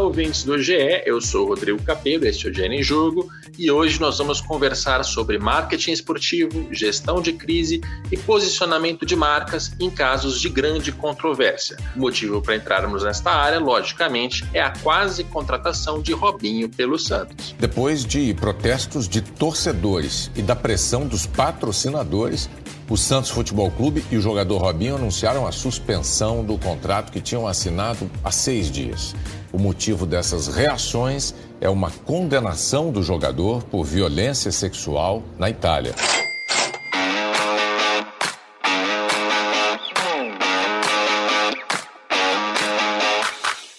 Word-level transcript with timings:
ouvintes 0.00 0.44
do 0.44 0.58
GE, 0.58 1.02
eu 1.04 1.20
sou 1.20 1.44
o 1.44 1.48
Rodrigo 1.48 1.82
Capello, 1.82 2.26
este 2.26 2.46
é 2.46 2.50
o 2.50 2.54
GE 2.54 2.62
em 2.62 2.82
Jogo, 2.82 3.28
e 3.58 3.70
hoje 3.70 4.00
nós 4.00 4.18
vamos 4.18 4.40
conversar 4.40 5.04
sobre 5.04 5.38
marketing 5.38 5.92
esportivo, 5.92 6.68
gestão 6.72 7.20
de 7.20 7.32
crise 7.32 7.80
e 8.10 8.16
posicionamento 8.16 9.04
de 9.04 9.14
marcas 9.14 9.72
em 9.78 9.90
casos 9.90 10.40
de 10.40 10.48
grande 10.48 10.90
controvérsia. 10.92 11.76
O 11.94 12.00
motivo 12.00 12.40
para 12.40 12.56
entrarmos 12.56 13.04
nesta 13.04 13.30
área, 13.30 13.58
logicamente, 13.58 14.44
é 14.54 14.60
a 14.60 14.70
quase 14.82 15.24
contratação 15.24 16.00
de 16.00 16.12
Robinho 16.12 16.68
pelo 16.68 16.98
Santos. 16.98 17.54
Depois 17.58 18.04
de 18.04 18.32
protestos 18.34 19.08
de 19.08 19.20
torcedores 19.20 20.30
e 20.34 20.42
da 20.42 20.56
pressão 20.56 21.06
dos 21.06 21.26
patrocinadores, 21.26 22.48
o 22.88 22.96
Santos 22.96 23.30
Futebol 23.30 23.70
Clube 23.70 24.04
e 24.10 24.16
o 24.16 24.20
jogador 24.20 24.58
Robinho 24.58 24.96
anunciaram 24.96 25.46
a 25.46 25.52
suspensão 25.52 26.44
do 26.44 26.58
contrato 26.58 27.12
que 27.12 27.20
tinham 27.20 27.46
assinado 27.46 28.10
há 28.24 28.32
seis 28.32 28.68
dias. 28.68 29.14
O 29.52 29.58
motivo 29.58 30.06
dessas 30.06 30.46
reações 30.46 31.34
é 31.60 31.68
uma 31.68 31.90
condenação 31.90 32.92
do 32.92 33.02
jogador 33.02 33.64
por 33.64 33.84
violência 33.84 34.52
sexual 34.52 35.24
na 35.36 35.50
Itália. 35.50 35.94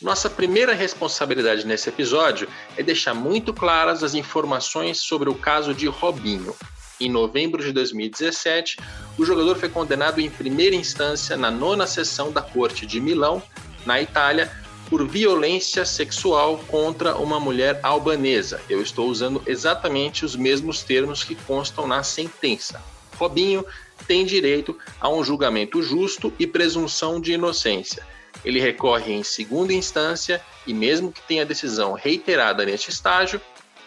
Nossa 0.01 0.29
primeira 0.29 0.73
responsabilidade 0.73 1.65
nesse 1.65 1.87
episódio 1.87 2.49
é 2.75 2.83
deixar 2.83 3.13
muito 3.13 3.53
claras 3.53 4.03
as 4.03 4.13
informações 4.13 4.97
sobre 4.97 5.29
o 5.29 5.35
caso 5.35 5.73
de 5.73 5.87
Robinho. 5.87 6.53
Em 6.99 7.09
novembro 7.09 7.63
de 7.63 7.71
2017, 7.71 8.77
o 9.17 9.23
jogador 9.23 9.55
foi 9.55 9.69
condenado 9.69 10.19
em 10.19 10.29
primeira 10.29 10.75
instância 10.75 11.37
na 11.37 11.49
nona 11.49 11.87
sessão 11.87 12.29
da 12.29 12.41
Corte 12.41 12.85
de 12.85 12.99
Milão, 12.99 13.41
na 13.85 14.01
Itália, 14.01 14.51
por 14.91 15.07
violência 15.07 15.85
sexual 15.85 16.57
contra 16.67 17.15
uma 17.15 17.39
mulher 17.39 17.79
albanesa. 17.81 18.61
Eu 18.69 18.81
estou 18.81 19.07
usando 19.07 19.41
exatamente 19.47 20.25
os 20.25 20.35
mesmos 20.35 20.83
termos 20.83 21.23
que 21.23 21.33
constam 21.33 21.87
na 21.87 22.03
sentença. 22.03 22.83
Robinho 23.15 23.65
tem 24.05 24.25
direito 24.25 24.77
a 24.99 25.07
um 25.07 25.23
julgamento 25.23 25.81
justo 25.81 26.33
e 26.37 26.45
presunção 26.45 27.21
de 27.21 27.31
inocência. 27.31 28.05
Ele 28.43 28.59
recorre 28.59 29.13
em 29.13 29.23
segunda 29.23 29.71
instância 29.71 30.41
e, 30.67 30.73
mesmo 30.73 31.09
que 31.09 31.21
tenha 31.21 31.45
decisão 31.45 31.93
reiterada 31.93 32.65
neste 32.65 32.89
estágio, 32.89 33.39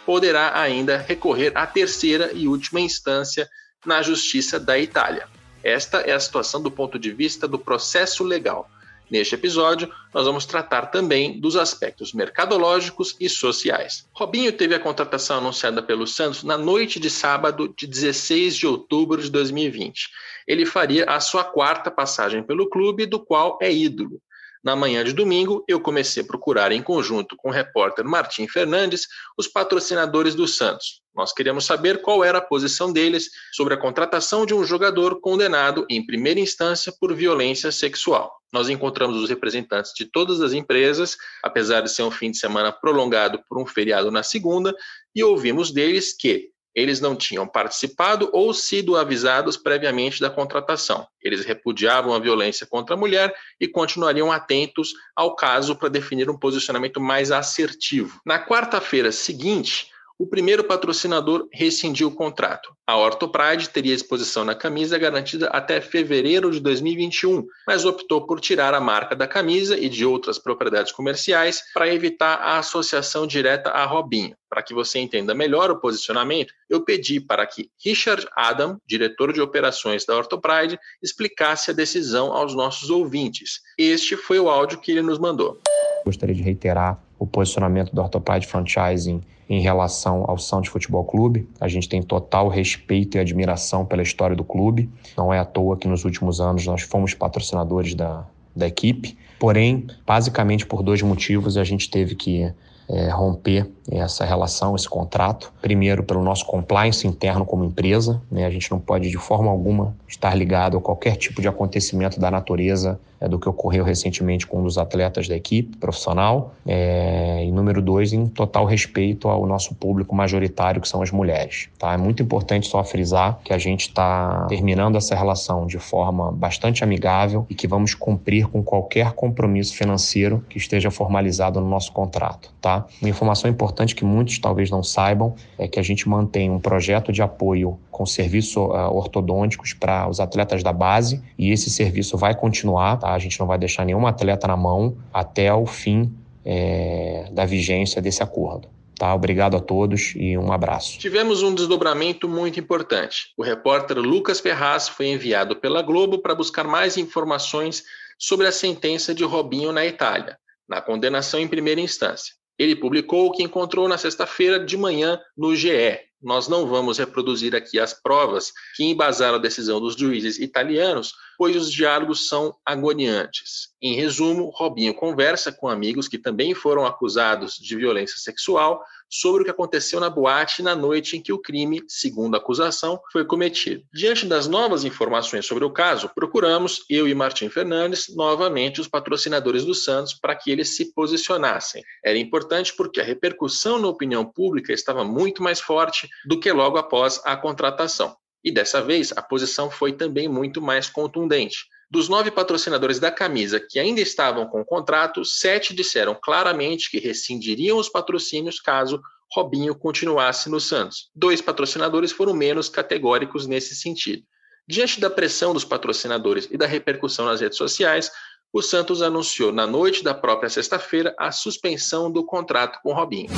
poderá 0.07 0.59
ainda 0.59 0.97
recorrer 0.97 1.53
à 1.55 1.67
terceira 1.67 2.31
e 2.33 2.49
última 2.49 2.81
instância 2.81 3.47
na 3.85 4.01
Justiça 4.01 4.59
da 4.59 4.79
Itália. 4.79 5.29
Esta 5.63 5.99
é 5.99 6.13
a 6.13 6.21
situação 6.21 6.63
do 6.63 6.71
ponto 6.71 6.99
de 6.99 7.13
vista 7.13 7.47
do 7.47 7.59
processo 7.59 8.25
legal. 8.25 8.71
Neste 9.15 9.37
episódio, 9.37 9.89
nós 10.13 10.27
vamos 10.27 10.45
tratar 10.45 10.87
também 10.87 11.39
dos 11.39 11.55
aspectos 11.55 12.13
mercadológicos 12.13 13.15
e 13.21 13.29
sociais. 13.29 14.09
Robinho 14.13 14.51
teve 14.51 14.75
a 14.75 14.81
contratação 14.81 15.39
anunciada 15.39 15.81
pelo 15.81 16.05
Santos 16.05 16.43
na 16.43 16.59
noite 16.59 16.99
de 16.99 17.09
sábado 17.09 17.73
de 17.79 17.87
16 17.87 18.57
de 18.57 18.67
outubro 18.67 19.23
de 19.23 19.31
2020. 19.31 20.09
Ele 20.49 20.67
faria 20.67 21.05
a 21.05 21.21
sua 21.21 21.45
quarta 21.45 21.93
passagem 21.93 22.43
pelo 22.43 22.69
clube, 22.69 23.07
do 23.07 23.21
qual 23.21 23.57
é 23.63 23.73
ídolo. 23.73 24.21
Na 24.65 24.75
manhã 24.75 25.05
de 25.05 25.13
domingo, 25.13 25.63
eu 25.69 25.79
comecei 25.79 26.23
a 26.23 26.27
procurar 26.27 26.73
em 26.73 26.83
conjunto 26.83 27.37
com 27.37 27.51
o 27.51 27.53
repórter 27.53 28.03
Martim 28.03 28.49
Fernandes 28.49 29.07
os 29.37 29.47
patrocinadores 29.47 30.35
do 30.35 30.49
Santos. 30.49 31.03
Nós 31.15 31.35
queríamos 31.35 31.67
saber 31.67 32.01
qual 32.01 32.25
era 32.25 32.39
a 32.39 32.41
posição 32.41 32.91
deles 32.91 33.29
sobre 33.53 33.75
a 33.75 33.77
contratação 33.77 34.47
de 34.47 34.55
um 34.55 34.65
jogador 34.65 35.21
condenado 35.21 35.85
em 35.91 36.05
primeira 36.05 36.41
instância 36.41 36.91
por 36.99 37.15
violência 37.15 37.71
sexual. 37.71 38.33
Nós 38.51 38.71
encontramos 38.71 39.19
os 39.23 39.29
representantes 39.29 39.93
de 39.95 40.07
todas 40.07 40.41
as 40.41 40.55
empresas, 40.55 41.15
apesar 41.43 41.83
de 41.83 41.91
ser 41.91 42.03
um 42.03 42.11
fim 42.11 42.31
de 42.31 42.39
semana 42.39 42.73
prolongado 42.73 43.43
por 43.47 43.61
um 43.61 43.67
feriado 43.67 44.11
na 44.11 44.23
segunda, 44.23 44.75
e 45.15 45.23
ouvimos 45.23 45.73
deles 45.73 46.17
que 46.17 46.54
eles 46.75 47.01
não 47.01 47.15
tinham 47.15 47.47
participado 47.47 48.29
ou 48.33 48.53
sido 48.53 48.97
avisados 48.97 49.57
previamente 49.57 50.21
da 50.21 50.29
contratação. 50.29 51.07
Eles 51.23 51.45
repudiavam 51.45 52.13
a 52.13 52.19
violência 52.19 52.67
contra 52.67 52.95
a 52.95 52.99
mulher 52.99 53.35
e 53.61 53.69
continuariam 53.69 54.33
atentos 54.33 54.93
ao 55.15 55.37
caso 55.37 55.77
para 55.77 55.89
definir 55.89 56.29
um 56.29 56.39
posicionamento 56.39 57.01
mais 57.01 57.31
assertivo. 57.31 58.21
Na 58.27 58.45
quarta-feira 58.45 59.13
seguinte, 59.13 59.94
o 60.17 60.27
primeiro 60.27 60.63
patrocinador 60.63 61.49
rescindiu 61.53 62.09
o 62.09 62.15
contrato. 62.15 62.75
A 62.87 62.97
Orthopride 62.97 63.69
teria 63.69 63.95
exposição 63.95 64.45
na 64.45 64.55
camisa 64.55 64.97
garantida 64.97 65.49
até 65.49 65.81
fevereiro 65.81 66.51
de 66.53 66.61
2021, 66.61 67.45
mas 67.67 67.85
optou 67.85 68.25
por 68.25 68.41
tirar 68.41 68.75
a 68.75 68.81
marca 68.81 69.17
da 69.17 69.27
camisa 69.27 69.77
e 69.77 69.89
de 69.89 70.07
outras 70.07 70.39
propriedades 70.39 70.93
comerciais 70.93 71.63
para 71.73 71.93
evitar 71.93 72.37
a 72.37 72.59
associação 72.59 73.27
direta 73.27 73.71
a 73.71 73.85
Robinho. 73.85 74.37
Para 74.49 74.63
que 74.63 74.73
você 74.73 75.01
entenda 75.01 75.35
melhor 75.35 75.71
o 75.73 75.81
posicionamento, 75.81 76.55
eu 76.71 76.85
pedi 76.85 77.21
para 77.21 77.45
que 77.45 77.69
Richard 77.85 78.29
Adam, 78.37 78.79
diretor 78.87 79.33
de 79.33 79.41
operações 79.41 80.07
da 80.07 80.17
Orthopride, 80.17 80.79
explicasse 81.03 81.73
a 81.73 81.75
decisão 81.75 82.33
aos 82.33 82.55
nossos 82.55 82.89
ouvintes. 82.89 83.61
Este 83.77 84.17
foi 84.17 84.39
o 84.39 84.49
áudio 84.49 84.81
que 84.81 84.93
ele 84.93 85.03
nos 85.03 85.19
mandou. 85.19 85.59
Gostaria 86.05 86.37
de 86.37 86.43
reiterar 86.43 87.03
o 87.19 87.27
posicionamento 87.27 87.93
da 87.93 88.03
Orthopride 88.03 88.47
Franchising 88.47 89.23
em 89.49 89.61
relação 89.61 90.25
ao 90.27 90.39
Santos 90.39 90.71
Futebol 90.71 91.05
Clube. 91.05 91.49
A 91.61 91.69
gente 91.69 91.89
tem 91.89 92.03
total 92.03 92.49
respeito 92.49 93.17
e 93.17 93.21
admiração 93.21 93.85
pela 93.85 94.03
história 94.03 94.35
do 94.35 94.45
clube. 94.45 94.91
Não 95.17 95.33
é 95.33 95.39
à 95.39 95.45
toa 95.45 95.77
que 95.77 95.89
nos 95.89 96.05
últimos 96.05 96.41
anos 96.41 96.67
nós 96.67 96.83
fomos 96.83 97.15
patrocinadores 97.15 97.95
da, 97.95 98.25
da 98.55 98.67
equipe. 98.67 99.17
Porém, 99.39 99.87
basicamente 100.07 100.67
por 100.67 100.83
dois 100.83 101.03
motivos, 101.03 101.57
a 101.57 101.65
gente 101.65 101.91
teve 101.91 102.15
que 102.15 102.53
é, 102.89 103.09
romper 103.09 103.71
essa 103.91 104.25
relação, 104.25 104.77
esse 104.77 104.89
contrato. 104.89 105.53
Primeiro, 105.61 106.03
pelo 106.03 106.23
nosso 106.23 106.45
compliance 106.47 107.07
interno 107.07 107.45
como 107.45 107.65
empresa, 107.65 108.21
né? 108.31 108.47
a 108.47 108.51
gente 108.51 108.71
não 108.71 108.79
pode 108.79 109.11
de 109.11 109.19
forma 109.19 109.51
alguma 109.51 109.97
estar 110.07 110.35
ligado 110.35 110.77
a 110.77 110.81
qualquer 110.81 111.17
tipo 111.17 111.41
de 111.41 111.49
acontecimento 111.49 112.21
da 112.21 112.31
natureza 112.31 113.01
é, 113.25 113.29
do 113.29 113.39
que 113.39 113.49
ocorreu 113.49 113.85
recentemente 113.85 114.47
com 114.47 114.61
um 114.61 114.63
dos 114.65 114.77
atletas 114.77 115.27
da 115.27 115.35
equipe 115.35 115.77
profissional. 115.79 116.55
É, 116.67 117.43
e 117.45 117.51
número 117.51 117.81
dois, 117.81 118.13
em 118.13 118.27
total 118.27 118.67
respeito 118.67 119.29
ao 119.29 119.47
nosso 119.47 119.75
público 119.75 120.15
majoritário, 120.15 120.81
que 120.81 120.89
são 120.89 121.01
as 121.01 121.11
mulheres. 121.11 121.69
Tá? 121.79 121.95
É 121.95 121.97
muito 121.97 122.23
importante 122.23 122.69
só 122.69 122.85
frisar 122.85 123.39
que 123.43 123.53
a 123.53 123.59
gente 123.59 123.89
está 123.89 124.47
terminando 124.49 124.97
essa 124.97 125.15
relação 125.15 125.67
de 125.67 125.79
forma 125.79 126.31
bastante 126.31 126.85
amigável 126.85 127.47
e 127.49 127.55
que 127.55 127.67
vamos 127.67 127.95
cumprir 127.95 128.47
com 128.49 128.63
qualquer 128.63 129.13
compromisso 129.13 129.75
financeiro 129.75 130.45
que 130.49 130.59
esteja 130.59 130.91
formalizado 130.91 131.61
no 131.61 131.69
nosso 131.69 131.93
contrato. 131.93 132.53
Tá? 132.61 132.87
Uma 133.01 133.09
informação 133.09 133.51
importante 133.51 133.95
que 133.95 134.05
muitos 134.05 134.39
talvez 134.39 134.71
não 134.71 134.83
saibam 134.83 135.35
é 135.59 135.67
que 135.67 135.81
a 135.81 135.83
gente 135.83 136.09
mantém 136.09 136.51
um 136.51 136.59
projeto 136.59 137.13
de 137.13 137.23
apoio 137.23 137.79
com 137.91 138.05
serviços 138.05 138.57
uh, 138.57 138.91
ortodônticos 138.93 139.73
para 139.73 140.09
os 140.09 140.19
atletas 140.19 140.63
da 140.63 140.73
base 140.73 141.23
e 141.39 141.53
esse 141.53 141.71
serviço 141.71 142.19
vai 142.19 142.35
continuar, 142.35 142.99
tá? 142.99 143.14
A 143.15 143.19
gente 143.19 143.39
não 143.39 143.47
vai 143.47 143.59
deixar 143.59 143.85
nenhum 143.85 144.07
atleta 144.07 144.47
na 144.47 144.57
mão 144.57 144.97
até 145.13 145.53
o 145.53 145.67
fim 145.67 146.13
é, 146.45 147.29
da 147.33 147.45
vigência 147.47 148.03
desse 148.03 148.23
acordo. 148.23 148.69
Tá, 148.97 149.13
obrigado 149.13 149.57
a 149.57 149.61
todos 149.61 150.13
e 150.15 150.39
um 150.39 150.53
abraço. 150.53 150.99
Tivemos 150.99 151.43
um 151.43 151.53
desdobramento 151.53 152.29
muito 152.29 152.61
importante. 152.61 153.33
O 153.37 153.43
repórter 153.43 153.99
Lucas 153.99 154.41
Ferraz 154.41 154.89
foi 154.89 155.09
enviado 155.09 155.57
pela 155.57 155.83
Globo 155.83 156.19
para 156.19 156.35
buscar 156.35 156.65
mais 156.65 156.97
informações 156.97 157.83
sobre 158.19 158.47
a 158.47 158.53
sentença 158.53 159.13
de 159.13 159.25
Robinho 159.25 159.73
na 159.73 159.85
Itália, 159.85 160.39
na 160.69 160.81
condenação 160.81 161.41
em 161.41 161.49
primeira 161.49 161.81
instância. 161.81 162.35
Ele 162.57 162.77
publicou 162.77 163.27
o 163.27 163.33
que 163.33 163.43
encontrou 163.43 163.89
na 163.89 163.99
sexta-feira 163.99 164.65
de 164.65 164.77
manhã 164.77 165.21
no 165.37 165.57
GE. 165.57 165.99
Nós 166.25 166.49
não 166.49 166.67
vamos 166.67 166.97
reproduzir 166.97 167.55
aqui 167.55 167.79
as 167.79 167.93
provas 167.93 168.51
que 168.75 168.83
embasaram 168.83 169.37
a 169.37 169.41
decisão 169.41 169.79
dos 169.79 169.95
juízes 169.95 170.39
italianos, 170.39 171.15
pois 171.37 171.55
os 171.55 171.71
diálogos 171.71 172.29
são 172.29 172.57
agoniantes. 172.65 173.69
Em 173.81 173.95
resumo, 173.95 174.51
Robinho 174.55 174.95
conversa 174.95 175.53
com 175.53 175.69
amigos 175.69 176.09
que 176.09 176.17
também 176.17 176.55
foram 176.55 176.87
acusados 176.87 177.57
de 177.57 177.77
violência 177.77 178.17
sexual 178.19 178.83
sobre 179.09 179.43
o 179.43 179.45
que 179.45 179.51
aconteceu 179.51 180.01
na 180.01 180.11
boate 180.11 180.63
na 180.63 180.75
noite 180.75 181.17
em 181.17 181.23
que 181.23 181.33
o 181.33 181.39
crime, 181.39 181.83
segundo 181.89 182.35
a 182.35 182.39
acusação, 182.39 183.01
foi 183.13 183.25
cometido. 183.25 183.85
Diante 183.93 184.27
das 184.27 184.47
novas 184.47 184.85
informações 184.85 185.47
sobre 185.47 185.65
o 185.65 185.71
caso, 185.71 186.11
procuramos, 186.15 186.85
eu 186.89 187.07
e 187.09 187.15
Martim 187.15 187.49
Fernandes, 187.49 188.15
novamente 188.15 188.81
os 188.81 188.89
patrocinadores 188.89 189.65
do 189.65 189.75
Santos 189.75 190.15
para 190.15 190.35
que 190.35 190.51
eles 190.51 190.77
se 190.77 190.93
posicionassem. 190.93 191.83
Era 192.05 192.19
importante 192.19 192.75
porque 192.75 193.01
a 193.01 193.05
repercussão 193.05 193.79
na 193.79 193.89
opinião 193.89 194.25
pública 194.25 194.73
estava 194.73 195.05
muito 195.05 195.43
mais 195.43 195.61
forte 195.61 196.09
do 196.27 196.41
que 196.41 196.51
logo 196.53 196.79
após 196.79 197.21
a 197.25 197.37
contratação. 197.37 198.17
E 198.45 198.53
dessa 198.53 198.83
vez, 198.83 199.13
a 199.17 199.23
posição 199.23 199.71
foi 199.71 199.93
também 199.93 200.29
muito 200.29 200.61
mais 200.61 200.89
contundente. 200.89 201.65
Dos 201.91 202.09
nove 202.09 202.31
patrocinadores 202.31 202.99
da 202.99 203.11
camisa 203.11 203.59
que 203.59 203.79
ainda 203.79 204.01
estavam 204.01 204.47
com 204.47 204.61
o 204.61 204.65
contrato, 204.65 205.25
sete 205.25 205.75
disseram 205.75 206.15
claramente 206.15 206.91
que 206.91 206.99
rescindiriam 206.99 207.79
os 207.79 207.89
patrocínios 207.89 208.61
caso 208.61 209.01
Robinho 209.33 209.75
continuasse 209.75 210.51
no 210.51 210.61
Santos. 210.61 211.11
Dois 211.15 211.41
patrocinadores 211.41 212.13
foram 212.13 212.35
menos 212.35 212.69
categóricos 212.69 213.47
nesse 213.47 213.75
sentido. 213.75 214.23
Diante 214.67 215.01
da 215.01 215.11
pressão 215.11 215.53
dos 215.53 215.65
patrocinadores 215.65 216.49
e 216.51 216.57
da 216.57 216.67
repercussão 216.67 217.27
nas 217.27 217.41
redes 217.41 217.59
sociais, 217.59 218.11
o 218.53 218.63
Santos 218.63 219.03
anunciou 219.03 219.53
na 219.53 219.67
noite 219.67 220.05
da 220.05 220.15
própria 220.15 220.49
sexta-feira 220.49 221.15
a 221.19 221.33
suspensão 221.33 222.11
do 222.11 222.25
contrato 222.25 222.79
com 222.83 222.95
Robinho. 222.95 223.29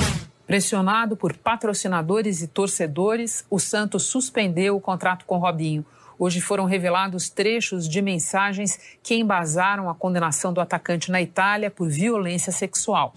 Pressionado 0.47 1.17
por 1.17 1.37
patrocinadores 1.37 2.41
e 2.41 2.47
torcedores, 2.47 3.45
o 3.51 3.59
Santos 3.59 4.05
suspendeu 4.05 4.77
o 4.77 4.81
contrato 4.81 5.25
com 5.25 5.39
Robinho. 5.39 5.85
Hoje 6.17 6.41
foram 6.41 6.65
revelados 6.65 7.29
trechos 7.29 7.89
de 7.89 8.01
mensagens 8.01 8.79
que 9.03 9.17
embasaram 9.17 9.91
a 9.91 9.95
condenação 9.95 10.53
do 10.53 10.61
atacante 10.61 11.11
na 11.11 11.21
Itália 11.21 11.69
por 11.69 11.89
violência 11.89 12.53
sexual. 12.53 13.13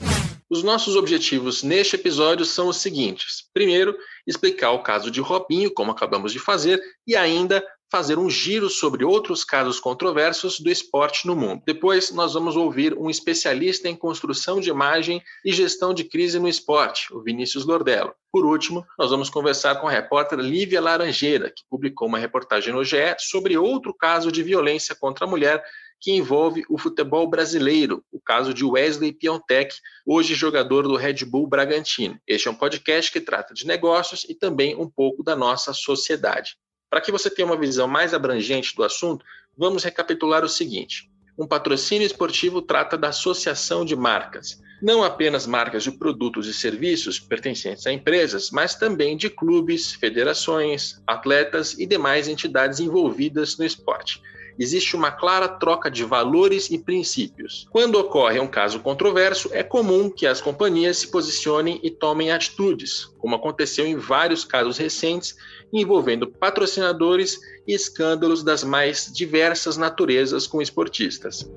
Os 0.50 0.64
nossos 0.64 0.96
objetivos 0.96 1.62
neste 1.62 1.96
episódio 1.96 2.44
são 2.46 2.68
os 2.68 2.78
seguintes: 2.78 3.48
primeiro, 3.54 3.96
explicar 4.26 4.72
o 4.72 4.82
caso 4.82 5.12
de 5.12 5.22
Robinho, 5.22 5.72
como 5.72 5.92
acabamos 5.92 6.34
de 6.34 6.40
fazer, 6.40 6.82
e 7.06 7.16
ainda 7.16 7.64
fazer 7.92 8.20
um 8.20 8.30
giro 8.30 8.70
sobre 8.70 9.04
outros 9.04 9.44
casos 9.44 9.80
controversos 9.80 10.60
do 10.60 10.70
esporte 10.70 11.26
no 11.26 11.36
mundo. 11.36 11.64
Depois, 11.66 12.12
nós 12.12 12.34
vamos 12.34 12.56
ouvir 12.56 12.94
um 12.96 13.10
especialista 13.10 13.90
em 13.90 13.96
construção 13.96 14.60
de 14.60 14.70
imagem 14.70 15.22
e 15.44 15.52
gestão 15.52 15.94
de 15.94 16.04
crise 16.04 16.38
no 16.38 16.48
esporte, 16.48 17.12
o 17.14 17.22
Vinícius 17.22 17.66
Lordello. 17.66 18.14
Por 18.32 18.46
último, 18.46 18.86
nós 18.98 19.10
vamos 19.10 19.30
conversar 19.30 19.82
com 19.82 19.88
a 19.88 19.92
repórter 19.92 20.38
Lívia 20.40 20.80
Laranjeira, 20.80 21.50
que 21.50 21.64
publicou 21.68 22.08
uma 22.08 22.20
reportagem 22.20 22.74
no 22.74 22.84
GE 22.84 23.16
sobre 23.18 23.58
outro 23.58 23.92
caso 23.92 24.32
de 24.32 24.44
violência 24.44 24.94
contra 24.94 25.26
a 25.26 25.30
mulher 25.30 25.64
que 26.00 26.12
envolve 26.12 26.64
o 26.70 26.78
futebol 26.78 27.28
brasileiro, 27.28 28.04
o 28.12 28.22
caso 28.22 28.54
de 28.54 28.64
Wesley 28.64 29.12
Piontek, 29.12 29.76
hoje 30.06 30.34
jogador 30.34 30.84
do 30.84 30.96
Red 30.96 31.26
Bull 31.26 31.48
Bragantino. 31.48 32.18
Este 32.26 32.48
é 32.48 32.52
um 32.52 32.56
podcast 32.56 33.12
que 33.12 33.20
trata 33.20 33.54
de 33.54 33.68
negócios 33.68 34.26
e 34.30 34.34
também 34.34 34.76
um 34.76 34.90
pouco 34.90 35.24
da 35.24 35.36
nossa 35.36 35.74
sociedade. 35.74 36.56
Para 36.90 37.02
que 37.02 37.12
você 37.12 37.30
tenha 37.30 37.46
uma 37.46 37.58
visão 37.58 37.88
mais 37.88 38.14
abrangente 38.14 38.76
do 38.76 38.84
assunto, 38.84 39.24
vamos 39.58 39.84
recapitular 39.84 40.44
o 40.44 40.50
seguinte: 40.50 41.10
um 41.38 41.48
patrocínio 41.48 42.06
esportivo 42.06 42.62
trata 42.62 42.98
da 42.98 43.10
associação 43.10 43.86
de 43.86 43.96
marcas, 43.96 44.60
não 44.82 45.04
apenas 45.04 45.46
marcas 45.46 45.84
de 45.84 45.92
produtos 45.92 46.48
e 46.48 46.54
serviços 46.54 47.20
pertencentes 47.20 47.86
a 47.86 47.94
empresas, 47.94 48.50
mas 48.50 48.76
também 48.76 49.16
de 49.16 49.30
clubes, 49.30 49.94
federações, 49.94 51.02
atletas 51.06 51.78
e 51.78 51.86
demais 51.86 52.28
entidades 52.28 52.80
envolvidas 52.80 53.58
no 53.58 53.66
esporte. 53.66 54.22
Existe 54.60 54.94
uma 54.94 55.10
clara 55.10 55.48
troca 55.48 55.90
de 55.90 56.04
valores 56.04 56.70
e 56.70 56.78
princípios. 56.78 57.66
Quando 57.72 57.96
ocorre 57.96 58.42
um 58.42 58.48
caso 58.48 58.82
controverso, 58.82 59.50
é 59.54 59.64
comum 59.64 60.10
que 60.10 60.28
as 60.28 60.42
companhias 60.42 60.98
se 60.98 61.08
posicionem 61.08 61.80
e 61.82 61.90
tomem 61.90 62.30
atitudes, 62.30 63.06
como 63.18 63.36
aconteceu 63.36 63.88
em 63.88 63.96
vários 63.96 64.44
casos 64.44 64.78
recentes 64.78 65.38
envolvendo 65.74 66.28
patrocinadores 66.28 67.40
e 67.68 67.74
escândalos 67.74 68.44
das 68.44 68.64
mais 68.64 69.12
diversas 69.14 69.78
naturezas 69.78 70.48
com 70.48 70.62
esportistas. 70.62 71.50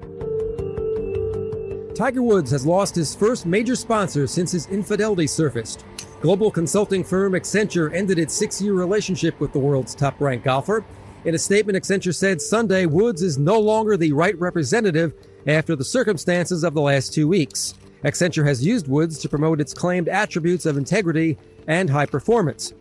Tiger 1.94 2.22
Woods 2.22 2.50
has 2.50 2.64
lost 2.64 2.96
his 2.96 3.14
first 3.14 3.46
major 3.46 3.76
sponsor 3.76 4.26
since 4.26 4.50
his 4.50 4.66
infidelity 4.68 5.26
surfaced. 5.26 5.84
Global 6.20 6.50
consulting 6.50 7.04
firm 7.04 7.32
Accenture 7.32 7.92
ended 7.94 8.18
its 8.18 8.34
six 8.34 8.60
year 8.60 8.74
relationship 8.74 9.38
with 9.40 9.52
the 9.52 9.58
world's 9.58 9.94
top 9.94 10.20
ranked 10.20 10.44
golfer. 10.44 10.84
In 11.24 11.34
a 11.34 11.38
statement, 11.38 11.76
Accenture 11.76 12.14
said 12.14 12.40
Sunday 12.40 12.86
Woods 12.86 13.22
is 13.22 13.38
no 13.38 13.58
longer 13.58 13.96
the 13.96 14.12
right 14.12 14.38
representative 14.38 15.12
after 15.46 15.76
the 15.76 15.84
circumstances 15.84 16.64
of 16.64 16.74
the 16.74 16.80
last 16.80 17.12
two 17.12 17.28
weeks. 17.28 17.74
Accenture 18.04 18.46
has 18.46 18.64
used 18.64 18.88
Woods 18.88 19.18
to 19.18 19.28
promote 19.28 19.60
its 19.60 19.74
claimed 19.74 20.08
attributes 20.08 20.66
of 20.66 20.76
integrity 20.76 21.38
and 21.68 21.88
high 21.88 22.06
performance. 22.06 22.72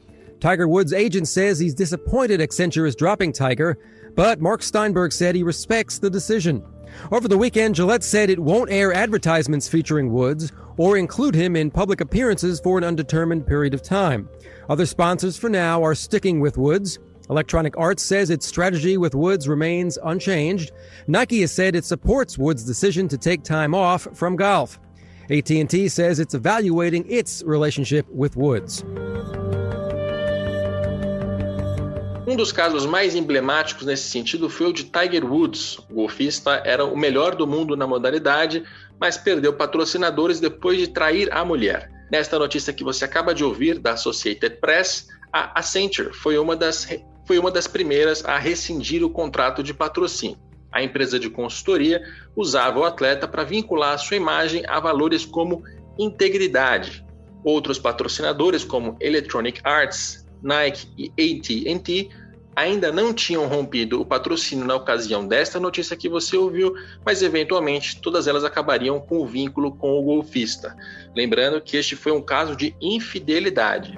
Tiger 0.41 0.67
Woods' 0.67 0.91
agent 0.91 1.27
says 1.27 1.59
he's 1.59 1.75
disappointed 1.75 2.39
Accenture 2.39 2.87
is 2.87 2.95
dropping 2.95 3.31
Tiger, 3.31 3.77
but 4.15 4.41
Mark 4.41 4.63
Steinberg 4.63 5.13
said 5.13 5.35
he 5.35 5.43
respects 5.43 5.99
the 5.99 6.09
decision. 6.09 6.65
Over 7.11 7.27
the 7.27 7.37
weekend, 7.37 7.75
Gillette 7.75 8.03
said 8.03 8.31
it 8.31 8.39
won't 8.39 8.71
air 8.71 8.91
advertisements 8.91 9.69
featuring 9.69 10.11
Woods 10.11 10.51
or 10.77 10.97
include 10.97 11.35
him 11.35 11.55
in 11.55 11.69
public 11.69 12.01
appearances 12.01 12.59
for 12.59 12.79
an 12.79 12.83
undetermined 12.83 13.45
period 13.45 13.75
of 13.75 13.83
time. 13.83 14.27
Other 14.67 14.87
sponsors 14.87 15.37
for 15.37 15.47
now 15.47 15.83
are 15.83 15.93
sticking 15.93 16.39
with 16.39 16.57
Woods. 16.57 16.97
Electronic 17.29 17.77
Arts 17.77 18.01
says 18.01 18.31
its 18.31 18.47
strategy 18.47 18.97
with 18.97 19.13
Woods 19.13 19.47
remains 19.47 19.99
unchanged. 20.03 20.71
Nike 21.05 21.41
has 21.41 21.51
said 21.51 21.75
it 21.75 21.85
supports 21.85 22.39
Woods' 22.39 22.63
decision 22.63 23.07
to 23.09 23.17
take 23.17 23.43
time 23.43 23.75
off 23.75 24.07
from 24.13 24.35
golf. 24.35 24.79
AT&T 25.29 25.87
says 25.87 26.19
it's 26.19 26.33
evaluating 26.33 27.05
its 27.07 27.43
relationship 27.43 28.09
with 28.09 28.35
Woods. 28.35 28.83
Um 32.31 32.35
dos 32.37 32.53
casos 32.53 32.85
mais 32.85 33.13
emblemáticos 33.13 33.85
nesse 33.85 34.09
sentido 34.09 34.49
foi 34.49 34.67
o 34.67 34.71
de 34.71 34.85
Tiger 34.85 35.25
Woods. 35.25 35.77
O 35.89 35.95
golfista 35.95 36.61
era 36.63 36.85
o 36.85 36.95
melhor 36.95 37.35
do 37.35 37.45
mundo 37.45 37.75
na 37.75 37.85
modalidade, 37.85 38.63
mas 38.97 39.17
perdeu 39.17 39.51
patrocinadores 39.51 40.39
depois 40.39 40.77
de 40.77 40.87
trair 40.87 41.27
a 41.33 41.43
mulher. 41.43 41.91
Nesta 42.09 42.39
notícia 42.39 42.71
que 42.71 42.85
você 42.85 43.03
acaba 43.03 43.35
de 43.35 43.43
ouvir 43.43 43.79
da 43.79 43.91
Associated 43.91 44.61
Press, 44.61 45.09
a 45.33 45.59
Accenture 45.59 46.13
foi 46.13 46.37
uma 46.37 46.55
das 46.55 46.87
foi 47.27 47.37
uma 47.37 47.51
das 47.51 47.67
primeiras 47.67 48.23
a 48.23 48.37
rescindir 48.37 49.03
o 49.03 49.09
contrato 49.09 49.61
de 49.61 49.73
patrocínio. 49.73 50.39
A 50.71 50.81
empresa 50.81 51.19
de 51.19 51.29
consultoria 51.29 52.01
usava 52.33 52.79
o 52.79 52.85
atleta 52.85 53.27
para 53.27 53.43
vincular 53.43 53.99
sua 53.99 54.15
imagem 54.15 54.63
a 54.69 54.79
valores 54.79 55.25
como 55.25 55.63
integridade. 55.99 57.05
Outros 57.43 57.77
patrocinadores, 57.77 58.63
como 58.63 58.95
Electronic 59.01 59.59
Arts, 59.65 60.25
Nike 60.41 60.87
e 60.97 61.11
AT&T, 61.19 62.09
ainda 62.55 62.91
não 62.91 63.13
tinham 63.13 63.47
rompido 63.47 64.01
o 64.01 64.05
patrocínio 64.05 64.65
na 64.65 64.75
ocasião 64.75 65.27
desta 65.27 65.59
notícia 65.59 65.95
que 65.95 66.09
você 66.09 66.35
ouviu, 66.35 66.73
mas 67.05 67.21
eventualmente 67.21 67.99
todas 68.01 68.27
elas 68.27 68.43
acabariam 68.43 68.99
com 68.99 69.19
o 69.19 69.25
vínculo 69.25 69.75
com 69.75 69.97
o 69.97 70.03
golfista. 70.03 70.75
Lembrando 71.15 71.61
que 71.61 71.77
este 71.77 71.95
foi 71.95 72.11
um 72.11 72.21
caso 72.21 72.55
de 72.55 72.75
infidelidade. 72.81 73.97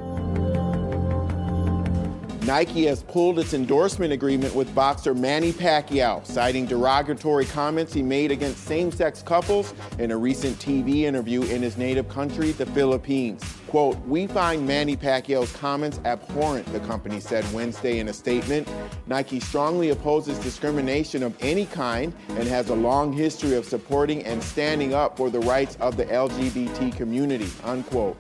Nike 2.46 2.88
has 2.88 3.04
pulled 3.04 3.40
its 3.40 3.54
endorsement 3.54 4.12
agreement 4.12 4.54
with 4.54 4.76
boxer 4.76 5.16
Manny 5.16 5.54
Pacquiao, 5.54 6.26
citing 6.26 6.66
derogatory 6.66 7.46
comments 7.46 7.94
he 7.94 8.02
made 8.02 8.32
against 8.32 8.66
same 8.66 8.92
sex 8.92 9.22
couples 9.22 9.74
in 9.98 10.12
a 10.12 10.18
recent 10.18 10.60
TV 10.60 11.04
interview 11.04 11.44
in 11.44 11.62
his 11.62 11.78
native 11.78 12.10
country, 12.10 12.52
the 12.52 12.66
Philippines. 12.66 13.42
Quote, 13.68 13.98
We 14.06 14.28
find 14.28 14.68
Manny 14.68 14.98
Pacquiao's 14.98 15.54
comments 15.54 16.02
abhorrent, 16.04 16.66
the 16.74 16.82
company 16.82 17.22
said 17.22 17.46
Wednesday 17.54 18.00
in 18.00 18.10
a 18.10 18.14
statement. 18.14 18.68
Nike 19.08 19.40
strongly 19.40 19.92
opposes 19.92 20.38
discrimination 20.40 21.24
of 21.24 21.34
any 21.40 21.66
kind 21.68 22.14
and 22.32 22.46
has 22.50 22.68
a 22.70 22.76
long 22.76 23.14
history 23.14 23.56
of 23.56 23.64
supporting 23.64 24.22
and 24.26 24.44
standing 24.44 24.94
up 24.94 25.16
for 25.16 25.30
the 25.30 25.40
rights 25.40 25.78
of 25.80 25.96
the 25.96 26.06
LGBT 26.08 26.94
community, 26.98 27.50
unquote. 27.64 28.18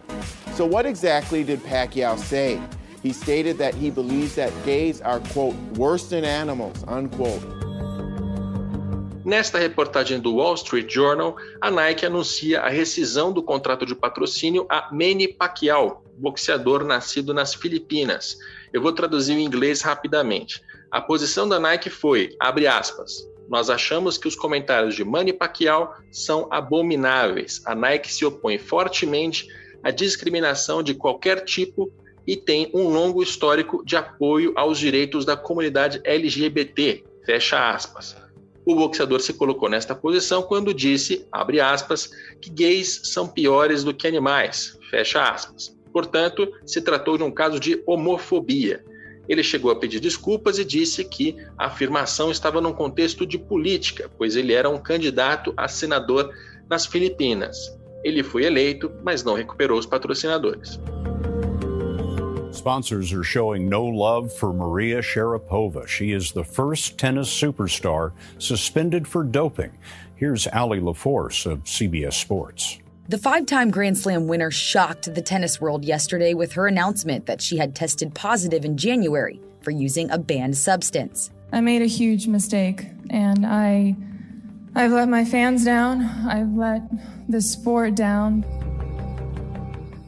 So, 0.53 0.65
what 0.65 0.85
exactly 0.85 1.43
did 1.43 1.61
Pacquiao 1.63 2.17
say? 2.17 2.61
He 3.03 3.11
stated 3.11 3.57
that 3.57 3.75
he 3.75 3.91
believes 3.91 4.35
that 4.35 4.53
gays 4.63 5.01
are, 5.01 5.19
quote, 5.33 5.55
worse 5.77 6.09
than 6.09 6.23
animals, 6.23 6.85
unquote. 6.87 7.41
Nesta 9.25 9.57
reportagem 9.57 10.21
do 10.21 10.35
Wall 10.35 10.55
Street 10.55 10.89
Journal, 10.89 11.35
a 11.61 11.69
Nike 11.69 12.05
anuncia 12.05 12.61
a 12.61 12.69
rescisão 12.69 13.33
do 13.33 13.43
contrato 13.43 13.85
de 13.85 13.93
patrocínio 13.93 14.65
a 14.69 14.89
Manny 14.91 15.27
Pacquiao, 15.27 16.03
boxeador 16.17 16.85
nascido 16.85 17.33
nas 17.33 17.53
Filipinas. 17.53 18.37
Eu 18.71 18.81
vou 18.81 18.93
traduzir 18.93 19.33
em 19.33 19.45
inglês 19.45 19.81
rapidamente. 19.81 20.61
A 20.89 21.01
posição 21.01 21.47
da 21.47 21.59
Nike 21.59 21.89
foi, 21.89 22.35
abre 22.39 22.67
aspas, 22.67 23.27
nós 23.49 23.69
achamos 23.69 24.17
que 24.17 24.27
os 24.27 24.35
comentários 24.35 24.95
de 24.95 25.03
Manny 25.03 25.33
Pacquiao 25.33 25.93
são 26.09 26.47
abomináveis. 26.51 27.61
A 27.65 27.75
Nike 27.75 28.13
se 28.13 28.23
opõe 28.25 28.57
fortemente 28.57 29.47
à 29.83 29.91
discriminação 29.91 30.81
de 30.81 30.93
qualquer 30.93 31.43
tipo 31.43 31.91
e 32.25 32.35
tem 32.35 32.69
um 32.73 32.87
longo 32.89 33.21
histórico 33.21 33.83
de 33.85 33.95
apoio 33.95 34.53
aos 34.55 34.77
direitos 34.77 35.25
da 35.25 35.35
comunidade 35.35 36.01
LGBT. 36.03 37.03
Fecha 37.25 37.69
aspas. 37.69 38.15
O 38.65 38.75
boxeador 38.75 39.19
se 39.19 39.33
colocou 39.33 39.69
nesta 39.69 39.93
posição 39.93 40.41
quando 40.41 40.73
disse, 40.73 41.27
abre 41.31 41.59
aspas, 41.59 42.09
que 42.39 42.49
gays 42.49 43.01
são 43.03 43.27
piores 43.27 43.83
do 43.83 43.93
que 43.93 44.07
animais. 44.07 44.77
Fecha 44.89 45.21
aspas. 45.21 45.75
Portanto, 45.91 46.51
se 46.65 46.81
tratou 46.81 47.17
de 47.17 47.23
um 47.23 47.31
caso 47.31 47.59
de 47.59 47.83
homofobia. 47.85 48.83
Ele 49.27 49.43
chegou 49.43 49.71
a 49.71 49.75
pedir 49.75 49.99
desculpas 49.99 50.59
e 50.59 50.65
disse 50.65 51.03
que 51.03 51.35
a 51.57 51.67
afirmação 51.67 52.31
estava 52.31 52.59
num 52.59 52.73
contexto 52.73 53.25
de 53.25 53.37
política, 53.37 54.09
pois 54.17 54.35
ele 54.35 54.53
era 54.53 54.69
um 54.69 54.77
candidato 54.77 55.53
a 55.55 55.67
senador 55.67 56.33
nas 56.69 56.85
Filipinas. 56.85 57.77
Ele 58.03 58.23
foi 58.23 58.43
eleito, 58.43 58.91
mas 59.03 59.23
não 59.23 59.35
recuperou 59.35 59.79
os 59.79 59.85
patrocinadores. 59.85 60.79
Sponsors 62.63 63.11
are 63.11 63.25
showing 63.25 63.67
no 63.67 63.83
love 63.83 64.31
for 64.31 64.53
Maria 64.53 65.01
Sharapova. 65.01 65.85
She 65.85 66.13
is 66.13 66.31
the 66.31 66.45
first 66.45 66.97
tennis 66.97 67.27
superstar 67.29 68.13
suspended 68.37 69.05
for 69.05 69.25
doping. 69.25 69.77
Here's 70.15 70.47
Ali 70.47 70.79
LaForce 70.79 71.45
of 71.45 71.65
CBS 71.65 72.13
Sports. 72.13 72.79
The 73.09 73.17
five 73.17 73.47
time 73.47 73.69
Grand 73.69 73.97
Slam 73.97 74.29
winner 74.29 74.49
shocked 74.49 75.13
the 75.13 75.21
tennis 75.21 75.59
world 75.59 75.83
yesterday 75.83 76.33
with 76.33 76.53
her 76.53 76.65
announcement 76.65 77.25
that 77.25 77.41
she 77.41 77.57
had 77.57 77.75
tested 77.75 78.15
positive 78.15 78.63
in 78.63 78.77
January 78.77 79.41
for 79.59 79.71
using 79.71 80.09
a 80.09 80.17
banned 80.17 80.55
substance. 80.55 81.31
I 81.51 81.59
made 81.59 81.81
a 81.81 81.85
huge 81.85 82.27
mistake, 82.27 82.87
and 83.09 83.45
I 83.45 83.93
I've 84.73 84.93
let 84.93 85.09
my 85.09 85.25
fans 85.25 85.65
down. 85.65 86.01
I've 86.01 86.53
let 86.53 86.81
the 87.27 87.41
sport 87.41 87.95
down. 87.95 88.45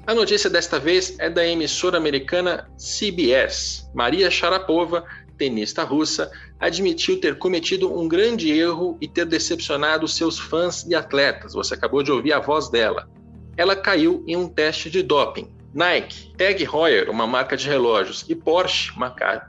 A 0.07 0.13
notícia 0.13 0.51
desta 0.51 0.77
vez 0.77 1.15
é 1.17 1.31
da 1.31 1.43
emissora 1.47 1.97
americana 1.97 2.69
CBS. 2.77 3.89
Maria 3.91 4.29
Sharapova, 4.29 5.03
tenista 5.35 5.83
russa, 5.83 6.31
admitiu 6.59 7.19
ter 7.19 7.39
cometido 7.39 7.91
um 7.91 8.07
grande 8.07 8.51
erro 8.51 8.99
e 9.01 9.07
ter 9.07 9.25
decepcionado 9.25 10.07
seus 10.07 10.37
fãs 10.37 10.85
e 10.87 10.93
atletas. 10.93 11.53
Você 11.53 11.73
acabou 11.73 12.03
de 12.03 12.11
ouvir 12.11 12.33
a 12.33 12.39
voz 12.39 12.69
dela. 12.69 13.09
Ela 13.57 13.75
caiu 13.75 14.23
em 14.27 14.35
um 14.35 14.47
teste 14.47 14.91
de 14.91 15.01
doping. 15.01 15.49
Nike, 15.73 16.31
Tag 16.37 16.63
Heuer, 16.63 17.09
uma 17.09 17.25
marca 17.25 17.57
de 17.57 17.67
relógios, 17.67 18.23
e 18.29 18.35
Porsche, 18.35 18.91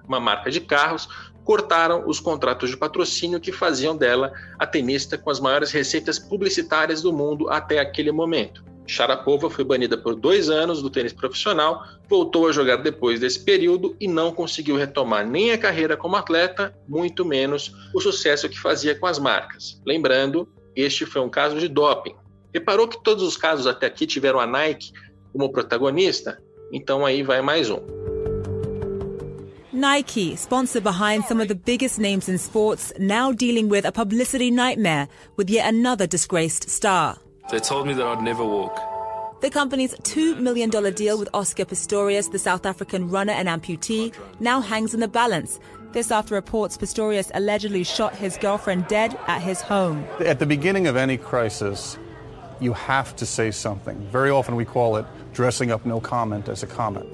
uma 0.08 0.18
marca 0.18 0.50
de 0.50 0.62
carros, 0.62 1.06
cortaram 1.44 2.08
os 2.08 2.18
contratos 2.18 2.70
de 2.70 2.78
patrocínio 2.78 3.38
que 3.38 3.52
faziam 3.52 3.94
dela 3.94 4.32
a 4.58 4.66
tenista 4.66 5.18
com 5.18 5.28
as 5.28 5.38
maiores 5.38 5.70
receitas 5.70 6.18
publicitárias 6.18 7.02
do 7.02 7.12
mundo 7.12 7.50
até 7.50 7.78
aquele 7.78 8.10
momento. 8.10 8.64
Sharapova 8.86 9.50
foi 9.50 9.64
banida 9.64 9.98
por 9.98 10.14
dois 10.14 10.48
anos 10.48 10.80
do 10.80 10.88
tênis 10.88 11.12
profissional, 11.12 11.82
voltou 12.08 12.48
a 12.48 12.52
jogar 12.52 12.76
depois 12.76 13.20
desse 13.20 13.44
período 13.44 13.96
e 14.00 14.06
não 14.06 14.32
conseguiu 14.32 14.76
retomar 14.76 15.26
nem 15.26 15.50
a 15.50 15.58
carreira 15.58 15.96
como 15.96 16.16
atleta, 16.16 16.74
muito 16.88 17.24
menos 17.24 17.72
o 17.94 18.00
sucesso 18.00 18.48
que 18.48 18.58
fazia 18.58 18.94
com 18.94 19.06
as 19.06 19.18
marcas. 19.18 19.80
Lembrando, 19.84 20.48
este 20.74 21.04
foi 21.04 21.20
um 21.20 21.28
caso 21.28 21.58
de 21.58 21.68
doping. 21.68 22.14
Reparou 22.54 22.86
que 22.86 23.02
todos 23.02 23.22
os 23.22 23.36
casos 23.36 23.66
até 23.66 23.86
aqui 23.86 24.06
tiveram 24.06 24.38
a 24.38 24.46
Nike 24.46 24.92
como 25.32 25.50
protagonista? 25.50 26.40
Então 26.72 27.04
aí 27.04 27.22
vai 27.22 27.42
mais 27.42 27.70
um. 27.70 27.80
Nike, 29.72 30.34
sponsor 30.36 30.80
behind 30.80 31.26
some 31.26 31.38
of 31.38 31.48
the 31.48 31.54
biggest 31.54 31.98
names 31.98 32.30
in 32.30 32.38
sports, 32.38 32.94
now 32.98 33.30
dealing 33.30 33.68
with 33.68 33.84
a 33.84 33.92
publicity 33.92 34.50
nightmare 34.50 35.06
with 35.36 35.50
yet 35.50 35.66
another 35.66 36.06
disgraced 36.06 36.70
star. 36.70 37.18
They 37.48 37.60
told 37.60 37.86
me 37.86 37.94
that 37.94 38.04
I'd 38.04 38.22
never 38.22 38.44
walk. 38.44 38.80
The 39.40 39.50
company's 39.50 39.94
$2 39.94 40.40
million 40.40 40.68
deal 40.70 41.16
with 41.16 41.28
Oscar 41.32 41.64
Pistorius, 41.64 42.32
the 42.32 42.40
South 42.40 42.66
African 42.66 43.08
runner 43.08 43.34
and 43.34 43.46
amputee, 43.48 44.12
now 44.40 44.60
hangs 44.60 44.94
in 44.94 45.00
the 45.00 45.06
balance. 45.06 45.60
This 45.92 46.10
after 46.10 46.34
reports 46.34 46.76
Pistorius 46.76 47.30
allegedly 47.34 47.84
shot 47.84 48.16
his 48.16 48.36
girlfriend 48.36 48.88
dead 48.88 49.16
at 49.28 49.40
his 49.40 49.60
home. 49.60 50.04
At 50.18 50.40
the 50.40 50.46
beginning 50.46 50.88
of 50.88 50.96
any 50.96 51.16
crisis, 51.16 51.96
you 52.58 52.72
have 52.72 53.14
to 53.16 53.26
say 53.26 53.52
something. 53.52 53.96
Very 54.10 54.30
often 54.30 54.56
we 54.56 54.64
call 54.64 54.96
it 54.96 55.06
dressing 55.32 55.70
up 55.70 55.86
no 55.86 56.00
comment 56.00 56.48
as 56.48 56.64
a 56.64 56.66
comment. 56.66 57.06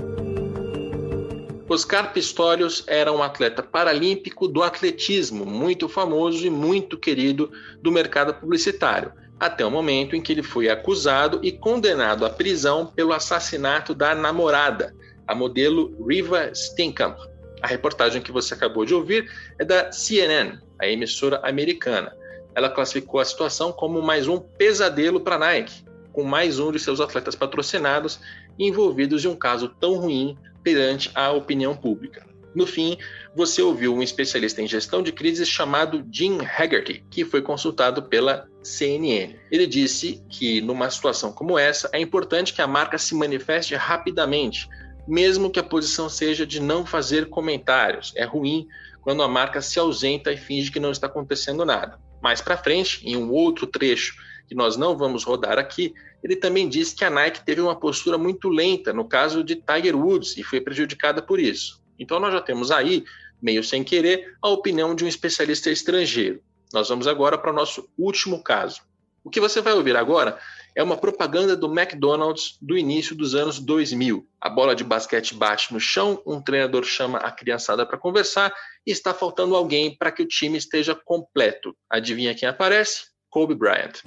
Oscar 1.68 2.12
Pistorius 2.12 2.84
era 2.88 3.12
um 3.12 3.22
atleta 3.22 3.62
paralímpico 3.62 4.48
do 4.48 4.62
atletismo, 4.62 5.44
muito 5.44 5.88
famoso 5.88 6.46
e 6.46 6.50
muito 6.50 6.98
querido 6.98 7.50
do 7.82 7.92
mercado 7.92 8.32
publicitário 8.34 9.12
até 9.42 9.66
o 9.66 9.70
momento 9.72 10.14
em 10.14 10.20
que 10.20 10.30
ele 10.30 10.42
foi 10.42 10.68
acusado 10.68 11.40
e 11.42 11.50
condenado 11.50 12.24
à 12.24 12.30
prisão 12.30 12.86
pelo 12.86 13.12
assassinato 13.12 13.92
da 13.92 14.14
namorada, 14.14 14.94
a 15.26 15.34
modelo 15.34 15.96
Riva 16.08 16.54
Steenkamp. 16.54 17.18
A 17.60 17.66
reportagem 17.66 18.22
que 18.22 18.30
você 18.30 18.54
acabou 18.54 18.84
de 18.84 18.94
ouvir 18.94 19.28
é 19.58 19.64
da 19.64 19.90
CNN, 19.90 20.60
a 20.80 20.86
emissora 20.86 21.40
americana. 21.42 22.16
Ela 22.54 22.70
classificou 22.70 23.18
a 23.18 23.24
situação 23.24 23.72
como 23.72 24.00
mais 24.00 24.28
um 24.28 24.38
pesadelo 24.38 25.18
para 25.18 25.34
a 25.34 25.40
Nike, 25.40 25.84
com 26.12 26.22
mais 26.22 26.60
um 26.60 26.70
de 26.70 26.78
seus 26.78 27.00
atletas 27.00 27.34
patrocinados 27.34 28.20
envolvidos 28.56 29.24
em 29.24 29.28
um 29.28 29.34
caso 29.34 29.68
tão 29.80 29.94
ruim 29.94 30.38
perante 30.62 31.10
a 31.16 31.32
opinião 31.32 31.74
pública. 31.74 32.31
No 32.54 32.66
fim, 32.66 32.98
você 33.34 33.62
ouviu 33.62 33.94
um 33.94 34.02
especialista 34.02 34.60
em 34.60 34.68
gestão 34.68 35.02
de 35.02 35.10
crises 35.10 35.48
chamado 35.48 36.06
Jim 36.10 36.38
Haggerty, 36.40 37.04
que 37.10 37.24
foi 37.24 37.40
consultado 37.40 38.02
pela 38.02 38.46
CNN. 38.62 39.36
Ele 39.50 39.66
disse 39.66 40.22
que 40.28 40.60
numa 40.60 40.90
situação 40.90 41.32
como 41.32 41.58
essa 41.58 41.88
é 41.92 42.00
importante 42.00 42.52
que 42.52 42.60
a 42.60 42.66
marca 42.66 42.98
se 42.98 43.14
manifeste 43.14 43.74
rapidamente, 43.74 44.68
mesmo 45.08 45.50
que 45.50 45.58
a 45.58 45.64
posição 45.64 46.08
seja 46.08 46.46
de 46.46 46.60
não 46.60 46.84
fazer 46.84 47.30
comentários. 47.30 48.12
É 48.16 48.24
ruim 48.24 48.66
quando 49.00 49.22
a 49.22 49.28
marca 49.28 49.60
se 49.62 49.78
ausenta 49.78 50.30
e 50.30 50.36
finge 50.36 50.70
que 50.70 50.78
não 50.78 50.92
está 50.92 51.06
acontecendo 51.06 51.64
nada. 51.64 51.98
Mais 52.22 52.40
para 52.40 52.56
frente, 52.56 53.00
em 53.04 53.16
um 53.16 53.32
outro 53.32 53.66
trecho 53.66 54.14
que 54.46 54.54
nós 54.54 54.76
não 54.76 54.96
vamos 54.96 55.24
rodar 55.24 55.58
aqui, 55.58 55.94
ele 56.22 56.36
também 56.36 56.68
disse 56.68 56.94
que 56.94 57.04
a 57.04 57.10
Nike 57.10 57.44
teve 57.44 57.60
uma 57.60 57.74
postura 57.74 58.16
muito 58.16 58.48
lenta 58.48 58.92
no 58.92 59.04
caso 59.04 59.42
de 59.42 59.56
Tiger 59.56 59.96
Woods 59.96 60.36
e 60.36 60.42
foi 60.42 60.60
prejudicada 60.60 61.20
por 61.20 61.40
isso. 61.40 61.81
Então, 62.02 62.18
nós 62.18 62.32
já 62.32 62.40
temos 62.40 62.70
aí, 62.70 63.04
meio 63.40 63.62
sem 63.62 63.84
querer, 63.84 64.36
a 64.42 64.48
opinião 64.48 64.94
de 64.94 65.04
um 65.04 65.08
especialista 65.08 65.70
estrangeiro. 65.70 66.42
Nós 66.72 66.88
vamos 66.88 67.06
agora 67.06 67.38
para 67.38 67.50
o 67.50 67.54
nosso 67.54 67.88
último 67.96 68.42
caso. 68.42 68.80
O 69.24 69.30
que 69.30 69.38
você 69.38 69.60
vai 69.60 69.72
ouvir 69.72 69.96
agora 69.96 70.36
é 70.74 70.82
uma 70.82 70.96
propaganda 70.96 71.56
do 71.56 71.66
McDonald's 71.66 72.56
do 72.60 72.76
início 72.76 73.14
dos 73.14 73.34
anos 73.34 73.60
2000. 73.60 74.26
A 74.40 74.50
bola 74.50 74.74
de 74.74 74.82
basquete 74.82 75.34
bate 75.34 75.72
no 75.72 75.78
chão, 75.78 76.20
um 76.26 76.42
treinador 76.42 76.82
chama 76.82 77.18
a 77.18 77.30
criançada 77.30 77.86
para 77.86 77.98
conversar 77.98 78.52
e 78.84 78.90
está 78.90 79.14
faltando 79.14 79.54
alguém 79.54 79.96
para 79.96 80.10
que 80.10 80.22
o 80.22 80.26
time 80.26 80.58
esteja 80.58 80.98
completo. 81.04 81.76
Adivinha 81.88 82.34
quem 82.34 82.48
aparece? 82.48 83.12
Kobe 83.30 83.54
Bryant. 83.54 84.02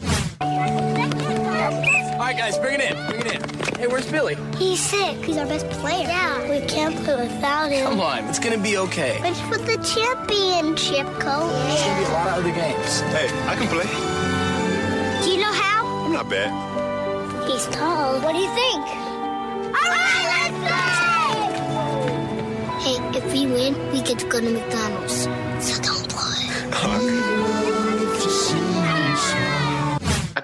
All 2.20 2.32
right, 2.32 2.36
guys, 2.36 2.58
bring 2.58 2.75
it 2.75 2.92
in. 2.92 2.96
Bring 3.08 3.22
it 3.22 3.36
in. 3.36 3.64
Hey, 3.86 3.92
where's 3.92 4.12
Billy? 4.12 4.36
He's 4.58 4.80
sick. 4.80 5.15
He's 5.18 5.38
our 5.38 5.46
best 5.46 5.70
player. 5.70 6.08
Yeah, 6.08 6.50
we 6.50 6.65
can't 6.65 6.96
play 7.04 7.18
without 7.27 7.72
him. 7.72 7.88
Come 7.88 8.01
on, 8.01 8.25
it's 8.25 8.39
gonna 8.39 8.58
be 8.58 8.77
okay. 8.77 9.20
But 9.22 9.36
for 9.46 9.60
the 9.60 9.77
championship, 9.77 11.06
coach. 11.22 11.51
There's 11.54 11.84
gonna 11.84 12.00
be 12.00 12.06
a 12.06 12.13
lot 12.13 12.27
of 12.30 12.34
other 12.34 12.51
games. 12.51 13.01
Hey, 13.13 13.30
I 13.46 13.56
can 13.56 13.68
play. 13.68 13.86
Do 15.24 15.30
you 15.30 15.38
know 15.39 15.54
how? 15.54 15.86
I'm 16.04 16.13
not 16.13 16.27
bad. 16.27 16.50
He's 17.48 17.68
tall. 17.68 18.20
What 18.22 18.34
do 18.34 18.39
you 18.39 18.50
think? 18.56 18.82
All 19.77 19.89
right, 19.94 20.25
let's 20.34 20.58
play! 20.65 21.38
Hey, 22.82 22.98
if 23.20 23.25
we 23.34 23.46
win, 23.46 23.77
we 23.92 24.01
get 24.01 24.18
to 24.18 24.25
go 24.25 24.39
to 24.42 24.50
McDonald's. 24.50 25.27
So 25.63 25.80
don't 25.84 26.10
play. 26.10 27.85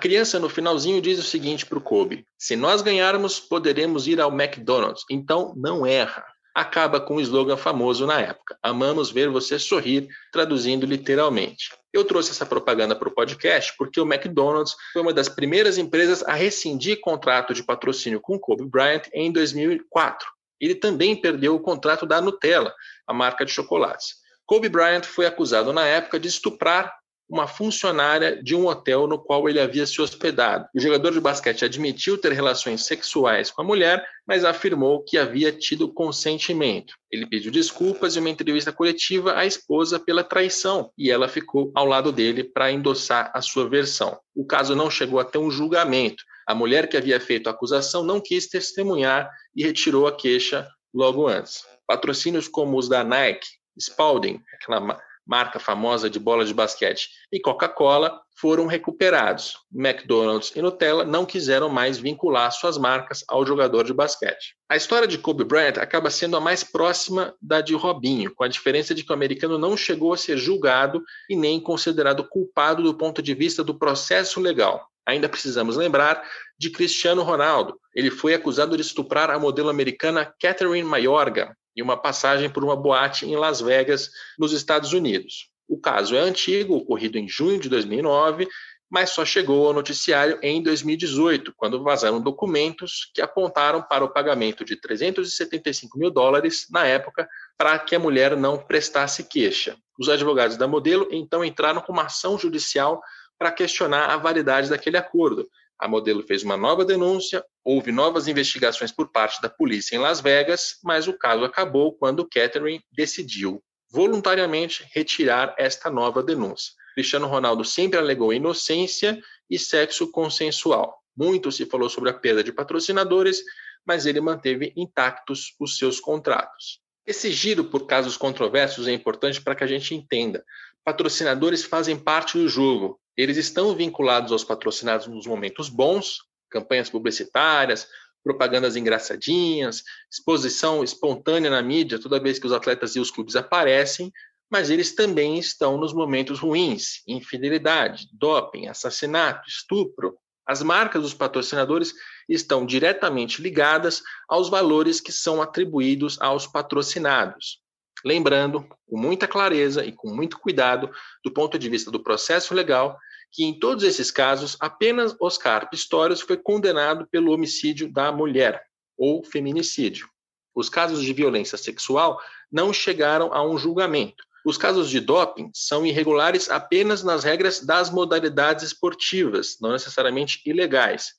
Criança 0.01 0.39
no 0.39 0.49
finalzinho 0.49 0.99
diz 0.99 1.19
o 1.19 1.23
seguinte 1.23 1.63
para 1.63 1.77
o 1.77 1.81
Kobe: 1.81 2.25
se 2.35 2.55
nós 2.55 2.81
ganharmos, 2.81 3.39
poderemos 3.39 4.07
ir 4.07 4.19
ao 4.19 4.31
McDonald's. 4.31 5.05
Então 5.11 5.53
não 5.55 5.85
erra. 5.85 6.25
Acaba 6.55 6.99
com 6.99 7.17
um 7.17 7.19
slogan 7.19 7.55
famoso 7.55 8.07
na 8.07 8.19
época: 8.19 8.57
Amamos 8.63 9.11
ver 9.11 9.29
você 9.29 9.59
sorrir, 9.59 10.09
traduzindo 10.33 10.87
literalmente. 10.87 11.69
Eu 11.93 12.03
trouxe 12.03 12.31
essa 12.31 12.47
propaganda 12.47 12.95
para 12.95 13.09
o 13.09 13.13
podcast 13.13 13.75
porque 13.77 14.01
o 14.01 14.11
McDonald's 14.11 14.75
foi 14.91 15.03
uma 15.03 15.13
das 15.13 15.29
primeiras 15.29 15.77
empresas 15.77 16.23
a 16.23 16.33
rescindir 16.33 16.99
contrato 16.99 17.53
de 17.53 17.63
patrocínio 17.63 18.19
com 18.19 18.39
Kobe 18.39 18.65
Bryant 18.65 19.03
em 19.13 19.31
2004. 19.31 20.27
Ele 20.59 20.73
também 20.73 21.15
perdeu 21.15 21.53
o 21.53 21.59
contrato 21.59 22.07
da 22.07 22.19
Nutella, 22.19 22.73
a 23.05 23.13
marca 23.13 23.45
de 23.45 23.51
chocolates. 23.51 24.15
Kobe 24.47 24.67
Bryant 24.67 25.03
foi 25.03 25.27
acusado 25.27 25.71
na 25.71 25.85
época 25.85 26.19
de 26.19 26.27
estuprar 26.27 26.91
uma 27.31 27.47
funcionária 27.47 28.43
de 28.43 28.53
um 28.53 28.67
hotel 28.67 29.07
no 29.07 29.17
qual 29.17 29.47
ele 29.47 29.61
havia 29.61 29.85
se 29.85 30.01
hospedado. 30.01 30.67
O 30.75 30.79
jogador 30.81 31.13
de 31.13 31.21
basquete 31.21 31.63
admitiu 31.63 32.17
ter 32.17 32.33
relações 32.33 32.85
sexuais 32.85 33.49
com 33.49 33.61
a 33.61 33.65
mulher, 33.65 34.05
mas 34.27 34.43
afirmou 34.43 35.01
que 35.01 35.17
havia 35.17 35.49
tido 35.49 35.91
consentimento. 35.93 36.93
Ele 37.09 37.25
pediu 37.25 37.49
desculpas 37.49 38.17
em 38.17 38.19
uma 38.19 38.29
entrevista 38.29 38.73
coletiva 38.73 39.37
à 39.37 39.45
esposa 39.45 39.97
pela 39.97 40.25
traição 40.25 40.91
e 40.97 41.09
ela 41.09 41.29
ficou 41.29 41.71
ao 41.73 41.85
lado 41.85 42.11
dele 42.11 42.43
para 42.43 42.69
endossar 42.69 43.31
a 43.33 43.41
sua 43.41 43.67
versão. 43.69 44.19
O 44.35 44.45
caso 44.45 44.75
não 44.75 44.91
chegou 44.91 45.17
até 45.17 45.39
um 45.39 45.49
julgamento. 45.49 46.23
A 46.45 46.53
mulher 46.53 46.89
que 46.89 46.97
havia 46.97 47.19
feito 47.19 47.47
a 47.47 47.51
acusação 47.51 48.03
não 48.03 48.19
quis 48.19 48.47
testemunhar 48.47 49.29
e 49.55 49.63
retirou 49.63 50.05
a 50.05 50.11
queixa 50.11 50.67
logo 50.93 51.27
antes. 51.27 51.63
Patrocínios 51.87 52.49
como 52.49 52.77
os 52.77 52.89
da 52.89 53.05
Nike, 53.05 53.47
Spalding, 53.79 54.41
aquela 54.53 54.99
marca 55.25 55.59
famosa 55.59 56.09
de 56.09 56.19
bola 56.19 56.43
de 56.43 56.53
basquete, 56.53 57.09
e 57.31 57.39
Coca-Cola 57.39 58.19
foram 58.35 58.65
recuperados. 58.65 59.55
McDonald's 59.73 60.51
e 60.55 60.61
Nutella 60.61 61.05
não 61.05 61.25
quiseram 61.25 61.69
mais 61.69 61.99
vincular 61.99 62.51
suas 62.51 62.77
marcas 62.77 63.23
ao 63.27 63.45
jogador 63.45 63.83
de 63.83 63.93
basquete. 63.93 64.55
A 64.67 64.75
história 64.75 65.07
de 65.07 65.17
Kobe 65.17 65.43
Bryant 65.43 65.77
acaba 65.77 66.09
sendo 66.09 66.35
a 66.35 66.41
mais 66.41 66.63
próxima 66.63 67.35
da 67.41 67.61
de 67.61 67.75
Robinho, 67.75 68.33
com 68.33 68.43
a 68.43 68.47
diferença 68.47 68.95
de 68.95 69.03
que 69.03 69.11
o 69.11 69.15
americano 69.15 69.57
não 69.57 69.77
chegou 69.77 70.13
a 70.13 70.17
ser 70.17 70.37
julgado 70.37 71.03
e 71.29 71.35
nem 71.35 71.59
considerado 71.59 72.27
culpado 72.27 72.81
do 72.81 72.93
ponto 72.93 73.21
de 73.21 73.33
vista 73.33 73.63
do 73.63 73.77
processo 73.77 74.39
legal. 74.39 74.87
Ainda 75.05 75.27
precisamos 75.27 75.75
lembrar 75.75 76.23
de 76.57 76.69
Cristiano 76.69 77.23
Ronaldo. 77.23 77.79
Ele 77.93 78.11
foi 78.11 78.33
acusado 78.33 78.75
de 78.75 78.81
estuprar 78.81 79.29
a 79.29 79.39
modelo 79.39 79.69
americana 79.69 80.33
Catherine 80.39 80.87
Mayorga, 80.87 81.55
em 81.75 81.81
uma 81.81 81.97
passagem 81.97 82.49
por 82.49 82.63
uma 82.63 82.75
boate 82.75 83.25
em 83.25 83.35
Las 83.35 83.61
Vegas, 83.61 84.09
nos 84.37 84.51
Estados 84.51 84.93
Unidos. 84.93 85.49
O 85.67 85.79
caso 85.79 86.15
é 86.15 86.19
antigo, 86.19 86.75
ocorrido 86.75 87.17
em 87.17 87.27
junho 87.27 87.59
de 87.59 87.69
2009, 87.69 88.47
mas 88.89 89.11
só 89.11 89.23
chegou 89.23 89.67
ao 89.67 89.73
noticiário 89.73 90.37
em 90.41 90.61
2018, 90.61 91.53
quando 91.55 91.81
vazaram 91.81 92.19
documentos 92.19 93.09
que 93.13 93.21
apontaram 93.21 93.81
para 93.81 94.03
o 94.03 94.09
pagamento 94.09 94.65
de 94.65 94.75
375 94.75 95.97
mil 95.97 96.11
dólares 96.11 96.67
na 96.69 96.85
época 96.85 97.27
para 97.57 97.79
que 97.79 97.95
a 97.95 97.99
mulher 97.99 98.35
não 98.35 98.57
prestasse 98.57 99.23
queixa. 99.23 99.77
Os 99.97 100.09
advogados 100.09 100.57
da 100.57 100.67
modelo 100.67 101.07
então 101.09 101.45
entraram 101.45 101.79
com 101.79 101.93
uma 101.93 102.07
ação 102.07 102.37
judicial 102.37 103.01
para 103.39 103.51
questionar 103.51 104.09
a 104.09 104.17
validade 104.17 104.69
daquele 104.69 104.97
acordo. 104.97 105.47
A 105.81 105.87
modelo 105.87 106.21
fez 106.21 106.43
uma 106.43 106.55
nova 106.55 106.85
denúncia, 106.85 107.43
houve 107.63 107.91
novas 107.91 108.27
investigações 108.27 108.91
por 108.91 109.11
parte 109.11 109.41
da 109.41 109.49
polícia 109.49 109.95
em 109.95 109.99
Las 109.99 110.21
Vegas, 110.21 110.77
mas 110.83 111.07
o 111.07 111.17
caso 111.17 111.43
acabou 111.43 111.97
quando 111.97 112.29
Catherine 112.29 112.83
decidiu 112.91 113.63
voluntariamente 113.91 114.87
retirar 114.93 115.55
esta 115.57 115.89
nova 115.89 116.21
denúncia. 116.21 116.73
Cristiano 116.93 117.25
Ronaldo 117.25 117.65
sempre 117.65 117.97
alegou 117.97 118.31
inocência 118.31 119.19
e 119.49 119.57
sexo 119.57 120.11
consensual. 120.11 121.01
Muito 121.17 121.51
se 121.51 121.65
falou 121.65 121.89
sobre 121.89 122.11
a 122.11 122.13
perda 122.13 122.43
de 122.43 122.53
patrocinadores, 122.53 123.41
mas 123.83 124.05
ele 124.05 124.21
manteve 124.21 124.71
intactos 124.77 125.55
os 125.59 125.77
seus 125.77 125.99
contratos. 125.99 126.79
Esse 127.07 127.31
giro 127.31 127.63
por 127.63 127.87
casos 127.87 128.15
controversos 128.15 128.87
é 128.87 128.93
importante 128.93 129.41
para 129.41 129.55
que 129.55 129.63
a 129.63 129.67
gente 129.67 129.95
entenda. 129.95 130.45
Patrocinadores 130.83 131.63
fazem 131.63 131.97
parte 131.97 132.37
do 132.37 132.49
jogo. 132.49 132.99
Eles 133.15 133.37
estão 133.37 133.75
vinculados 133.75 134.31
aos 134.31 134.43
patrocinados 134.43 135.05
nos 135.07 135.27
momentos 135.27 135.69
bons, 135.69 136.19
campanhas 136.49 136.89
publicitárias, 136.89 137.87
propagandas 138.23 138.75
engraçadinhas, 138.75 139.83
exposição 140.11 140.83
espontânea 140.83 141.49
na 141.49 141.61
mídia 141.61 141.99
toda 141.99 142.19
vez 142.19 142.39
que 142.39 142.47
os 142.47 142.53
atletas 142.53 142.95
e 142.95 142.99
os 142.99 143.11
clubes 143.11 143.35
aparecem, 143.35 144.11
mas 144.49 144.69
eles 144.69 144.93
também 144.93 145.37
estão 145.37 145.77
nos 145.77 145.93
momentos 145.93 146.39
ruins, 146.39 147.01
infidelidade, 147.07 148.09
doping, 148.11 148.67
assassinato, 148.67 149.47
estupro. 149.47 150.17
As 150.45 150.61
marcas 150.61 151.03
dos 151.03 151.13
patrocinadores 151.13 151.93
estão 152.27 152.65
diretamente 152.65 153.41
ligadas 153.41 154.01
aos 154.27 154.49
valores 154.49 154.99
que 154.99 155.11
são 155.11 155.41
atribuídos 155.41 156.19
aos 156.19 156.47
patrocinados. 156.47 157.61
Lembrando, 158.03 158.67
com 158.87 158.97
muita 158.97 159.27
clareza 159.27 159.85
e 159.85 159.91
com 159.91 160.09
muito 160.13 160.39
cuidado, 160.39 160.89
do 161.23 161.31
ponto 161.31 161.57
de 161.57 161.69
vista 161.69 161.91
do 161.91 162.01
processo 162.01 162.53
legal, 162.53 162.97
que 163.31 163.43
em 163.43 163.57
todos 163.57 163.83
esses 163.83 164.11
casos, 164.11 164.57
apenas 164.59 165.15
Oscar 165.19 165.69
Pistorius 165.69 166.21
foi 166.21 166.37
condenado 166.37 167.07
pelo 167.09 167.31
homicídio 167.31 167.91
da 167.91 168.11
mulher, 168.11 168.61
ou 168.97 169.23
feminicídio. 169.23 170.09
Os 170.53 170.69
casos 170.69 171.01
de 171.01 171.13
violência 171.13 171.57
sexual 171.57 172.19
não 172.51 172.73
chegaram 172.73 173.33
a 173.33 173.41
um 173.41 173.57
julgamento, 173.57 174.23
os 174.43 174.57
casos 174.57 174.89
de 174.89 174.99
doping 174.99 175.51
são 175.53 175.85
irregulares 175.85 176.49
apenas 176.49 177.03
nas 177.03 177.23
regras 177.23 177.59
das 177.59 177.91
modalidades 177.91 178.65
esportivas, 178.65 179.57
não 179.61 179.71
necessariamente 179.71 180.41
ilegais. 180.45 181.13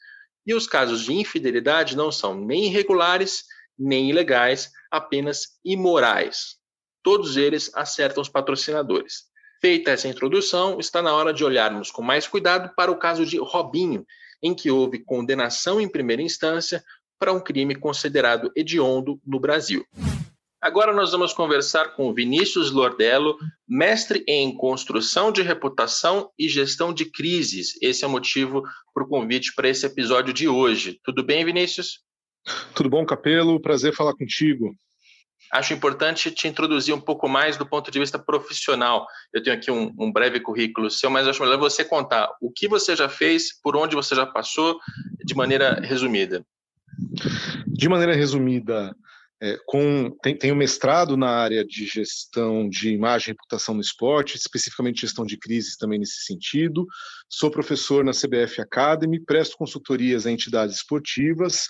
E 0.45 0.53
os 0.55 0.67
casos 0.67 1.05
de 1.05 1.13
infidelidade 1.13 1.97
não 1.97 2.11
são 2.11 2.35
nem 2.35 2.67
irregulares, 2.67 3.45
nem 3.79 4.11
ilegais, 4.11 4.73
apenas 4.91 5.61
imorais. 5.65 6.57
Todos 7.03 7.37
eles 7.37 7.71
acertam 7.75 8.23
os 8.23 8.29
patrocinadores. 8.29 9.25
Feita 9.61 9.91
essa 9.91 10.09
introdução, 10.09 10.79
está 10.81 11.01
na 11.01 11.15
hora 11.15 11.33
de 11.33 11.45
olharmos 11.45 11.91
com 11.91 12.03
mais 12.03 12.27
cuidado 12.27 12.73
para 12.77 12.91
o 12.91 12.99
caso 12.99 13.25
de 13.25 13.39
Robinho, 13.39 14.05
em 14.43 14.55
que 14.55 14.71
houve 14.71 15.05
condenação 15.05 15.81
em 15.81 15.89
primeira 15.89 16.23
instância 16.23 16.83
para 17.19 17.33
um 17.33 17.41
crime 17.41 17.75
considerado 17.75 18.51
hediondo 18.57 19.21
no 19.25 19.39
Brasil. 19.39 19.87
Agora 20.61 20.93
nós 20.93 21.11
vamos 21.11 21.33
conversar 21.33 21.97
com 21.97 22.15
Vinícius 22.15 22.71
Lordello, 22.71 23.37
mestre 23.69 24.25
em 24.29 24.57
construção 24.57 25.33
de 25.33 25.43
reputação 25.43 26.31
e 26.39 26.49
gestão 26.49 26.95
de 26.95 27.05
crises. 27.05 27.77
Esse 27.83 28.05
é 28.05 28.07
o 28.07 28.11
motivo 28.11 28.63
para 28.95 29.03
o 29.03 29.09
convite 29.09 29.53
para 29.57 29.69
esse 29.69 29.85
episódio 29.85 30.33
de 30.33 30.47
hoje. 30.47 31.01
Tudo 31.03 31.25
bem, 31.25 31.45
Vinícius? 31.45 32.01
Tudo 32.77 32.91
bom, 32.91 33.05
Capelo? 33.05 33.61
Prazer 33.61 33.93
falar 33.93 34.15
contigo. 34.15 34.73
Acho 35.53 35.75
importante 35.75 36.31
te 36.31 36.49
introduzir 36.49 36.95
um 36.95 37.01
pouco 37.01 37.29
mais 37.29 37.59
do 37.59 37.67
ponto 37.67 37.91
de 37.91 37.99
vista 37.99 38.19
profissional. 38.19 39.07
Eu 39.33 39.43
tenho 39.43 39.55
aqui 39.55 39.71
um, 39.71 39.93
um 39.99 40.11
breve 40.11 40.41
currículo 40.41 40.91
seu, 40.91 41.11
mas 41.11 41.29
acho 41.29 41.43
melhor 41.43 41.59
você 41.59 41.85
contar 41.85 42.31
o 42.41 42.51
que 42.51 42.67
você 42.67 42.97
já 42.97 43.09
fez, 43.09 43.61
por 43.63 43.77
onde 43.77 43.95
você 43.95 44.15
já 44.15 44.25
passou, 44.25 44.79
de 45.23 45.35
maneira 45.35 45.79
resumida. 45.81 46.43
De 47.67 47.87
maneira 47.89 48.15
resumida, 48.15 48.97
é, 49.43 49.59
com, 49.67 50.17
tem, 50.23 50.53
um 50.53 50.57
mestrado 50.57 51.17
na 51.17 51.29
área 51.29 51.65
de 51.65 51.85
gestão 51.85 52.69
de 52.69 52.91
imagem 52.91 53.31
e 53.31 53.33
reputação 53.33 53.75
no 53.75 53.81
esporte, 53.81 54.37
especificamente 54.37 55.01
gestão 55.01 55.27
de 55.27 55.37
crises 55.37 55.77
também 55.77 55.99
nesse 55.99 56.25
sentido. 56.25 56.87
Sou 57.29 57.51
professor 57.51 58.05
na 58.05 58.13
CBF 58.13 58.61
Academy, 58.61 59.19
presto 59.19 59.59
consultorias 59.59 60.27
a 60.27 60.31
entidades 60.31 60.77
esportivas, 60.77 61.67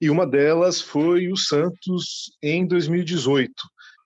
e 0.00 0.10
uma 0.10 0.26
delas 0.26 0.80
foi 0.80 1.28
o 1.30 1.36
Santos 1.36 2.32
em 2.42 2.66
2018. 2.66 3.52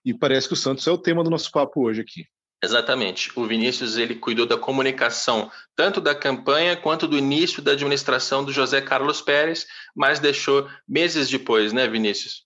E 0.05 0.13
parece 0.13 0.47
que 0.47 0.53
o 0.53 0.57
Santos 0.57 0.87
é 0.87 0.91
o 0.91 0.97
tema 0.97 1.23
do 1.23 1.29
nosso 1.29 1.51
papo 1.51 1.85
hoje 1.85 2.01
aqui. 2.01 2.23
Exatamente. 2.61 3.31
O 3.35 3.45
Vinícius 3.45 3.97
ele 3.97 4.15
cuidou 4.15 4.45
da 4.45 4.57
comunicação 4.57 5.49
tanto 5.75 6.01
da 6.01 6.13
campanha 6.13 6.75
quanto 6.75 7.07
do 7.07 7.17
início 7.17 7.61
da 7.61 7.71
administração 7.71 8.43
do 8.43 8.51
José 8.51 8.81
Carlos 8.81 9.21
Pérez, 9.21 9.65
mas 9.95 10.19
deixou 10.19 10.67
meses 10.87 11.29
depois, 11.29 11.71
né, 11.71 11.87
Vinícius? 11.87 12.43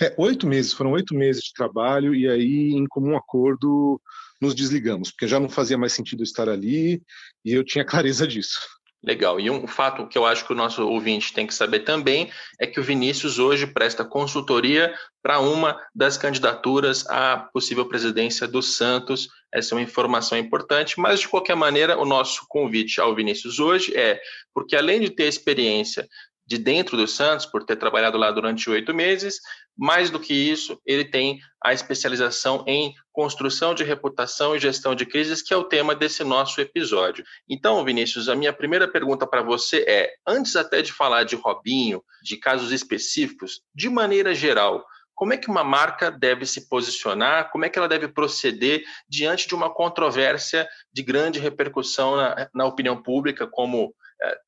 É, 0.00 0.14
oito 0.16 0.46
meses, 0.46 0.72
foram 0.72 0.92
oito 0.92 1.14
meses 1.14 1.44
de 1.44 1.52
trabalho, 1.52 2.14
e 2.14 2.28
aí, 2.28 2.72
em 2.72 2.86
comum 2.86 3.16
acordo, 3.16 4.00
nos 4.40 4.54
desligamos, 4.54 5.10
porque 5.10 5.26
já 5.26 5.40
não 5.40 5.48
fazia 5.48 5.78
mais 5.78 5.92
sentido 5.92 6.22
estar 6.22 6.48
ali 6.48 7.02
e 7.44 7.52
eu 7.52 7.64
tinha 7.64 7.84
clareza 7.86 8.26
disso. 8.26 8.58
Legal. 9.02 9.38
E 9.38 9.48
um 9.50 9.66
fato 9.66 10.06
que 10.06 10.18
eu 10.18 10.26
acho 10.26 10.44
que 10.44 10.52
o 10.52 10.56
nosso 10.56 10.86
ouvinte 10.88 11.32
tem 11.32 11.46
que 11.46 11.54
saber 11.54 11.80
também 11.80 12.30
é 12.58 12.66
que 12.66 12.80
o 12.80 12.82
Vinícius 12.82 13.38
hoje 13.38 13.66
presta 13.66 14.04
consultoria 14.04 14.92
para 15.22 15.38
uma 15.38 15.80
das 15.94 16.16
candidaturas 16.16 17.06
à 17.08 17.36
possível 17.52 17.86
presidência 17.86 18.48
do 18.48 18.62
Santos. 18.62 19.28
Essa 19.52 19.74
é 19.74 19.78
uma 19.78 19.84
informação 19.84 20.36
importante, 20.36 20.98
mas 20.98 21.20
de 21.20 21.28
qualquer 21.28 21.54
maneira, 21.54 21.98
o 21.98 22.04
nosso 22.04 22.46
convite 22.48 23.00
ao 23.00 23.14
Vinícius 23.14 23.60
hoje 23.60 23.96
é 23.96 24.20
porque 24.52 24.74
além 24.74 25.00
de 25.00 25.10
ter 25.10 25.28
experiência 25.28 26.08
de 26.46 26.58
dentro 26.58 26.96
do 26.96 27.08
Santos, 27.08 27.44
por 27.44 27.64
ter 27.64 27.76
trabalhado 27.76 28.16
lá 28.16 28.30
durante 28.30 28.70
oito 28.70 28.94
meses. 28.94 29.40
Mais 29.76 30.10
do 30.10 30.18
que 30.18 30.32
isso, 30.32 30.80
ele 30.86 31.04
tem 31.04 31.38
a 31.62 31.72
especialização 31.72 32.64
em 32.66 32.94
construção 33.12 33.74
de 33.74 33.84
reputação 33.84 34.56
e 34.56 34.58
gestão 34.58 34.94
de 34.94 35.04
crises, 35.04 35.42
que 35.42 35.52
é 35.52 35.56
o 35.56 35.64
tema 35.64 35.94
desse 35.94 36.24
nosso 36.24 36.60
episódio. 36.60 37.24
Então, 37.48 37.84
Vinícius, 37.84 38.28
a 38.28 38.34
minha 38.34 38.52
primeira 38.52 38.88
pergunta 38.88 39.26
para 39.26 39.42
você 39.42 39.84
é: 39.86 40.14
antes 40.26 40.56
até 40.56 40.80
de 40.80 40.92
falar 40.92 41.24
de 41.24 41.36
Robinho, 41.36 42.02
de 42.22 42.36
casos 42.38 42.72
específicos, 42.72 43.60
de 43.74 43.90
maneira 43.90 44.34
geral, 44.34 44.84
como 45.14 45.32
é 45.32 45.36
que 45.36 45.48
uma 45.48 45.64
marca 45.64 46.10
deve 46.10 46.44
se 46.44 46.68
posicionar, 46.68 47.50
como 47.50 47.64
é 47.64 47.70
que 47.70 47.78
ela 47.78 47.88
deve 47.88 48.06
proceder 48.06 48.84
diante 49.08 49.48
de 49.48 49.54
uma 49.54 49.72
controvérsia 49.72 50.68
de 50.92 51.02
grande 51.02 51.40
repercussão 51.40 52.16
na, 52.16 52.48
na 52.54 52.66
opinião 52.66 53.02
pública, 53.02 53.46
como 53.46 53.94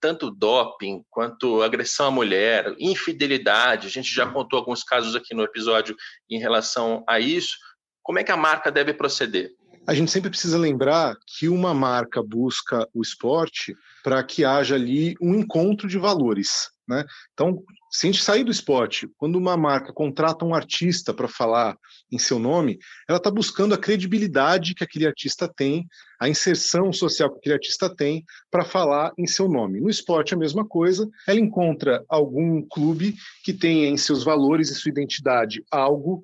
tanto 0.01 0.31
doping 0.31 1.03
quanto 1.11 1.63
agressão 1.63 2.07
à 2.07 2.11
mulher, 2.11 2.75
infidelidade. 2.79 3.87
A 3.87 3.91
gente 3.91 4.13
já 4.13 4.27
uhum. 4.27 4.33
contou 4.33 4.59
alguns 4.59 4.83
casos 4.83 5.15
aqui 5.15 5.35
no 5.35 5.43
episódio 5.43 5.97
em 6.31 6.39
relação 6.39 7.05
a 7.09 7.21
isso. 7.21 7.57
Como 8.03 8.19
é 8.19 8.25
que 8.25 8.33
a 8.33 8.37
marca 8.37 8.71
deve 8.71 8.95
proceder? 8.95 9.51
A 9.87 9.95
gente 9.95 10.11
sempre 10.11 10.31
precisa 10.31 10.59
lembrar 10.59 11.17
que 11.27 11.49
uma 11.49 11.73
marca 11.73 12.23
busca 12.23 12.87
o 12.93 13.01
esporte 13.01 13.75
para 14.03 14.23
que 14.23 14.45
haja 14.45 14.75
ali 14.75 15.15
um 15.21 15.35
encontro 15.35 15.89
de 15.89 15.99
valores. 15.99 16.71
Né? 16.89 17.05
Então, 17.35 17.63
se 17.91 18.07
a 18.07 18.11
gente 18.11 18.25
sair 18.25 18.45
do 18.45 18.51
esporte, 18.51 19.09
quando 19.19 19.37
uma 19.37 19.57
marca 19.57 19.93
contrata 19.93 20.45
um 20.45 20.55
artista 20.55 21.13
para 21.13 21.29
falar 21.29 21.77
em 22.11 22.19
seu 22.19 22.39
nome, 22.39 22.79
ela 23.07 23.19
está 23.19 23.31
buscando 23.31 23.75
a 23.75 23.79
credibilidade 23.79 24.75
que 24.75 24.83
aquele 24.83 25.07
artista 25.07 25.47
tem, 25.47 25.87
a 26.19 26.29
inserção 26.29 26.91
social 26.93 27.31
que 27.31 27.39
aquele 27.39 27.55
artista 27.55 27.95
tem 27.95 28.25
para 28.51 28.65
falar 28.65 29.13
em 29.19 29.27
seu 29.27 29.49
nome. 29.49 29.81
No 29.81 29.91
esporte, 29.91 30.33
a 30.33 30.39
mesma 30.39 30.67
coisa, 30.67 31.07
ela 31.27 31.39
encontra 31.39 32.03
algum 32.09 32.63
clube 32.63 33.15
que 33.45 33.53
tenha 33.53 33.89
em 33.89 33.97
seus 33.99 34.25
valores 34.25 34.71
e 34.71 34.75
sua 34.75 34.91
identidade 34.91 35.63
algo 35.71 36.23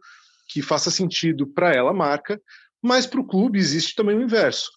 que 0.48 0.62
faça 0.62 0.90
sentido 0.90 1.46
para 1.46 1.74
ela, 1.74 1.92
marca, 1.92 2.40
mas 2.82 3.06
para 3.06 3.20
o 3.20 3.26
clube 3.26 3.58
existe 3.58 3.94
também 3.94 4.16
o 4.16 4.22
inverso. 4.22 4.70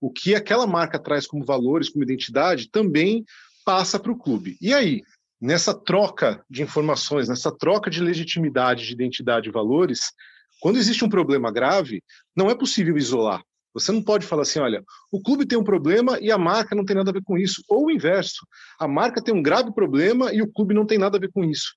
O 0.00 0.10
que 0.10 0.34
aquela 0.34 0.66
marca 0.66 0.98
traz 0.98 1.26
como 1.26 1.44
valores, 1.44 1.90
como 1.90 2.04
identidade, 2.04 2.70
também 2.70 3.24
passa 3.64 3.98
para 3.98 4.12
o 4.12 4.18
clube. 4.18 4.56
E 4.60 4.72
aí, 4.72 5.02
nessa 5.40 5.74
troca 5.74 6.44
de 6.48 6.62
informações, 6.62 7.28
nessa 7.28 7.50
troca 7.50 7.90
de 7.90 8.02
legitimidade, 8.02 8.86
de 8.86 8.92
identidade 8.92 9.48
e 9.48 9.52
valores, 9.52 10.12
quando 10.60 10.76
existe 10.76 11.04
um 11.04 11.08
problema 11.08 11.50
grave, 11.50 12.02
não 12.36 12.50
é 12.50 12.54
possível 12.54 12.96
isolar. 12.98 13.42
Você 13.72 13.92
não 13.92 14.02
pode 14.02 14.26
falar 14.26 14.42
assim, 14.42 14.58
olha, 14.58 14.84
o 15.12 15.22
clube 15.22 15.46
tem 15.46 15.56
um 15.56 15.64
problema 15.64 16.18
e 16.20 16.30
a 16.30 16.36
marca 16.36 16.74
não 16.74 16.84
tem 16.84 16.96
nada 16.96 17.10
a 17.10 17.12
ver 17.12 17.22
com 17.22 17.38
isso. 17.38 17.62
Ou 17.68 17.86
o 17.86 17.90
inverso, 17.90 18.44
a 18.78 18.88
marca 18.88 19.22
tem 19.22 19.32
um 19.32 19.42
grave 19.42 19.72
problema 19.72 20.32
e 20.34 20.42
o 20.42 20.52
clube 20.52 20.74
não 20.74 20.84
tem 20.84 20.98
nada 20.98 21.16
a 21.16 21.20
ver 21.20 21.30
com 21.32 21.44
isso. 21.44 21.72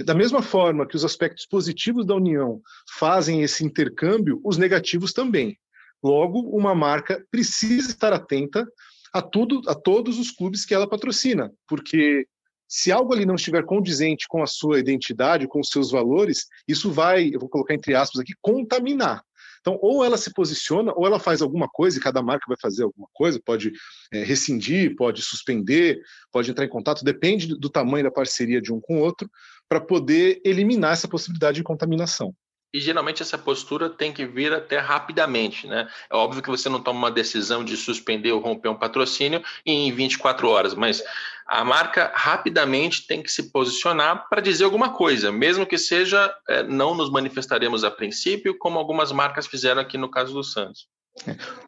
Da 0.00 0.14
mesma 0.14 0.42
forma 0.42 0.86
que 0.86 0.96
os 0.96 1.04
aspectos 1.04 1.46
positivos 1.46 2.06
da 2.06 2.14
união 2.14 2.60
fazem 2.98 3.42
esse 3.42 3.64
intercâmbio, 3.64 4.40
os 4.42 4.56
negativos 4.56 5.12
também. 5.12 5.56
Logo, 6.02 6.40
uma 6.40 6.74
marca 6.74 7.24
precisa 7.30 7.90
estar 7.90 8.12
atenta 8.12 8.66
a 9.12 9.22
tudo, 9.22 9.62
a 9.68 9.74
todos 9.74 10.18
os 10.18 10.30
clubes 10.30 10.64
que 10.64 10.74
ela 10.74 10.88
patrocina, 10.88 11.52
porque 11.68 12.26
se 12.68 12.90
algo 12.90 13.12
ali 13.12 13.24
não 13.24 13.34
estiver 13.34 13.64
condizente 13.64 14.26
com 14.28 14.42
a 14.42 14.46
sua 14.46 14.78
identidade, 14.78 15.48
com 15.48 15.60
os 15.60 15.68
seus 15.68 15.90
valores, 15.90 16.46
isso 16.66 16.90
vai, 16.90 17.30
eu 17.32 17.40
vou 17.40 17.48
colocar 17.48 17.74
entre 17.74 17.94
aspas 17.94 18.20
aqui, 18.20 18.32
contaminar. 18.40 19.22
Então, 19.60 19.78
ou 19.80 20.04
ela 20.04 20.18
se 20.18 20.30
posiciona, 20.30 20.92
ou 20.94 21.06
ela 21.06 21.18
faz 21.18 21.40
alguma 21.40 21.66
coisa, 21.66 21.96
e 21.96 22.00
cada 22.00 22.22
marca 22.22 22.44
vai 22.46 22.56
fazer 22.60 22.82
alguma 22.82 23.08
coisa, 23.14 23.40
pode 23.42 23.72
é, 24.12 24.22
rescindir, 24.22 24.94
pode 24.94 25.22
suspender, 25.22 26.02
pode 26.30 26.50
entrar 26.50 26.66
em 26.66 26.68
contato, 26.68 27.02
depende 27.02 27.58
do 27.58 27.70
tamanho 27.70 28.04
da 28.04 28.10
parceria 28.10 28.60
de 28.60 28.70
um 28.70 28.78
com 28.78 28.98
o 28.98 29.00
outro, 29.00 29.26
para 29.66 29.80
poder 29.80 30.42
eliminar 30.44 30.92
essa 30.92 31.08
possibilidade 31.08 31.56
de 31.56 31.62
contaminação. 31.62 32.34
E 32.74 32.80
geralmente 32.80 33.22
essa 33.22 33.38
postura 33.38 33.88
tem 33.88 34.12
que 34.12 34.26
vir 34.26 34.52
até 34.52 34.78
rapidamente, 34.78 35.64
né? 35.68 35.88
É 36.10 36.16
óbvio 36.16 36.42
que 36.42 36.50
você 36.50 36.68
não 36.68 36.82
toma 36.82 36.98
uma 36.98 37.10
decisão 37.10 37.64
de 37.64 37.76
suspender 37.76 38.32
ou 38.32 38.40
romper 38.40 38.68
um 38.68 38.74
patrocínio 38.74 39.40
em 39.64 39.92
24 39.92 40.48
horas, 40.48 40.74
mas 40.74 41.00
a 41.46 41.64
marca 41.64 42.10
rapidamente 42.12 43.06
tem 43.06 43.22
que 43.22 43.30
se 43.30 43.52
posicionar 43.52 44.28
para 44.28 44.40
dizer 44.40 44.64
alguma 44.64 44.92
coisa, 44.92 45.30
mesmo 45.30 45.64
que 45.64 45.78
seja 45.78 46.34
é, 46.48 46.64
não 46.64 46.96
nos 46.96 47.10
manifestaremos 47.10 47.84
a 47.84 47.92
princípio, 47.92 48.58
como 48.58 48.76
algumas 48.76 49.12
marcas 49.12 49.46
fizeram 49.46 49.80
aqui 49.80 49.96
no 49.96 50.10
caso 50.10 50.34
do 50.34 50.42
Santos. 50.42 50.88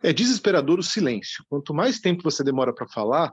É, 0.03 0.09
é 0.11 0.13
desesperador 0.13 0.81
o 0.81 0.83
silêncio. 0.83 1.45
Quanto 1.49 1.73
mais 1.73 2.01
tempo 2.01 2.25
você 2.25 2.43
demora 2.43 2.75
para 2.75 2.89
falar, 2.89 3.33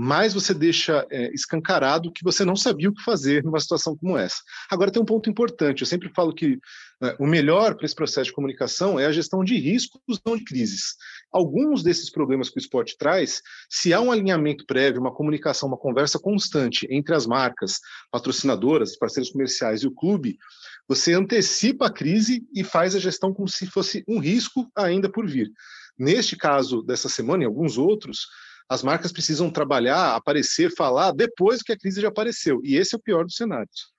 mais 0.00 0.32
você 0.32 0.54
deixa 0.54 1.04
é, 1.10 1.34
escancarado 1.34 2.12
que 2.12 2.22
você 2.22 2.44
não 2.44 2.54
sabia 2.54 2.88
o 2.88 2.94
que 2.94 3.02
fazer 3.02 3.42
numa 3.42 3.58
situação 3.58 3.96
como 3.96 4.16
essa. 4.16 4.36
Agora 4.70 4.92
tem 4.92 5.02
um 5.02 5.04
ponto 5.04 5.28
importante. 5.28 5.80
Eu 5.80 5.88
sempre 5.88 6.08
falo 6.14 6.32
que 6.32 6.56
é, 7.02 7.16
o 7.18 7.26
melhor 7.26 7.74
para 7.74 7.84
esse 7.84 7.96
processo 7.96 8.26
de 8.26 8.32
comunicação 8.32 8.96
é 8.96 9.06
a 9.06 9.12
gestão 9.12 9.42
de 9.42 9.58
riscos, 9.58 10.20
não 10.24 10.36
de 10.36 10.44
crises. 10.44 10.94
Alguns 11.32 11.82
desses 11.82 12.12
problemas 12.12 12.48
que 12.48 12.58
o 12.58 12.60
esporte 12.60 12.96
traz, 12.96 13.42
se 13.68 13.92
há 13.92 14.00
um 14.00 14.12
alinhamento 14.12 14.64
prévio, 14.66 15.00
uma 15.00 15.12
comunicação, 15.12 15.68
uma 15.68 15.76
conversa 15.76 16.16
constante 16.16 16.86
entre 16.88 17.12
as 17.12 17.26
marcas, 17.26 17.80
patrocinadoras, 18.12 18.96
parceiros 18.96 19.32
comerciais 19.32 19.82
e 19.82 19.88
o 19.88 19.94
clube, 19.94 20.38
você 20.86 21.12
antecipa 21.12 21.88
a 21.88 21.92
crise 21.92 22.46
e 22.54 22.62
faz 22.62 22.94
a 22.94 23.00
gestão 23.00 23.34
como 23.34 23.48
se 23.48 23.66
fosse 23.66 24.04
um 24.06 24.20
risco 24.20 24.70
ainda 24.76 25.10
por 25.10 25.26
vir. 25.26 25.50
Neste 25.98 26.36
caso 26.36 26.82
dessa 26.82 27.08
semana 27.08 27.42
e 27.42 27.46
alguns 27.46 27.76
outros, 27.76 28.28
as 28.68 28.82
marcas 28.82 29.10
precisam 29.12 29.50
trabalhar, 29.50 30.14
aparecer, 30.14 30.70
falar 30.74 31.12
depois 31.12 31.62
que 31.62 31.72
a 31.72 31.78
crise 31.78 32.00
já 32.00 32.08
apareceu. 32.08 32.60
E 32.62 32.76
esse 32.76 32.94
é 32.94 32.98
o 32.98 33.02
pior 33.02 33.24
dos 33.24 33.34
cenários. 33.34 33.92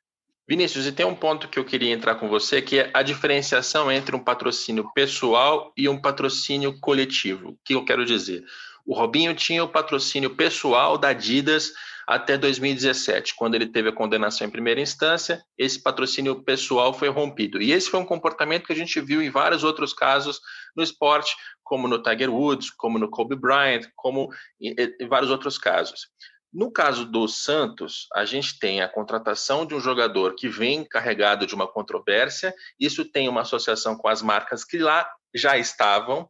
Vinícius, 0.47 0.87
e 0.87 0.91
tem 0.91 1.05
um 1.05 1.15
ponto 1.15 1.47
que 1.47 1.59
eu 1.59 1.65
queria 1.65 1.93
entrar 1.93 2.15
com 2.15 2.27
você, 2.27 2.61
que 2.61 2.79
é 2.79 2.89
a 2.93 3.03
diferenciação 3.03 3.91
entre 3.91 4.15
um 4.15 4.23
patrocínio 4.23 4.91
pessoal 4.93 5.71
e 5.77 5.87
um 5.87 5.99
patrocínio 5.99 6.79
coletivo. 6.79 7.49
O 7.49 7.57
que 7.63 7.75
eu 7.75 7.85
quero 7.85 8.03
dizer? 8.03 8.43
O 8.85 8.95
Robinho 8.95 9.35
tinha 9.35 9.63
o 9.63 9.69
patrocínio 9.69 10.35
pessoal 10.35 10.97
da 10.97 11.09
Adidas 11.09 11.71
até 12.07 12.35
2017, 12.35 13.35
quando 13.35 13.53
ele 13.53 13.67
teve 13.67 13.89
a 13.89 13.93
condenação 13.93 14.47
em 14.47 14.49
primeira 14.49 14.81
instância, 14.81 15.43
esse 15.55 15.79
patrocínio 15.79 16.43
pessoal 16.43 16.91
foi 16.91 17.07
rompido. 17.09 17.61
E 17.61 17.71
esse 17.71 17.87
foi 17.87 17.99
um 17.99 18.05
comportamento 18.05 18.65
que 18.65 18.73
a 18.73 18.75
gente 18.75 18.99
viu 18.99 19.21
em 19.21 19.29
vários 19.29 19.63
outros 19.63 19.93
casos 19.93 20.39
no 20.75 20.81
esporte, 20.81 21.35
como 21.69 21.87
no 21.87 22.01
Tiger 22.01 22.33
Woods, 22.33 22.71
como 22.71 22.97
no 22.97 23.11
Kobe 23.11 23.35
Bryant, 23.35 23.85
como 23.95 24.33
em, 24.59 24.73
em 24.99 25.07
vários 25.07 25.29
outros 25.29 25.55
casos. 25.55 26.07
No 26.51 26.71
caso 26.71 27.05
do 27.05 27.27
Santos, 27.27 28.07
a 28.11 28.25
gente 28.25 28.57
tem 28.57 28.81
a 28.81 28.89
contratação 28.89 29.67
de 29.67 29.75
um 29.75 29.79
jogador 29.79 30.33
que 30.33 30.49
vem 30.49 30.83
carregado 30.83 31.45
de 31.45 31.53
uma 31.53 31.67
controvérsia, 31.67 32.55
isso 32.79 33.05
tem 33.05 33.29
uma 33.29 33.41
associação 33.41 33.95
com 33.95 34.07
as 34.07 34.23
marcas 34.23 34.65
que 34.65 34.79
lá 34.79 35.07
já 35.35 35.59
estavam, 35.59 36.27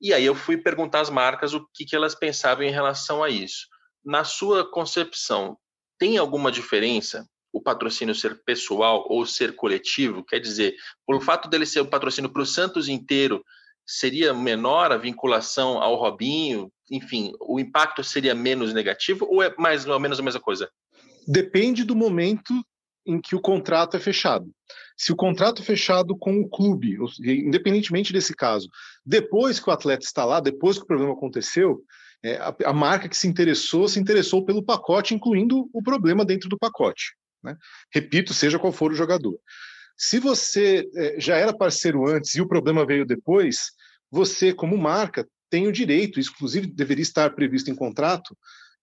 e 0.00 0.14
aí 0.14 0.24
eu 0.24 0.36
fui 0.36 0.56
perguntar 0.56 1.00
às 1.00 1.10
marcas 1.10 1.52
o 1.54 1.68
que, 1.74 1.84
que 1.84 1.96
elas 1.96 2.14
pensavam 2.14 2.62
em 2.62 2.70
relação 2.70 3.20
a 3.20 3.28
isso. 3.28 3.66
Na 4.04 4.22
sua 4.22 4.70
concepção, 4.70 5.58
tem 5.98 6.18
alguma 6.18 6.52
diferença 6.52 7.26
o 7.52 7.60
patrocínio 7.60 8.14
ser 8.14 8.40
pessoal 8.44 9.04
ou 9.08 9.26
ser 9.26 9.56
coletivo? 9.56 10.24
Quer 10.24 10.38
dizer, 10.38 10.76
pelo 11.04 11.20
fato 11.20 11.48
dele 11.48 11.66
ser 11.66 11.80
um 11.80 11.86
patrocínio 11.86 12.30
para 12.30 12.42
o 12.42 12.46
Santos 12.46 12.88
inteiro, 12.88 13.44
seria 13.88 14.34
menor 14.34 14.92
a 14.92 14.98
vinculação 14.98 15.82
ao 15.82 15.96
Robinho? 15.96 16.70
Enfim, 16.90 17.32
o 17.40 17.58
impacto 17.58 18.04
seria 18.04 18.34
menos 18.34 18.74
negativo 18.74 19.26
ou 19.30 19.42
é 19.42 19.54
mais 19.56 19.86
ou 19.86 19.98
menos 19.98 20.20
a 20.20 20.22
mesma 20.22 20.40
coisa? 20.40 20.70
Depende 21.26 21.84
do 21.84 21.96
momento 21.96 22.52
em 23.06 23.18
que 23.18 23.34
o 23.34 23.40
contrato 23.40 23.96
é 23.96 24.00
fechado. 24.00 24.50
Se 24.94 25.10
o 25.10 25.16
contrato 25.16 25.62
é 25.62 25.64
fechado 25.64 26.14
com 26.14 26.38
o 26.38 26.48
clube, 26.48 26.98
independentemente 27.24 28.12
desse 28.12 28.34
caso, 28.34 28.68
depois 29.04 29.58
que 29.58 29.70
o 29.70 29.72
atleta 29.72 30.04
está 30.04 30.26
lá, 30.26 30.40
depois 30.40 30.76
que 30.76 30.84
o 30.84 30.86
problema 30.86 31.14
aconteceu, 31.14 31.82
é, 32.22 32.36
a, 32.36 32.54
a, 32.66 32.72
marca 32.72 33.08
que 33.08 33.16
se 33.16 33.26
interessou 33.26 33.88
se 33.88 33.98
interessou 33.98 34.44
pelo 34.44 34.62
pacote, 34.62 35.14
incluindo 35.14 35.70
o 35.72 35.82
problema 35.82 36.24
dentro 36.24 36.48
do 36.48 36.58
pacote. 36.58 37.14
Né? 37.42 37.56
Repito, 37.94 38.34
seja 38.34 38.58
qual 38.58 38.72
for 38.72 38.92
o 38.92 38.96
jogador. 38.96 39.38
Se 39.98 40.20
você 40.20 40.88
é, 40.94 41.20
já 41.20 41.36
era 41.36 41.52
parceiro 41.52 42.06
antes 42.06 42.36
e 42.36 42.40
o 42.40 42.46
problema 42.46 42.86
veio 42.86 43.04
depois, 43.04 43.72
você, 44.08 44.54
como 44.54 44.78
marca, 44.78 45.26
tem 45.50 45.66
o 45.66 45.72
direito, 45.72 46.20
isso 46.20 46.30
inclusive 46.34 46.68
deveria 46.68 47.02
estar 47.02 47.34
previsto 47.34 47.70
em 47.70 47.74
contrato, 47.74 48.36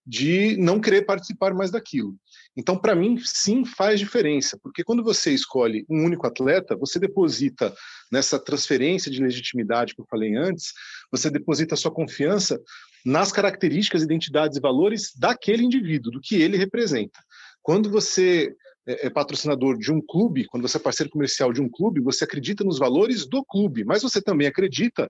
de 0.05 0.55
não 0.57 0.79
querer 0.79 1.03
participar 1.03 1.53
mais 1.53 1.71
daquilo. 1.71 2.15
Então, 2.55 2.77
para 2.77 2.93
mim, 2.93 3.17
sim, 3.23 3.65
faz 3.65 3.99
diferença, 3.99 4.57
porque 4.61 4.83
quando 4.83 5.03
você 5.03 5.31
escolhe 5.31 5.83
um 5.89 6.05
único 6.05 6.27
atleta, 6.27 6.75
você 6.75 6.99
deposita 6.99 7.73
nessa 8.11 8.37
transferência 8.37 9.09
de 9.09 9.21
legitimidade 9.21 9.95
que 9.95 10.01
eu 10.01 10.05
falei 10.09 10.35
antes, 10.35 10.73
você 11.11 11.29
deposita 11.31 11.73
a 11.73 11.77
sua 11.77 11.91
confiança 11.91 12.59
nas 13.03 13.31
características, 13.31 14.03
identidades 14.03 14.57
e 14.57 14.61
valores 14.61 15.11
daquele 15.17 15.63
indivíduo, 15.63 16.11
do 16.11 16.21
que 16.21 16.35
ele 16.35 16.57
representa. 16.57 17.19
Quando 17.63 17.89
você 17.89 18.55
é, 18.87 19.07
é, 19.07 19.09
patrocinador 19.09 19.77
de 19.77 19.91
um 19.91 20.01
clube, 20.01 20.45
quando 20.45 20.67
você 20.67 20.77
é 20.77 20.79
parceiro 20.79 21.11
comercial 21.11 21.51
de 21.51 21.61
um 21.61 21.69
clube, 21.69 22.01
você 22.01 22.23
acredita 22.23 22.63
nos 22.63 22.77
valores 22.77 23.27
do 23.27 23.43
clube, 23.43 23.83
mas 23.83 24.03
você 24.03 24.21
também 24.21 24.47
acredita 24.47 25.09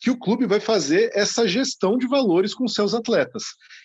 que 0.00 0.10
o 0.10 0.18
clube 0.18 0.46
vai 0.46 0.60
fazer 0.60 1.10
essa 1.12 1.46
gestão 1.46 1.98
de 1.98 2.06
valores 2.06 2.54
com 2.54 2.66
seus 2.66 2.94
atletas. 2.94 3.44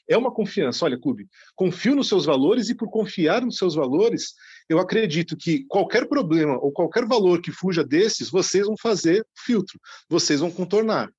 É 0.10 0.18
uma 0.18 0.34
confiança. 0.34 0.86
Olha, 0.86 0.98
clube, 0.98 1.28
confio 1.56 1.94
nos 1.94 2.08
seus 2.08 2.26
valores 2.26 2.70
e 2.70 2.76
por 2.76 2.90
confiar 2.90 3.42
nos 3.44 3.58
seus 3.58 3.76
valores, 3.76 4.34
eu 4.70 4.80
acredito 4.80 5.36
que 5.36 5.66
qualquer 5.66 6.08
problema 6.08 6.58
ou 6.58 6.72
qualquer 6.72 7.06
valor 7.06 7.42
que 7.42 7.52
fuja 7.52 7.84
desses, 7.84 8.30
vocês 8.30 8.66
vão 8.66 8.78
fazer 8.82 9.26
filtro, 9.46 9.78
vocês 10.10 10.40
vão 10.40 10.50
contornar. 10.50 11.10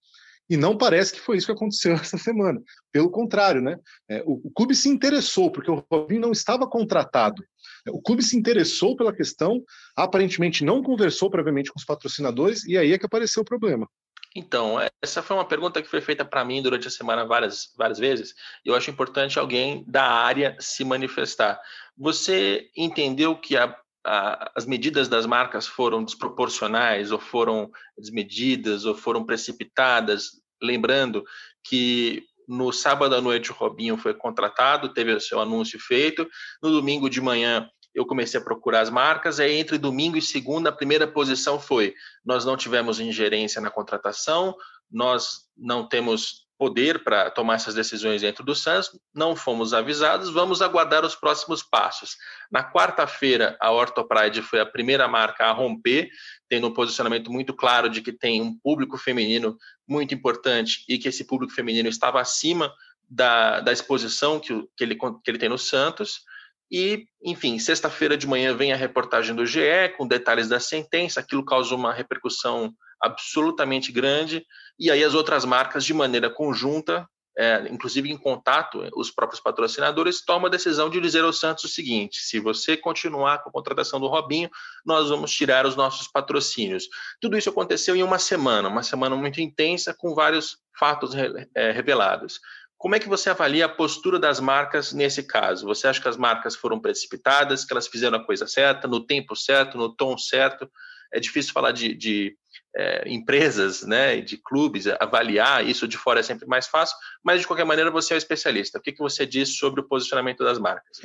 E 0.48 0.56
não 0.56 0.78
parece 0.78 1.12
que 1.12 1.20
foi 1.20 1.36
isso 1.36 1.46
que 1.46 1.52
aconteceu 1.52 1.92
essa 1.94 2.16
semana. 2.16 2.60
Pelo 2.92 3.10
contrário, 3.10 3.60
né? 3.60 3.76
É, 4.08 4.22
o, 4.24 4.40
o, 4.44 4.50
clube 4.50 4.74
se 4.74 4.88
interessou, 4.88 5.50
porque 5.50 5.70
o 5.70 5.84
Robinho 5.90 6.20
não 6.20 6.32
estava 6.32 6.66
contratado. 6.68 7.44
O 7.88 8.00
clube 8.00 8.22
se 8.22 8.36
interessou 8.36 8.96
pela 8.96 9.14
questão, 9.14 9.62
aparentemente 9.96 10.64
não 10.64 10.82
conversou 10.82 11.30
previamente 11.30 11.70
com 11.70 11.78
os 11.78 11.84
patrocinadores, 11.84 12.64
e 12.64 12.76
aí 12.76 12.92
é 12.92 12.98
que 12.98 13.06
apareceu 13.06 13.42
o 13.42 13.46
problema. 13.46 13.88
Então, 14.36 14.76
essa 15.02 15.22
foi 15.22 15.34
uma 15.34 15.48
pergunta 15.48 15.80
que 15.80 15.88
foi 15.88 16.02
feita 16.02 16.22
para 16.22 16.44
mim 16.44 16.60
durante 16.60 16.86
a 16.86 16.90
semana 16.90 17.24
várias, 17.24 17.72
várias 17.76 17.98
vezes. 17.98 18.34
E 18.64 18.68
eu 18.68 18.74
acho 18.74 18.90
importante 18.90 19.38
alguém 19.38 19.82
da 19.88 20.04
área 20.04 20.54
se 20.60 20.84
manifestar. 20.84 21.58
Você 21.96 22.68
entendeu 22.76 23.34
que 23.34 23.56
a, 23.56 23.74
a, 24.04 24.52
as 24.54 24.66
medidas 24.66 25.08
das 25.08 25.24
marcas 25.24 25.66
foram 25.66 26.04
desproporcionais, 26.04 27.10
ou 27.10 27.18
foram 27.18 27.70
desmedidas, 27.96 28.84
ou 28.84 28.94
foram 28.94 29.24
precipitadas? 29.24 30.32
Lembrando 30.62 31.24
que 31.64 32.22
no 32.46 32.70
sábado 32.72 33.14
à 33.14 33.20
noite 33.20 33.50
o 33.50 33.54
Robinho 33.54 33.96
foi 33.96 34.14
contratado, 34.14 34.92
teve 34.92 35.12
o 35.12 35.20
seu 35.20 35.40
anúncio 35.40 35.80
feito. 35.80 36.28
No 36.62 36.70
domingo 36.70 37.08
de 37.08 37.20
manhã 37.20 37.68
eu 37.96 38.04
comecei 38.04 38.38
a 38.38 38.44
procurar 38.44 38.82
as 38.82 38.90
marcas, 38.90 39.40
aí 39.40 39.54
entre 39.54 39.78
domingo 39.78 40.18
e 40.18 40.22
segunda, 40.22 40.68
a 40.68 40.72
primeira 40.72 41.08
posição 41.08 41.58
foi: 41.58 41.94
nós 42.22 42.44
não 42.44 42.54
tivemos 42.54 43.00
ingerência 43.00 43.60
na 43.60 43.70
contratação, 43.70 44.54
nós 44.90 45.46
não 45.56 45.88
temos 45.88 46.46
poder 46.58 47.02
para 47.02 47.30
tomar 47.30 47.54
essas 47.54 47.74
decisões 47.74 48.22
dentro 48.22 48.44
do 48.44 48.54
Santos, 48.54 48.98
não 49.14 49.34
fomos 49.34 49.74
avisados, 49.74 50.30
vamos 50.30 50.62
aguardar 50.62 51.04
os 51.04 51.14
próximos 51.14 51.62
passos. 51.62 52.16
Na 52.50 52.62
quarta-feira, 52.70 53.56
a 53.60 53.70
Orthopride 53.70 54.42
foi 54.42 54.60
a 54.60 54.66
primeira 54.66 55.06
marca 55.08 55.46
a 55.46 55.52
romper, 55.52 56.08
tendo 56.48 56.66
um 56.66 56.72
posicionamento 56.72 57.30
muito 57.30 57.54
claro 57.54 57.88
de 57.88 58.00
que 58.00 58.12
tem 58.12 58.40
um 58.40 58.58
público 58.58 58.96
feminino 58.96 59.56
muito 59.86 60.14
importante 60.14 60.84
e 60.88 60.98
que 60.98 61.08
esse 61.08 61.26
público 61.26 61.52
feminino 61.52 61.88
estava 61.88 62.20
acima 62.20 62.72
da, 63.08 63.60
da 63.60 63.72
exposição 63.72 64.40
que, 64.40 64.66
que, 64.76 64.84
ele, 64.84 64.96
que 64.96 65.30
ele 65.30 65.38
tem 65.38 65.48
no 65.48 65.58
Santos. 65.58 66.22
E, 66.70 67.06
enfim, 67.22 67.58
sexta-feira 67.58 68.16
de 68.16 68.26
manhã 68.26 68.56
vem 68.56 68.72
a 68.72 68.76
reportagem 68.76 69.34
do 69.34 69.46
GE 69.46 69.94
com 69.96 70.06
detalhes 70.06 70.48
da 70.48 70.58
sentença, 70.58 71.20
aquilo 71.20 71.44
causou 71.44 71.78
uma 71.78 71.92
repercussão 71.92 72.72
absolutamente 73.00 73.92
grande, 73.92 74.44
e 74.78 74.90
aí 74.90 75.04
as 75.04 75.14
outras 75.14 75.44
marcas, 75.44 75.84
de 75.84 75.94
maneira 75.94 76.30
conjunta, 76.30 77.06
é, 77.38 77.68
inclusive 77.70 78.10
em 78.10 78.16
contato, 78.16 78.88
os 78.96 79.10
próprios 79.10 79.40
patrocinadores, 79.40 80.24
tomam 80.24 80.46
a 80.46 80.50
decisão 80.50 80.88
de 80.88 80.98
dizer 81.00 81.22
ao 81.22 81.32
Santos 81.34 81.64
o 81.64 81.68
seguinte: 81.68 82.22
se 82.22 82.40
você 82.40 82.76
continuar 82.76 83.42
com 83.42 83.50
a 83.50 83.52
contratação 83.52 84.00
do 84.00 84.06
Robinho, 84.06 84.48
nós 84.86 85.10
vamos 85.10 85.32
tirar 85.32 85.66
os 85.66 85.76
nossos 85.76 86.08
patrocínios. 86.08 86.88
Tudo 87.20 87.36
isso 87.36 87.50
aconteceu 87.50 87.94
em 87.94 88.02
uma 88.02 88.18
semana, 88.18 88.70
uma 88.70 88.82
semana 88.82 89.14
muito 89.14 89.38
intensa, 89.40 89.94
com 89.96 90.14
vários 90.14 90.56
fatos 90.78 91.12
é, 91.54 91.70
revelados. 91.72 92.40
Como 92.78 92.94
é 92.94 93.00
que 93.00 93.08
você 93.08 93.30
avalia 93.30 93.64
a 93.64 93.70
postura 93.70 94.18
das 94.18 94.38
marcas 94.38 94.92
nesse 94.92 95.22
caso? 95.22 95.66
Você 95.66 95.88
acha 95.88 96.00
que 96.00 96.08
as 96.08 96.16
marcas 96.16 96.54
foram 96.54 96.78
precipitadas, 96.78 97.64
que 97.64 97.72
elas 97.72 97.88
fizeram 97.88 98.18
a 98.18 98.24
coisa 98.24 98.46
certa, 98.46 98.86
no 98.86 99.04
tempo 99.04 99.34
certo, 99.34 99.78
no 99.78 99.94
tom 99.94 100.16
certo? 100.18 100.70
É 101.12 101.18
difícil 101.18 101.52
falar 101.52 101.72
de, 101.72 101.94
de 101.94 102.36
é, 102.76 103.08
empresas, 103.08 103.82
né, 103.82 104.20
de 104.20 104.36
clubes, 104.36 104.86
avaliar 105.00 105.66
isso 105.66 105.88
de 105.88 105.96
fora 105.96 106.20
é 106.20 106.22
sempre 106.22 106.46
mais 106.46 106.66
fácil, 106.66 106.96
mas 107.24 107.40
de 107.40 107.46
qualquer 107.46 107.64
maneira 107.64 107.90
você 107.90 108.12
é 108.12 108.16
o 108.16 108.18
especialista. 108.18 108.78
O 108.78 108.82
que, 108.82 108.92
que 108.92 108.98
você 108.98 109.24
diz 109.24 109.56
sobre 109.56 109.80
o 109.80 109.88
posicionamento 109.88 110.44
das 110.44 110.58
marcas? 110.58 110.98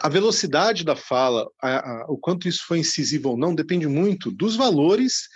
A 0.00 0.08
velocidade 0.08 0.84
da 0.84 0.94
fala, 0.94 1.48
a, 1.60 1.78
a, 1.78 2.06
o 2.08 2.16
quanto 2.16 2.46
isso 2.46 2.64
foi 2.66 2.78
incisivo 2.78 3.30
ou 3.30 3.36
não, 3.36 3.54
depende 3.54 3.88
muito 3.88 4.30
dos 4.30 4.54
valores 4.54 5.28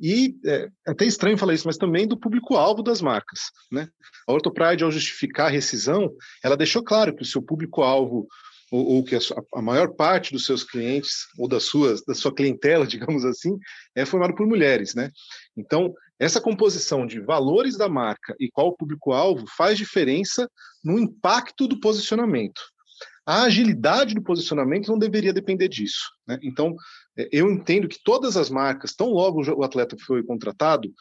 e 0.00 0.36
é, 0.44 0.68
é 0.86 0.90
até 0.90 1.04
estranho 1.04 1.38
falar 1.38 1.54
isso, 1.54 1.66
mas 1.66 1.76
também 1.76 2.06
do 2.06 2.18
público-alvo 2.18 2.82
das 2.82 3.00
marcas. 3.00 3.40
Né? 3.70 3.88
A 4.28 4.32
Orthopride, 4.32 4.84
ao 4.84 4.90
justificar 4.90 5.46
a 5.46 5.50
rescisão, 5.50 6.12
ela 6.42 6.56
deixou 6.56 6.82
claro 6.82 7.14
que 7.14 7.22
o 7.22 7.26
seu 7.26 7.42
público-alvo 7.42 8.26
ou, 8.70 8.96
ou, 8.96 9.04
que 9.04 9.14
a, 9.14 9.20
a, 9.54 9.62
maior 9.62 9.94
parte 9.94 10.32
dos 10.32 10.44
seus 10.44 10.64
clientes 10.64 11.26
ou 11.38 11.46
das 11.46 11.64
suas 11.64 12.04
da 12.04 12.14
sua 12.14 12.34
clientela, 12.34 12.84
digamos 12.86 13.24
assim, 13.24 13.56
é 13.94 14.04
formado 14.04 14.34
por 14.34 14.46
mulheres, 14.46 14.94
né? 14.94 15.10
Então 15.56 15.94
essa 16.18 16.40
composição 16.40 17.06
de 17.06 17.20
valores 17.20 17.76
da 17.76 17.88
marca 17.88 18.34
e 18.40 18.50
qual 18.50 18.68
o 18.68 18.76
público-alvo 18.76 19.44
faz 19.56 19.76
diferença 19.76 20.50
no 20.82 20.98
impacto 20.98 21.68
do 21.68 21.78
posicionamento. 21.78 22.60
A 23.26 23.42
agilidade 23.42 24.14
do 24.14 24.22
posicionamento 24.22 24.88
não 24.88 24.98
deveria 24.98 25.32
depender 25.32 25.68
disso. 25.68 26.10
Né? 26.26 26.38
Então, 26.42 26.74
eu 27.32 27.50
entendo 27.50 27.88
que 27.88 28.02
todas 28.02 28.36
as 28.36 28.50
marcas, 28.50 28.94
tão 28.94 29.10
logo 29.10 29.42
o 29.54 29.64
atleta 29.64 29.96
foi 30.06 30.22
contratado, 30.22 30.92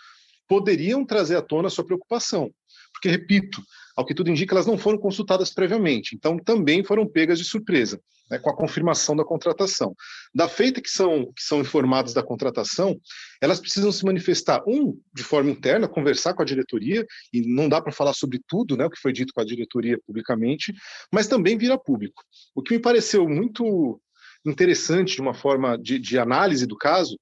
poderiam 0.47 1.05
trazer 1.05 1.35
à 1.35 1.41
tona 1.41 1.67
a 1.67 1.71
sua 1.71 1.85
preocupação. 1.85 2.51
Porque, 2.93 3.09
repito, 3.09 3.61
ao 3.95 4.05
que 4.05 4.13
tudo 4.13 4.29
indica, 4.29 4.53
elas 4.53 4.65
não 4.65 4.77
foram 4.77 4.97
consultadas 4.97 5.53
previamente, 5.53 6.15
então 6.15 6.37
também 6.37 6.83
foram 6.83 7.07
pegas 7.07 7.39
de 7.39 7.45
surpresa, 7.45 7.99
né, 8.29 8.39
com 8.39 8.49
a 8.49 8.55
confirmação 8.55 9.15
da 9.15 9.23
contratação. 9.23 9.93
Da 10.33 10.47
feita 10.47 10.81
que 10.81 10.89
são, 10.89 11.31
que 11.33 11.41
são 11.41 11.61
informadas 11.61 12.13
da 12.13 12.23
contratação, 12.23 12.99
elas 13.41 13.59
precisam 13.59 13.91
se 13.91 14.05
manifestar, 14.05 14.63
um, 14.67 14.99
de 15.13 15.23
forma 15.23 15.49
interna, 15.49 15.87
conversar 15.87 16.33
com 16.33 16.41
a 16.41 16.45
diretoria, 16.45 17.05
e 17.33 17.41
não 17.41 17.67
dá 17.67 17.81
para 17.81 17.91
falar 17.91 18.13
sobre 18.13 18.39
tudo, 18.47 18.77
né, 18.77 18.85
o 18.85 18.89
que 18.89 18.99
foi 18.99 19.11
dito 19.13 19.33
com 19.33 19.41
a 19.41 19.45
diretoria 19.45 19.99
publicamente, 20.05 20.73
mas 21.11 21.27
também 21.27 21.57
vir 21.57 21.71
a 21.71 21.77
público. 21.77 22.23
O 22.53 22.61
que 22.61 22.73
me 22.73 22.79
pareceu 22.79 23.27
muito 23.27 23.99
interessante 24.45 25.15
de 25.15 25.21
uma 25.21 25.33
forma 25.33 25.77
de, 25.77 25.99
de 25.99 26.19
análise 26.19 26.65
do 26.65 26.77
caso 26.77 27.17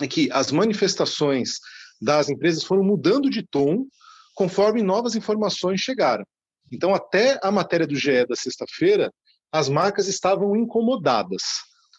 é 0.00 0.06
que 0.06 0.30
as 0.32 0.50
manifestações 0.50 1.58
das 2.00 2.28
empresas 2.28 2.64
foram 2.64 2.82
mudando 2.82 3.30
de 3.30 3.42
tom 3.42 3.86
conforme 4.34 4.82
novas 4.82 5.14
informações 5.14 5.80
chegaram. 5.80 6.24
Então, 6.72 6.94
até 6.94 7.38
a 7.42 7.50
matéria 7.50 7.86
do 7.86 7.94
GE 7.94 8.26
da 8.26 8.34
sexta-feira, 8.34 9.12
as 9.52 9.68
marcas 9.68 10.08
estavam 10.08 10.56
incomodadas, 10.56 11.42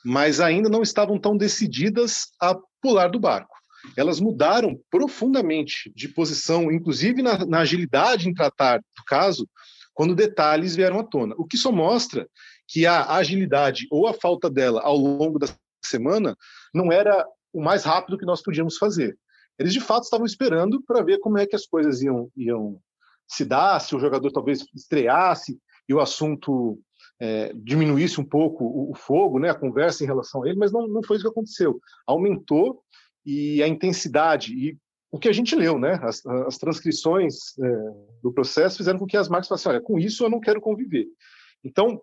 mas 0.03 0.41
ainda 0.41 0.69
não 0.69 0.81
estavam 0.81 1.17
tão 1.17 1.37
decididas 1.37 2.27
a 2.41 2.55
pular 2.81 3.09
do 3.09 3.19
barco. 3.19 3.55
Elas 3.95 4.19
mudaram 4.19 4.77
profundamente 4.89 5.91
de 5.95 6.09
posição, 6.09 6.71
inclusive 6.71 7.21
na, 7.21 7.45
na 7.45 7.59
agilidade 7.59 8.27
em 8.27 8.33
tratar 8.33 8.79
do 8.79 9.03
caso, 9.07 9.47
quando 9.93 10.13
detalhes 10.13 10.75
vieram 10.75 10.99
à 10.99 11.03
tona. 11.03 11.33
O 11.37 11.45
que 11.45 11.57
só 11.57 11.71
mostra 11.71 12.27
que 12.67 12.85
a 12.85 13.15
agilidade 13.15 13.87
ou 13.91 14.07
a 14.07 14.13
falta 14.13 14.49
dela 14.49 14.81
ao 14.81 14.97
longo 14.97 15.39
da 15.39 15.47
semana 15.85 16.35
não 16.73 16.91
era 16.91 17.25
o 17.53 17.61
mais 17.61 17.83
rápido 17.83 18.17
que 18.17 18.25
nós 18.25 18.41
podíamos 18.41 18.77
fazer. 18.77 19.17
Eles 19.57 19.73
de 19.73 19.79
fato 19.79 20.03
estavam 20.03 20.25
esperando 20.25 20.81
para 20.83 21.03
ver 21.03 21.19
como 21.19 21.37
é 21.37 21.45
que 21.45 21.55
as 21.55 21.65
coisas 21.65 22.01
iam, 22.01 22.29
iam 22.35 22.79
se 23.27 23.45
dar, 23.45 23.79
se 23.79 23.95
o 23.95 23.99
jogador 23.99 24.31
talvez 24.31 24.65
estreasse 24.75 25.57
e 25.87 25.93
o 25.93 25.99
assunto 25.99 26.79
é, 27.19 27.53
diminuísse 27.55 28.19
um 28.19 28.25
pouco 28.25 28.65
o, 28.65 28.91
o, 28.91 28.95
fogo, 28.95 29.39
né, 29.39 29.49
a 29.49 29.55
conversa 29.55 30.03
em 30.03 30.07
relação 30.07 30.43
a 30.43 30.47
ele, 30.47 30.57
mas 30.57 30.71
não, 30.71 30.87
não 30.87 31.01
foi 31.03 31.15
isso 31.15 31.25
que 31.25 31.31
aconteceu. 31.31 31.79
Aumentou 32.05 32.81
e 33.25 33.63
a 33.63 33.67
intensidade 33.67 34.53
e 34.53 34.77
o 35.11 35.17
que 35.17 35.29
a 35.29 35.33
gente 35.33 35.55
leu, 35.55 35.79
né, 35.79 35.97
as, 36.03 36.25
as 36.25 36.57
transcrições 36.57 37.57
é, 37.57 37.67
do 38.21 38.33
processo 38.33 38.77
fizeram 38.77 38.99
com 38.99 39.05
que 39.05 39.15
as 39.15 39.29
marcas 39.29 39.47
falassem, 39.47 39.71
olha, 39.71 39.81
com 39.81 39.97
isso 39.97 40.25
eu 40.25 40.29
não 40.29 40.41
quero 40.41 40.59
conviver. 40.59 41.07
Então, 41.63 42.01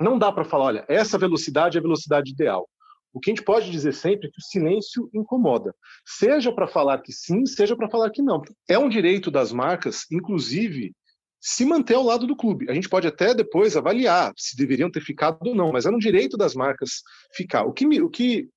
não 0.00 0.18
dá 0.18 0.32
para 0.32 0.44
falar, 0.44 0.64
olha, 0.64 0.84
essa 0.88 1.18
velocidade 1.18 1.76
é 1.76 1.80
a 1.80 1.82
velocidade 1.82 2.30
ideal. 2.32 2.68
O 3.12 3.20
que 3.20 3.30
a 3.30 3.34
gente 3.34 3.44
pode 3.44 3.70
dizer 3.70 3.92
sempre 3.92 4.28
é 4.28 4.30
que 4.30 4.38
o 4.38 4.44
silêncio 4.44 5.10
incomoda, 5.12 5.74
seja 6.06 6.52
para 6.52 6.68
falar 6.68 7.02
que 7.02 7.12
sim, 7.12 7.44
seja 7.44 7.76
para 7.76 7.90
falar 7.90 8.10
que 8.10 8.22
não. 8.22 8.40
É 8.68 8.78
um 8.78 8.88
direito 8.88 9.30
das 9.30 9.52
marcas, 9.52 10.06
inclusive, 10.10 10.92
se 11.40 11.64
manter 11.64 11.94
ao 11.94 12.04
lado 12.04 12.26
do 12.26 12.36
clube. 12.36 12.70
A 12.70 12.74
gente 12.74 12.88
pode 12.88 13.06
até 13.06 13.34
depois 13.34 13.76
avaliar 13.76 14.32
se 14.36 14.56
deveriam 14.56 14.90
ter 14.90 15.00
ficado 15.00 15.38
ou 15.44 15.54
não, 15.54 15.72
mas 15.72 15.86
é 15.86 15.90
um 15.90 15.98
direito 15.98 16.36
das 16.36 16.54
marcas 16.54 17.02
ficar. 17.34 17.64
O 17.64 17.72
que 17.72 17.86
me, 17.86 18.00
o 18.00 18.08
que 18.08 18.48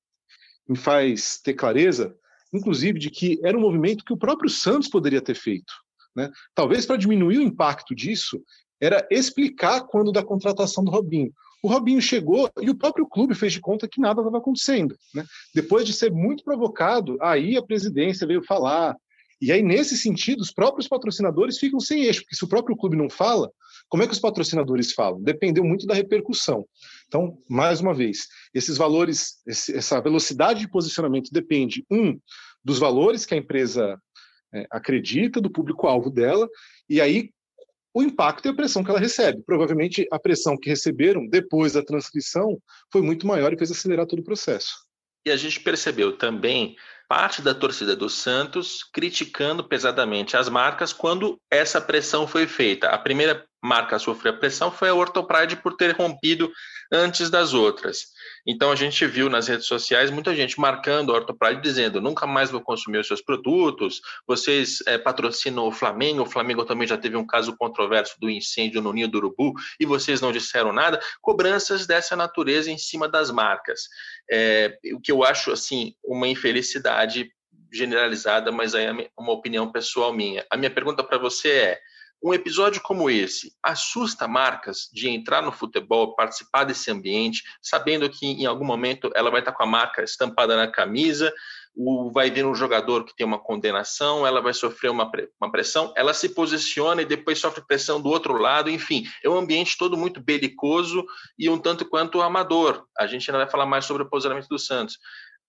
me 0.67 0.77
faz 0.77 1.39
ter 1.41 1.53
clareza, 1.53 2.15
inclusive, 2.53 2.99
de 2.99 3.09
que 3.09 3.39
era 3.43 3.57
um 3.57 3.61
movimento 3.61 4.05
que 4.05 4.13
o 4.13 4.17
próprio 4.17 4.49
Santos 4.49 4.87
poderia 4.87 5.21
ter 5.21 5.35
feito. 5.35 5.73
Né? 6.15 6.29
Talvez 6.53 6.85
para 6.85 6.97
diminuir 6.97 7.39
o 7.39 7.41
impacto 7.41 7.95
disso, 7.95 8.41
era 8.83 9.07
explicar 9.09 9.83
quando 9.83 10.11
da 10.11 10.21
contratação 10.21 10.83
do 10.83 10.91
Robinho. 10.91 11.31
O 11.63 11.69
Robinho 11.69 12.01
chegou 12.01 12.51
e 12.61 12.69
o 12.69 12.75
próprio 12.75 13.07
clube 13.07 13.33
fez 13.33 13.53
de 13.53 13.61
conta 13.61 13.87
que 13.87 14.01
nada 14.01 14.19
estava 14.19 14.39
acontecendo. 14.39 14.97
Né? 15.15 15.23
Depois 15.55 15.85
de 15.85 15.93
ser 15.93 16.11
muito 16.11 16.43
provocado, 16.43 17.17
aí 17.21 17.55
a 17.55 17.63
presidência 17.63 18.27
veio 18.27 18.43
falar. 18.43 18.97
E 19.41 19.53
aí, 19.53 19.61
nesse 19.61 19.97
sentido, 19.97 20.41
os 20.41 20.51
próprios 20.51 20.89
patrocinadores 20.89 21.57
ficam 21.57 21.79
sem 21.79 22.03
eixo, 22.03 22.21
porque 22.21 22.35
se 22.35 22.43
o 22.43 22.47
próprio 22.47 22.75
clube 22.75 22.97
não 22.97 23.09
fala, 23.09 23.49
como 23.87 24.03
é 24.03 24.07
que 24.07 24.11
os 24.11 24.19
patrocinadores 24.19 24.91
falam? 24.91 25.21
Dependeu 25.21 25.63
muito 25.63 25.85
da 25.85 25.93
repercussão. 25.93 26.65
Então, 27.07 27.37
mais 27.49 27.79
uma 27.79 27.93
vez, 27.93 28.27
esses 28.53 28.75
valores, 28.75 29.37
essa 29.47 30.01
velocidade 30.01 30.59
de 30.59 30.69
posicionamento 30.69 31.29
depende, 31.31 31.85
um, 31.89 32.19
dos 32.61 32.79
valores 32.79 33.25
que 33.25 33.33
a 33.33 33.37
empresa 33.37 33.97
é, 34.53 34.65
acredita, 34.69 35.39
do 35.39 35.49
público-alvo 35.49 36.09
dela, 36.09 36.49
e 36.89 36.99
aí 36.99 37.29
o 37.93 38.01
impacto 38.01 38.47
e 38.47 38.49
a 38.49 38.55
pressão 38.55 38.83
que 38.83 38.89
ela 38.89 38.99
recebe. 38.99 39.43
Provavelmente 39.45 40.07
a 40.11 40.19
pressão 40.19 40.57
que 40.57 40.69
receberam 40.69 41.27
depois 41.27 41.73
da 41.73 41.83
transcrição 41.83 42.57
foi 42.91 43.01
muito 43.01 43.27
maior 43.27 43.53
e 43.53 43.57
fez 43.57 43.71
acelerar 43.71 44.07
todo 44.07 44.19
o 44.19 44.23
processo. 44.23 44.73
E 45.25 45.31
a 45.31 45.37
gente 45.37 45.59
percebeu 45.59 46.17
também 46.17 46.75
parte 47.07 47.41
da 47.41 47.53
torcida 47.53 47.95
do 47.95 48.09
Santos 48.09 48.83
criticando 48.83 49.63
pesadamente 49.63 50.35
as 50.35 50.49
marcas 50.49 50.91
quando 50.91 51.39
essa 51.49 51.79
pressão 51.79 52.27
foi 52.27 52.47
feita. 52.47 52.89
A 52.89 52.97
primeira 52.97 53.45
marca 53.63 53.95
a 53.95 53.99
sofrer 53.99 54.33
a 54.33 54.37
pressão 54.37 54.69
foi 54.69 54.89
a 54.89 54.93
Ortopride 54.93 55.55
por 55.55 55.77
ter 55.77 55.95
rompido 55.95 56.51
antes 56.91 57.29
das 57.29 57.53
outras. 57.53 58.07
Então 58.45 58.71
a 58.71 58.75
gente 58.75 59.05
viu 59.05 59.29
nas 59.29 59.47
redes 59.47 59.65
sociais 59.65 60.11
muita 60.11 60.35
gente 60.35 60.59
marcando 60.59 61.13
a 61.13 61.15
Ortopride 61.15 61.61
dizendo 61.61 62.01
nunca 62.01 62.27
mais 62.27 62.51
vou 62.51 62.59
consumir 62.59 62.97
os 62.97 63.07
seus 63.07 63.21
produtos, 63.21 64.01
vocês 64.27 64.83
é, 64.85 64.97
patrocinam 64.97 65.65
o 65.65 65.71
Flamengo, 65.71 66.23
o 66.23 66.29
Flamengo 66.29 66.65
também 66.65 66.85
já 66.85 66.97
teve 66.97 67.15
um 67.15 67.25
caso 67.25 67.55
controverso 67.55 68.19
do 68.19 68.29
incêndio 68.29 68.81
no 68.81 68.91
Ninho 68.91 69.07
do 69.07 69.17
Urubu 69.17 69.53
e 69.79 69.85
vocês 69.85 70.19
não 70.19 70.33
disseram 70.33 70.73
nada, 70.73 70.99
cobranças 71.21 71.87
dessa 71.87 72.17
natureza 72.17 72.69
em 72.69 72.77
cima 72.77 73.07
das 73.07 73.31
marcas. 73.31 73.87
É, 74.29 74.77
o 74.93 74.99
que 74.99 75.11
eu 75.11 75.23
acho 75.23 75.51
assim 75.51 75.95
uma 76.03 76.27
infelicidade 76.27 77.31
generalizada, 77.71 78.51
mas 78.51 78.75
aí 78.75 78.85
é 78.85 79.09
uma 79.17 79.31
opinião 79.31 79.71
pessoal 79.71 80.13
minha. 80.13 80.45
A 80.49 80.57
minha 80.57 80.69
pergunta 80.69 81.03
para 81.03 81.17
você 81.17 81.49
é 81.49 81.79
um 82.23 82.33
episódio 82.33 82.81
como 82.81 83.09
esse 83.09 83.53
assusta 83.61 84.27
marcas 84.27 84.89
de 84.93 85.09
entrar 85.09 85.41
no 85.41 85.51
futebol, 85.51 86.15
participar 86.15 86.63
desse 86.63 86.89
ambiente, 86.89 87.43
sabendo 87.61 88.09
que 88.09 88.25
em 88.25 88.45
algum 88.45 88.63
momento 88.65 89.11
ela 89.13 89.29
vai 89.29 89.41
estar 89.41 89.51
com 89.51 89.63
a 89.63 89.67
marca 89.67 90.01
estampada 90.01 90.55
na 90.55 90.67
camisa, 90.67 91.33
o, 91.75 92.11
vai 92.11 92.29
vir 92.29 92.45
um 92.45 92.55
jogador 92.55 93.03
que 93.03 93.15
tem 93.15 93.25
uma 93.25 93.39
condenação, 93.39 94.25
ela 94.25 94.41
vai 94.41 94.53
sofrer 94.53 94.89
uma, 94.89 95.11
uma 95.41 95.51
pressão, 95.51 95.91
ela 95.97 96.13
se 96.13 96.29
posiciona 96.29 97.01
e 97.01 97.05
depois 97.05 97.39
sofre 97.39 97.65
pressão 97.65 97.99
do 97.99 98.09
outro 98.09 98.37
lado, 98.37 98.69
enfim, 98.69 99.05
é 99.23 99.29
um 99.29 99.37
ambiente 99.37 99.77
todo 99.77 99.97
muito 99.97 100.21
belicoso 100.21 101.05
e 101.37 101.49
um 101.49 101.57
tanto 101.57 101.83
quanto 101.83 102.21
amador. 102.21 102.85
A 102.97 103.05
gente 103.05 103.29
ainda 103.29 103.43
vai 103.43 103.51
falar 103.51 103.65
mais 103.65 103.85
sobre 103.85 104.03
o 104.03 104.09
posicionamento 104.09 104.47
do 104.47 104.59
Santos. 104.59 104.97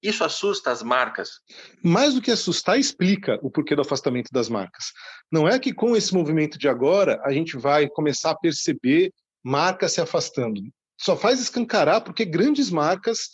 Isso 0.05 0.23
assusta 0.23 0.71
as 0.71 0.83
marcas? 0.83 1.41
Mais 1.83 2.13
do 2.13 2.21
que 2.21 2.31
assustar, 2.31 2.79
explica 2.79 3.39
o 3.43 3.51
porquê 3.51 3.75
do 3.75 3.81
afastamento 3.81 4.29
das 4.31 4.51
marcas. 4.51 4.93
Não 5.33 5.49
é 5.49 5.59
que 5.59 5.73
com 5.73 5.97
esse 5.97 6.13
movimento 6.13 6.59
de 6.59 6.69
agora 6.69 7.19
a 7.25 7.33
gente 7.33 7.57
vai 7.57 7.89
começar 7.89 8.33
a 8.33 8.39
perceber 8.39 9.11
marcas 9.43 9.93
se 9.95 10.03
afastando. 10.03 10.61
Só 11.01 11.17
faz 11.17 11.41
escancarar 11.41 12.03
porque 12.05 12.27
grandes 12.27 12.69
marcas 12.69 13.31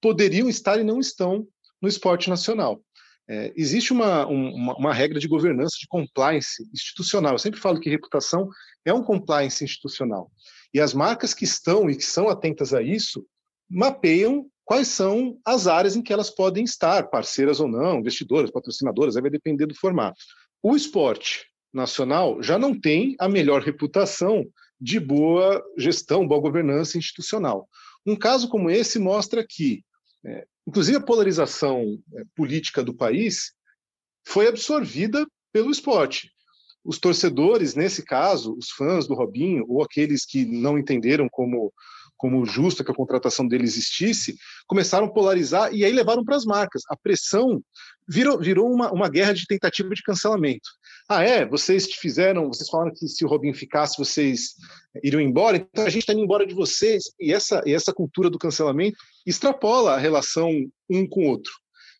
poderiam 0.00 0.48
estar 0.48 0.80
e 0.80 0.84
não 0.84 0.98
estão 0.98 1.46
no 1.80 1.88
esporte 1.88 2.30
nacional. 2.30 2.82
É, 3.28 3.52
existe 3.54 3.92
uma, 3.92 4.26
uma, 4.26 4.76
uma, 4.76 4.94
regra 4.94 5.18
de 5.18 5.28
governança, 5.28 5.76
de 5.78 5.86
compliance 5.86 6.66
institucional. 6.72 7.32
Eu 7.32 7.38
sempre 7.38 7.60
falo 7.60 7.80
que 7.80 7.90
reputação 7.90 8.48
é 8.82 8.94
um 8.94 9.02
compliance 9.02 9.62
institucional. 9.62 10.30
E 10.72 10.80
as 10.80 10.94
marcas 10.94 11.34
que 11.34 11.44
estão 11.44 11.88
e 11.90 11.96
que 11.96 12.04
são 12.04 12.30
atentas 12.30 12.72
a 12.72 12.82
isso 12.82 13.26
mapeiam 13.70 14.50
quais 14.64 14.88
são 14.88 15.38
as 15.44 15.66
áreas 15.66 15.94
em 15.94 16.02
que 16.02 16.12
elas 16.12 16.30
podem 16.30 16.64
estar, 16.64 17.08
parceiras 17.10 17.60
ou 17.60 17.68
não, 17.68 17.98
investidoras, 17.98 18.50
patrocinadoras, 18.50 19.16
aí 19.16 19.22
vai 19.22 19.30
depender 19.30 19.66
do 19.66 19.74
formato. 19.74 20.18
O 20.62 20.74
esporte 20.74 21.46
nacional 21.72 22.42
já 22.42 22.58
não 22.58 22.78
tem 22.78 23.14
a 23.18 23.28
melhor 23.28 23.62
reputação 23.62 24.44
de 24.80 24.98
boa 24.98 25.62
gestão, 25.76 26.26
boa 26.26 26.40
governança 26.40 26.96
institucional. 26.96 27.68
Um 28.06 28.16
caso 28.16 28.48
como 28.48 28.70
esse 28.70 28.98
mostra 28.98 29.44
que, 29.46 29.82
é, 30.24 30.46
inclusive, 30.66 30.98
a 30.98 31.02
polarização 31.02 31.98
é, 32.14 32.24
política 32.34 32.82
do 32.82 32.94
país 32.94 33.52
foi 34.26 34.46
absorvida 34.46 35.26
pelo 35.52 35.70
esporte. 35.70 36.30
Os 36.84 36.98
torcedores, 36.98 37.74
nesse 37.74 38.04
caso, 38.04 38.54
os 38.58 38.70
fãs 38.70 39.06
do 39.06 39.14
Robinho, 39.14 39.64
ou 39.68 39.82
aqueles 39.82 40.26
que 40.26 40.44
não 40.44 40.78
entenderam 40.78 41.28
como 41.30 41.72
como 42.16 42.44
justa 42.44 42.84
que 42.84 42.90
a 42.90 42.94
contratação 42.94 43.46
dele 43.46 43.64
existisse, 43.64 44.36
começaram 44.66 45.06
a 45.06 45.12
polarizar 45.12 45.72
e 45.74 45.84
aí 45.84 45.92
levaram 45.92 46.24
para 46.24 46.36
as 46.36 46.44
marcas. 46.44 46.82
A 46.88 46.96
pressão 46.96 47.62
virou, 48.08 48.38
virou 48.38 48.70
uma, 48.70 48.92
uma 48.92 49.08
guerra 49.08 49.32
de 49.32 49.46
tentativa 49.46 49.90
de 49.90 50.02
cancelamento. 50.02 50.68
Ah, 51.08 51.22
é? 51.22 51.44
Vocês 51.44 51.86
fizeram, 51.92 52.48
vocês 52.48 52.68
falaram 52.68 52.92
que 52.94 53.06
se 53.06 53.24
o 53.24 53.28
Robinho 53.28 53.54
ficasse, 53.54 53.98
vocês 53.98 54.54
iriam 55.02 55.20
embora, 55.20 55.56
então 55.56 55.84
a 55.84 55.90
gente 55.90 56.02
está 56.02 56.12
indo 56.12 56.22
embora 56.22 56.46
de 56.46 56.54
vocês. 56.54 57.04
E 57.20 57.32
essa, 57.32 57.62
e 57.66 57.74
essa 57.74 57.92
cultura 57.92 58.30
do 58.30 58.38
cancelamento 58.38 58.96
extrapola 59.26 59.94
a 59.94 59.98
relação 59.98 60.50
um 60.88 61.06
com 61.06 61.24
o 61.24 61.28
outro. 61.28 61.52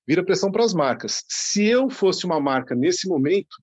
Vira 0.06 0.24
pressão 0.24 0.50
para 0.50 0.64
as 0.64 0.74
marcas. 0.74 1.22
Se 1.28 1.64
eu 1.64 1.90
fosse 1.90 2.24
uma 2.24 2.40
marca 2.40 2.74
nesse 2.74 3.08
momento, 3.08 3.56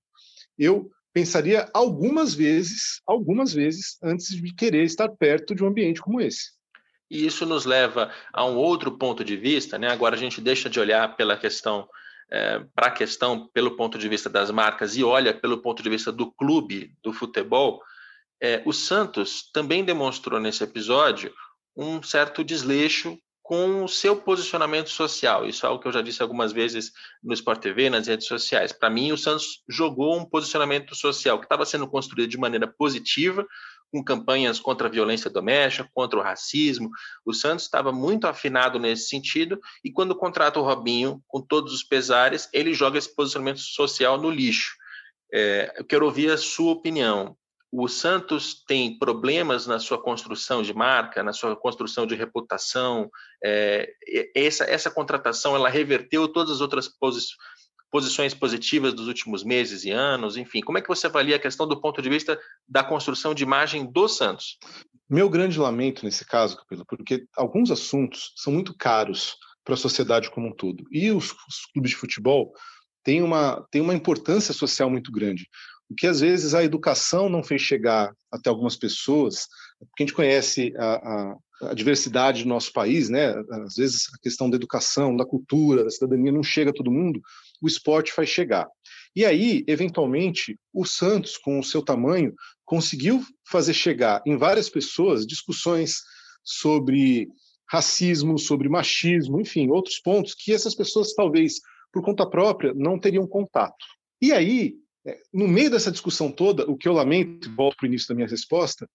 eu 0.57 0.89
pensaria 1.13 1.69
algumas 1.73 2.33
vezes, 2.33 3.01
algumas 3.05 3.53
vezes, 3.53 3.97
antes 4.01 4.27
de 4.29 4.53
querer 4.53 4.83
estar 4.83 5.09
perto 5.09 5.53
de 5.53 5.63
um 5.63 5.67
ambiente 5.67 6.01
como 6.01 6.21
esse. 6.21 6.51
E 7.09 7.25
isso 7.25 7.45
nos 7.45 7.65
leva 7.65 8.09
a 8.31 8.45
um 8.45 8.55
outro 8.55 8.97
ponto 8.97 9.23
de 9.23 9.35
vista, 9.35 9.77
né? 9.77 9.89
Agora 9.89 10.15
a 10.15 10.17
gente 10.17 10.39
deixa 10.39 10.69
de 10.69 10.79
olhar 10.79 11.15
pela 11.17 11.35
questão 11.35 11.87
é, 12.31 12.63
para 12.73 12.87
a 12.87 12.91
questão 12.91 13.49
pelo 13.53 13.75
ponto 13.75 13.97
de 13.97 14.07
vista 14.07 14.29
das 14.29 14.49
marcas 14.49 14.95
e 14.95 15.03
olha 15.03 15.33
pelo 15.33 15.61
ponto 15.61 15.83
de 15.83 15.89
vista 15.89 16.11
do 16.11 16.31
clube 16.31 16.93
do 17.03 17.11
futebol. 17.11 17.81
É, 18.41 18.63
o 18.65 18.71
Santos 18.71 19.51
também 19.51 19.83
demonstrou 19.83 20.39
nesse 20.39 20.63
episódio 20.63 21.33
um 21.75 22.01
certo 22.01 22.43
desleixo 22.43 23.17
com 23.51 23.83
o 23.83 23.87
seu 23.89 24.15
posicionamento 24.15 24.89
social. 24.89 25.45
Isso 25.45 25.65
é 25.65 25.67
algo 25.67 25.81
que 25.81 25.85
eu 25.89 25.91
já 25.91 26.01
disse 26.01 26.21
algumas 26.21 26.53
vezes 26.53 26.93
no 27.21 27.33
Sport 27.33 27.59
TV, 27.59 27.89
nas 27.89 28.07
redes 28.07 28.25
sociais. 28.25 28.71
Para 28.71 28.89
mim, 28.89 29.11
o 29.11 29.17
Santos 29.17 29.61
jogou 29.67 30.17
um 30.17 30.23
posicionamento 30.23 30.95
social 30.95 31.37
que 31.37 31.43
estava 31.43 31.65
sendo 31.65 31.85
construído 31.85 32.29
de 32.29 32.37
maneira 32.37 32.65
positiva, 32.65 33.45
com 33.91 34.01
campanhas 34.01 34.57
contra 34.57 34.87
a 34.87 34.89
violência 34.89 35.29
doméstica, 35.29 35.89
contra 35.93 36.17
o 36.17 36.23
racismo. 36.23 36.89
O 37.25 37.33
Santos 37.33 37.65
estava 37.65 37.91
muito 37.91 38.25
afinado 38.25 38.79
nesse 38.79 39.09
sentido 39.09 39.59
e 39.83 39.91
quando 39.91 40.15
contrata 40.15 40.57
o 40.57 40.63
Robinho, 40.63 41.21
com 41.27 41.41
todos 41.41 41.73
os 41.73 41.83
pesares, 41.83 42.47
ele 42.53 42.73
joga 42.73 42.97
esse 42.97 43.13
posicionamento 43.13 43.59
social 43.59 44.17
no 44.17 44.29
lixo. 44.29 44.77
É, 45.33 45.73
eu 45.75 45.83
quero 45.83 46.05
ouvir 46.05 46.31
a 46.31 46.37
sua 46.37 46.71
opinião 46.71 47.35
o 47.71 47.87
Santos 47.87 48.63
tem 48.67 48.97
problemas 48.99 49.65
na 49.65 49.79
sua 49.79 50.01
construção 50.01 50.61
de 50.61 50.73
marca, 50.73 51.23
na 51.23 51.31
sua 51.31 51.55
construção 51.55 52.05
de 52.05 52.15
reputação. 52.15 53.09
É, 53.41 53.93
essa, 54.35 54.65
essa 54.65 54.91
contratação 54.91 55.55
ela 55.55 55.69
reverteu 55.69 56.27
todas 56.27 56.51
as 56.51 56.61
outras 56.61 56.87
posi 56.87 57.27
posições 57.89 58.33
positivas 58.33 58.93
dos 58.93 59.07
últimos 59.07 59.43
meses 59.43 59.83
e 59.83 59.91
anos. 59.91 60.37
Enfim, 60.37 60.61
como 60.61 60.77
é 60.77 60.81
que 60.81 60.87
você 60.87 61.07
avalia 61.07 61.35
a 61.35 61.39
questão 61.39 61.67
do 61.67 61.79
ponto 61.79 62.01
de 62.01 62.09
vista 62.09 62.39
da 62.65 62.85
construção 62.85 63.33
de 63.33 63.43
imagem 63.43 63.85
do 63.85 64.07
Santos? 64.07 64.57
Meu 65.09 65.29
grande 65.29 65.59
lamento 65.59 66.05
nesse 66.05 66.25
caso, 66.25 66.55
Capelo, 66.55 66.85
porque 66.85 67.25
alguns 67.35 67.69
assuntos 67.69 68.31
são 68.37 68.53
muito 68.53 68.73
caros 68.77 69.35
para 69.65 69.73
a 69.73 69.77
sociedade 69.77 70.31
como 70.31 70.47
um 70.47 70.55
todo. 70.55 70.85
E 70.89 71.11
os, 71.11 71.31
os 71.31 71.65
clubes 71.73 71.91
de 71.91 71.97
futebol 71.97 72.53
têm 73.03 73.21
uma, 73.21 73.67
têm 73.69 73.81
uma 73.81 73.93
importância 73.93 74.53
social 74.53 74.89
muito 74.89 75.11
grande 75.11 75.49
o 75.91 75.95
que 75.95 76.07
às 76.07 76.21
vezes 76.21 76.53
a 76.53 76.63
educação 76.63 77.27
não 77.27 77.43
fez 77.43 77.61
chegar 77.61 78.15
até 78.31 78.49
algumas 78.49 78.77
pessoas, 78.77 79.45
porque 79.89 80.03
a 80.03 80.05
gente 80.05 80.15
conhece 80.15 80.73
a, 80.77 80.85
a, 80.85 81.37
a, 81.69 81.73
diversidade 81.73 82.43
do 82.43 82.49
nosso 82.49 82.71
país, 82.71 83.09
né? 83.09 83.35
Às 83.65 83.75
vezes 83.75 84.07
a 84.15 84.17
questão 84.21 84.49
da 84.49 84.55
educação, 84.55 85.17
da 85.17 85.25
cultura, 85.25 85.83
da 85.83 85.89
cidadania 85.89 86.31
não 86.31 86.43
chega 86.43 86.71
a 86.71 86.73
todo 86.73 86.89
mundo, 86.89 87.19
o 87.61 87.67
esporte 87.67 88.13
faz 88.13 88.29
chegar. 88.29 88.69
E 89.13 89.25
aí, 89.25 89.65
eventualmente, 89.67 90.57
o 90.73 90.85
Santos, 90.85 91.37
com 91.37 91.59
o 91.59 91.63
seu 91.63 91.81
tamanho, 91.81 92.33
conseguiu 92.63 93.21
fazer 93.45 93.73
chegar 93.73 94.21
em 94.25 94.37
várias 94.37 94.69
pessoas 94.69 95.27
discussões 95.27 95.97
sobre 96.41 97.27
racismo, 97.69 98.39
sobre 98.39 98.69
machismo, 98.69 99.41
enfim, 99.41 99.69
outros 99.69 99.99
pontos 99.99 100.33
que 100.33 100.53
essas 100.53 100.73
pessoas 100.73 101.13
talvez 101.13 101.55
por 101.91 102.01
conta 102.01 102.25
própria 102.25 102.73
não 102.73 102.97
teriam 102.97 103.27
contato. 103.27 103.85
E 104.21 104.31
aí 104.31 104.75
no 105.33 105.47
meio 105.47 105.71
dessa 105.71 105.91
discussão 105.91 106.31
toda, 106.31 106.69
o 106.69 106.77
que 106.77 106.87
eu 106.87 106.93
lamento, 106.93 107.53
volto 107.55 107.77
para 107.77 107.85
o 107.85 107.87
início 107.87 108.07
da 108.07 108.15
minha 108.15 108.27
resposta, 108.27 108.87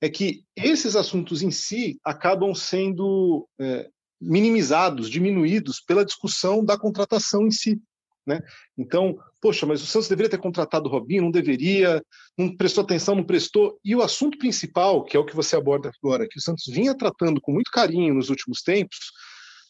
é 0.00 0.08
que 0.08 0.44
esses 0.56 0.96
assuntos 0.96 1.42
em 1.42 1.50
si 1.50 1.98
acabam 2.04 2.54
sendo 2.54 3.46
é, 3.60 3.88
minimizados, 4.20 5.10
diminuídos 5.10 5.80
pela 5.80 6.04
discussão 6.04 6.64
da 6.64 6.78
contratação 6.78 7.46
em 7.46 7.50
si. 7.50 7.80
Né? 8.26 8.40
Então, 8.76 9.18
poxa, 9.40 9.66
mas 9.66 9.82
o 9.82 9.86
Santos 9.86 10.08
deveria 10.08 10.30
ter 10.30 10.38
contratado 10.38 10.88
o 10.88 10.92
Robinho, 10.92 11.22
não 11.22 11.30
deveria, 11.30 12.02
não 12.36 12.54
prestou 12.56 12.84
atenção, 12.84 13.14
não 13.14 13.24
prestou. 13.24 13.78
E 13.84 13.94
o 13.94 14.02
assunto 14.02 14.38
principal, 14.38 15.04
que 15.04 15.16
é 15.16 15.20
o 15.20 15.24
que 15.24 15.34
você 15.34 15.56
aborda 15.56 15.90
agora, 16.02 16.28
que 16.28 16.38
o 16.38 16.42
Santos 16.42 16.64
vinha 16.66 16.94
tratando 16.94 17.40
com 17.40 17.52
muito 17.52 17.70
carinho 17.70 18.14
nos 18.14 18.30
últimos 18.30 18.62
tempos, 18.62 18.98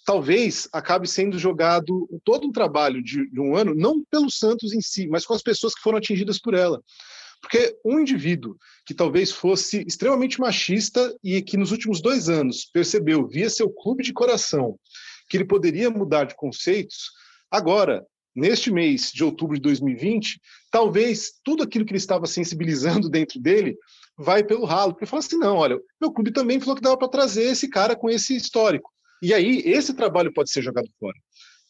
talvez 0.04 0.68
acabe 0.72 1.08
sendo 1.08 1.38
jogado 1.38 2.08
todo 2.24 2.46
um 2.46 2.52
trabalho 2.52 3.02
de, 3.02 3.30
de, 3.30 3.40
um 3.40 3.56
ano, 3.56 3.74
não 3.74 4.04
pelo 4.10 4.30
Santos 4.30 4.72
em 4.72 4.80
si, 4.80 5.06
mas 5.08 5.26
com 5.26 5.34
as 5.34 5.42
pessoas 5.42 5.74
que 5.74 5.82
foram 5.82 5.98
atingidas 5.98 6.38
por 6.38 6.54
ela. 6.54 6.82
Porque 7.40 7.76
um 7.84 7.98
indivíduo 7.98 8.56
que 8.84 8.94
talvez 8.94 9.30
fosse 9.30 9.82
extremamente 9.86 10.40
machista 10.40 11.16
e 11.24 11.40
que 11.40 11.56
nos 11.56 11.72
últimos 11.72 12.00
dois 12.00 12.28
anos 12.28 12.64
percebeu, 12.66 13.26
via 13.26 13.48
seu 13.48 13.70
clube 13.70 14.02
de 14.02 14.12
coração, 14.12 14.78
que 15.28 15.36
ele 15.36 15.44
poderia 15.44 15.90
mudar 15.90 16.24
de 16.24 16.34
conceitos, 16.34 17.10
agora, 17.50 18.04
neste 18.34 18.70
mês 18.70 19.10
de 19.12 19.24
outubro 19.24 19.56
de 19.56 19.62
2020, 19.62 20.40
talvez 20.70 21.32
tudo 21.42 21.62
aquilo 21.62 21.84
que 21.84 21.92
ele 21.92 21.98
estava 21.98 22.26
sensibilizando 22.26 23.08
dentro 23.10 23.40
dele 23.40 23.76
vai 24.18 24.44
pelo 24.44 24.66
ralo, 24.66 24.92
porque 24.92 25.06
fala 25.06 25.20
assim: 25.20 25.38
não, 25.38 25.56
olha, 25.56 25.78
meu 26.00 26.12
clube 26.12 26.32
também 26.32 26.60
falou 26.60 26.76
que 26.76 26.82
dava 26.82 26.98
para 26.98 27.08
trazer 27.08 27.44
esse 27.44 27.68
cara 27.68 27.96
com 27.96 28.10
esse 28.10 28.36
histórico. 28.36 28.90
E 29.22 29.34
aí, 29.34 29.62
esse 29.66 29.94
trabalho 29.94 30.32
pode 30.32 30.50
ser 30.50 30.62
jogado 30.62 30.88
fora. 30.98 31.16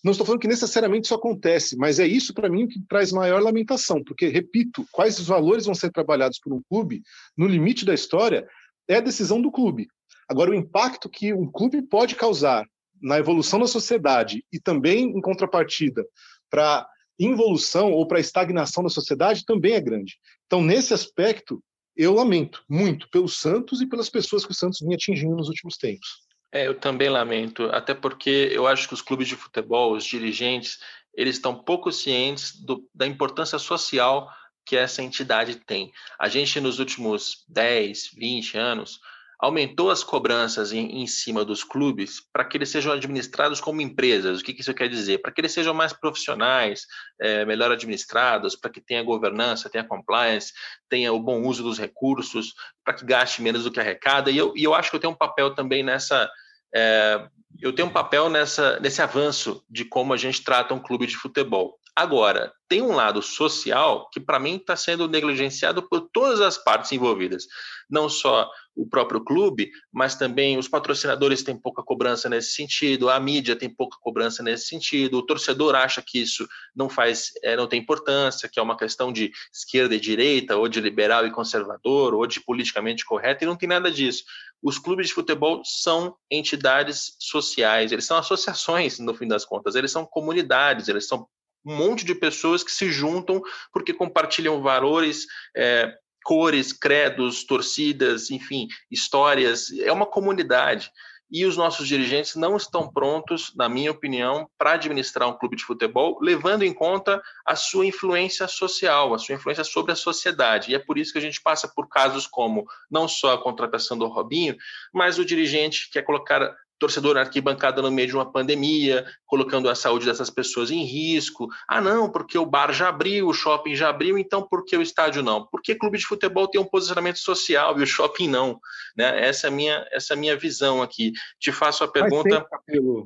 Não 0.02 0.12
estou 0.12 0.24
falando 0.24 0.40
que 0.40 0.48
necessariamente 0.48 1.04
isso 1.04 1.14
acontece, 1.14 1.76
mas 1.76 1.98
é 1.98 2.06
isso 2.06 2.32
para 2.32 2.48
mim 2.48 2.66
que 2.66 2.80
traz 2.88 3.12
maior 3.12 3.42
lamentação, 3.42 4.02
porque, 4.02 4.28
repito, 4.28 4.86
quais 4.90 5.18
os 5.18 5.26
valores 5.26 5.66
vão 5.66 5.74
ser 5.74 5.90
trabalhados 5.90 6.38
por 6.38 6.54
um 6.54 6.62
clube, 6.68 7.02
no 7.36 7.46
limite 7.46 7.84
da 7.84 7.92
história, 7.92 8.48
é 8.88 8.96
a 8.96 9.00
decisão 9.00 9.42
do 9.42 9.52
clube. 9.52 9.88
Agora, 10.26 10.50
o 10.50 10.54
impacto 10.54 11.08
que 11.08 11.34
um 11.34 11.50
clube 11.50 11.82
pode 11.82 12.14
causar 12.14 12.66
na 13.02 13.18
evolução 13.18 13.58
da 13.58 13.66
sociedade 13.66 14.44
e 14.52 14.58
também, 14.58 15.04
em 15.04 15.20
contrapartida, 15.20 16.06
para 16.48 16.88
involução 17.18 17.92
ou 17.92 18.06
para 18.06 18.20
estagnação 18.20 18.82
da 18.82 18.88
sociedade 18.88 19.44
também 19.44 19.74
é 19.74 19.80
grande. 19.80 20.16
Então, 20.46 20.62
nesse 20.62 20.94
aspecto, 20.94 21.62
eu 21.94 22.14
lamento 22.14 22.64
muito 22.68 23.08
pelos 23.10 23.38
Santos 23.38 23.82
e 23.82 23.86
pelas 23.86 24.08
pessoas 24.08 24.46
que 24.46 24.52
o 24.52 24.54
Santos 24.54 24.80
vinha 24.80 24.94
atingindo 24.94 25.36
nos 25.36 25.48
últimos 25.48 25.76
tempos. 25.76 26.08
É, 26.52 26.66
eu 26.66 26.78
também 26.78 27.08
lamento, 27.08 27.64
até 27.66 27.94
porque 27.94 28.50
eu 28.52 28.66
acho 28.66 28.88
que 28.88 28.94
os 28.94 29.02
clubes 29.02 29.28
de 29.28 29.36
futebol, 29.36 29.92
os 29.92 30.04
dirigentes, 30.04 30.80
eles 31.14 31.36
estão 31.36 31.62
pouco 31.62 31.92
cientes 31.92 32.60
do, 32.60 32.88
da 32.94 33.06
importância 33.06 33.58
social 33.58 34.28
que 34.64 34.76
essa 34.76 35.02
entidade 35.02 35.56
tem. 35.56 35.92
A 36.18 36.28
gente, 36.28 36.60
nos 36.60 36.78
últimos 36.78 37.44
10, 37.48 38.10
20 38.14 38.58
anos, 38.58 39.00
aumentou 39.40 39.90
as 39.90 40.04
cobranças 40.04 40.72
em, 40.72 41.00
em 41.00 41.06
cima 41.06 41.44
dos 41.44 41.64
clubes 41.64 42.20
para 42.32 42.44
que 42.44 42.58
eles 42.58 42.68
sejam 42.68 42.92
administrados 42.92 43.60
como 43.60 43.80
empresas. 43.80 44.40
O 44.40 44.44
que, 44.44 44.52
que 44.52 44.60
isso 44.60 44.74
quer 44.74 44.88
dizer? 44.88 45.18
Para 45.18 45.32
que 45.32 45.40
eles 45.40 45.52
sejam 45.52 45.72
mais 45.72 45.94
profissionais, 45.94 46.86
é, 47.18 47.44
melhor 47.46 47.72
administrados, 47.72 48.54
para 48.54 48.70
que 48.70 48.82
tenha 48.82 49.02
governança, 49.02 49.70
tenha 49.70 49.82
compliance, 49.82 50.52
tenha 50.90 51.10
o 51.12 51.18
bom 51.18 51.42
uso 51.42 51.62
dos 51.62 51.78
recursos, 51.78 52.52
para 52.84 52.92
que 52.92 53.04
gaste 53.04 53.40
menos 53.40 53.64
do 53.64 53.72
que 53.72 53.80
arrecada. 53.80 54.30
E 54.30 54.36
eu, 54.36 54.52
e 54.54 54.62
eu 54.62 54.74
acho 54.74 54.90
que 54.90 54.96
eu 54.96 55.00
tenho 55.00 55.14
um 55.14 55.16
papel 55.16 55.54
também 55.54 55.82
nessa. 55.82 56.30
É, 56.74 57.26
eu 57.60 57.74
tenho 57.74 57.88
um 57.88 57.92
papel 57.92 58.28
nessa, 58.28 58.78
nesse 58.78 59.00
avanço 59.00 59.64
de 59.68 59.84
como 59.84 60.12
a 60.12 60.16
gente 60.16 60.44
trata 60.44 60.74
um 60.74 60.78
clube 60.78 61.06
de 61.06 61.16
futebol. 61.16 61.79
Agora, 61.94 62.52
tem 62.68 62.80
um 62.80 62.94
lado 62.94 63.20
social 63.20 64.08
que, 64.12 64.20
para 64.20 64.38
mim, 64.38 64.56
está 64.56 64.76
sendo 64.76 65.08
negligenciado 65.08 65.82
por 65.82 66.08
todas 66.12 66.40
as 66.40 66.56
partes 66.56 66.92
envolvidas. 66.92 67.46
Não 67.90 68.08
só 68.08 68.48
o 68.76 68.88
próprio 68.88 69.22
clube, 69.22 69.70
mas 69.92 70.14
também 70.14 70.56
os 70.56 70.68
patrocinadores 70.68 71.42
têm 71.42 71.56
pouca 71.56 71.82
cobrança 71.82 72.28
nesse 72.28 72.52
sentido, 72.52 73.10
a 73.10 73.18
mídia 73.18 73.56
tem 73.56 73.68
pouca 73.68 73.98
cobrança 74.00 74.42
nesse 74.42 74.68
sentido, 74.68 75.18
o 75.18 75.26
torcedor 75.26 75.74
acha 75.74 76.00
que 76.00 76.20
isso 76.20 76.48
não 76.74 76.88
faz, 76.88 77.32
é, 77.42 77.56
não 77.56 77.66
tem 77.66 77.80
importância, 77.80 78.48
que 78.48 78.60
é 78.60 78.62
uma 78.62 78.76
questão 78.76 79.12
de 79.12 79.32
esquerda 79.52 79.94
e 79.94 80.00
direita, 80.00 80.56
ou 80.56 80.68
de 80.68 80.80
liberal 80.80 81.26
e 81.26 81.32
conservador, 81.32 82.14
ou 82.14 82.26
de 82.26 82.40
politicamente 82.40 83.04
correto, 83.04 83.42
e 83.42 83.46
não 83.46 83.56
tem 83.56 83.68
nada 83.68 83.90
disso. 83.90 84.22
Os 84.62 84.78
clubes 84.78 85.08
de 85.08 85.14
futebol 85.14 85.62
são 85.64 86.14
entidades 86.30 87.16
sociais, 87.18 87.90
eles 87.90 88.04
são 88.04 88.16
associações, 88.16 88.98
no 89.00 89.14
fim 89.14 89.26
das 89.26 89.44
contas, 89.44 89.74
eles 89.74 89.90
são 89.90 90.06
comunidades, 90.06 90.88
eles 90.88 91.08
são 91.08 91.26
um 91.64 91.76
monte 91.76 92.04
de 92.04 92.14
pessoas 92.14 92.62
que 92.62 92.72
se 92.72 92.90
juntam 92.90 93.42
porque 93.72 93.92
compartilham 93.92 94.62
valores, 94.62 95.26
é, 95.56 95.94
cores, 96.24 96.72
credos, 96.72 97.44
torcidas, 97.44 98.30
enfim, 98.30 98.68
histórias. 98.90 99.70
É 99.78 99.92
uma 99.92 100.06
comunidade. 100.06 100.90
e 101.32 101.46
os 101.46 101.56
nossos 101.56 101.86
dirigentes 101.86 102.34
não 102.34 102.56
estão 102.56 102.92
prontos, 102.92 103.52
na 103.54 103.68
minha 103.68 103.92
opinião, 103.92 104.50
para 104.58 104.72
administrar 104.72 105.28
um 105.28 105.38
clube 105.38 105.54
de 105.54 105.62
futebol, 105.62 106.18
levando 106.20 106.64
em 106.64 106.74
conta 106.74 107.22
a 107.46 107.54
sua 107.54 107.86
influência 107.86 108.48
social, 108.48 109.14
a 109.14 109.18
sua 109.18 109.36
influência 109.36 109.62
sobre 109.62 109.92
a 109.92 109.94
sociedade. 109.94 110.72
E 110.72 110.74
é 110.74 110.78
por 110.80 110.98
isso 110.98 111.12
que 111.12 111.18
a 111.18 111.22
gente 111.22 111.40
passa 111.40 111.68
por 111.68 111.88
casos 111.88 112.26
como 112.26 112.66
não 112.90 113.06
só 113.06 113.34
a 113.34 113.40
contratação 113.40 113.96
do 113.96 114.08
Robinho, 114.08 114.56
mas 114.92 115.20
o 115.20 115.24
dirigente 115.24 115.88
quer 115.92 116.02
colocar 116.02 116.52
torcedor 116.80 117.18
arquibancada 117.18 117.82
no 117.82 117.90
meio 117.90 118.08
de 118.08 118.14
uma 118.14 118.32
pandemia, 118.32 119.04
colocando 119.26 119.68
a 119.68 119.74
saúde 119.74 120.06
dessas 120.06 120.30
pessoas 120.30 120.70
em 120.70 120.82
risco. 120.82 121.46
Ah, 121.68 121.80
não, 121.80 122.10
porque 122.10 122.38
o 122.38 122.46
bar 122.46 122.72
já 122.72 122.88
abriu, 122.88 123.28
o 123.28 123.34
shopping 123.34 123.76
já 123.76 123.90
abriu, 123.90 124.18
então 124.18 124.42
por 124.42 124.64
que 124.64 124.76
o 124.76 124.82
estádio 124.82 125.22
não? 125.22 125.46
Porque 125.46 125.74
clube 125.74 125.98
de 125.98 126.06
futebol 126.06 126.48
tem 126.48 126.60
um 126.60 126.64
posicionamento 126.64 127.18
social 127.18 127.78
e 127.78 127.82
o 127.82 127.86
shopping 127.86 128.28
não. 128.28 128.58
Né? 128.96 129.28
Essa, 129.28 129.46
é 129.46 129.50
a 129.50 129.52
minha, 129.52 129.86
essa 129.92 130.14
é 130.14 130.16
minha 130.16 130.36
visão 130.36 130.82
aqui. 130.82 131.12
Te 131.38 131.52
faço 131.52 131.84
a 131.84 131.88
pergunta 131.88 132.44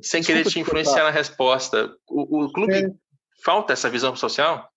sem 0.01 0.23
querer 0.23 0.45
te 0.45 0.59
influenciar 0.59 1.03
na 1.03 1.11
resposta. 1.11 1.93
O, 2.09 2.45
o 2.45 2.53
clube 2.53 2.73
é. 2.73 2.87
falta 3.43 3.73
essa 3.73 3.89
visão 3.89 4.15
social? 4.15 4.71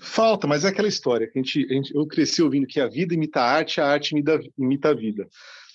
Falta, 0.00 0.46
mas 0.46 0.64
é 0.64 0.68
aquela 0.68 0.88
história 0.88 1.26
que 1.26 1.38
a 1.38 1.42
gente, 1.42 1.66
a 1.70 1.74
gente, 1.74 1.94
eu 1.94 2.06
cresci 2.06 2.42
ouvindo 2.42 2.66
que 2.66 2.80
a 2.80 2.88
vida 2.88 3.12
imita 3.12 3.40
a 3.40 3.50
arte, 3.50 3.80
a 3.80 3.86
arte 3.86 4.12
imita, 4.12 4.40
imita 4.56 4.88
a 4.88 4.94
vida. 4.94 5.28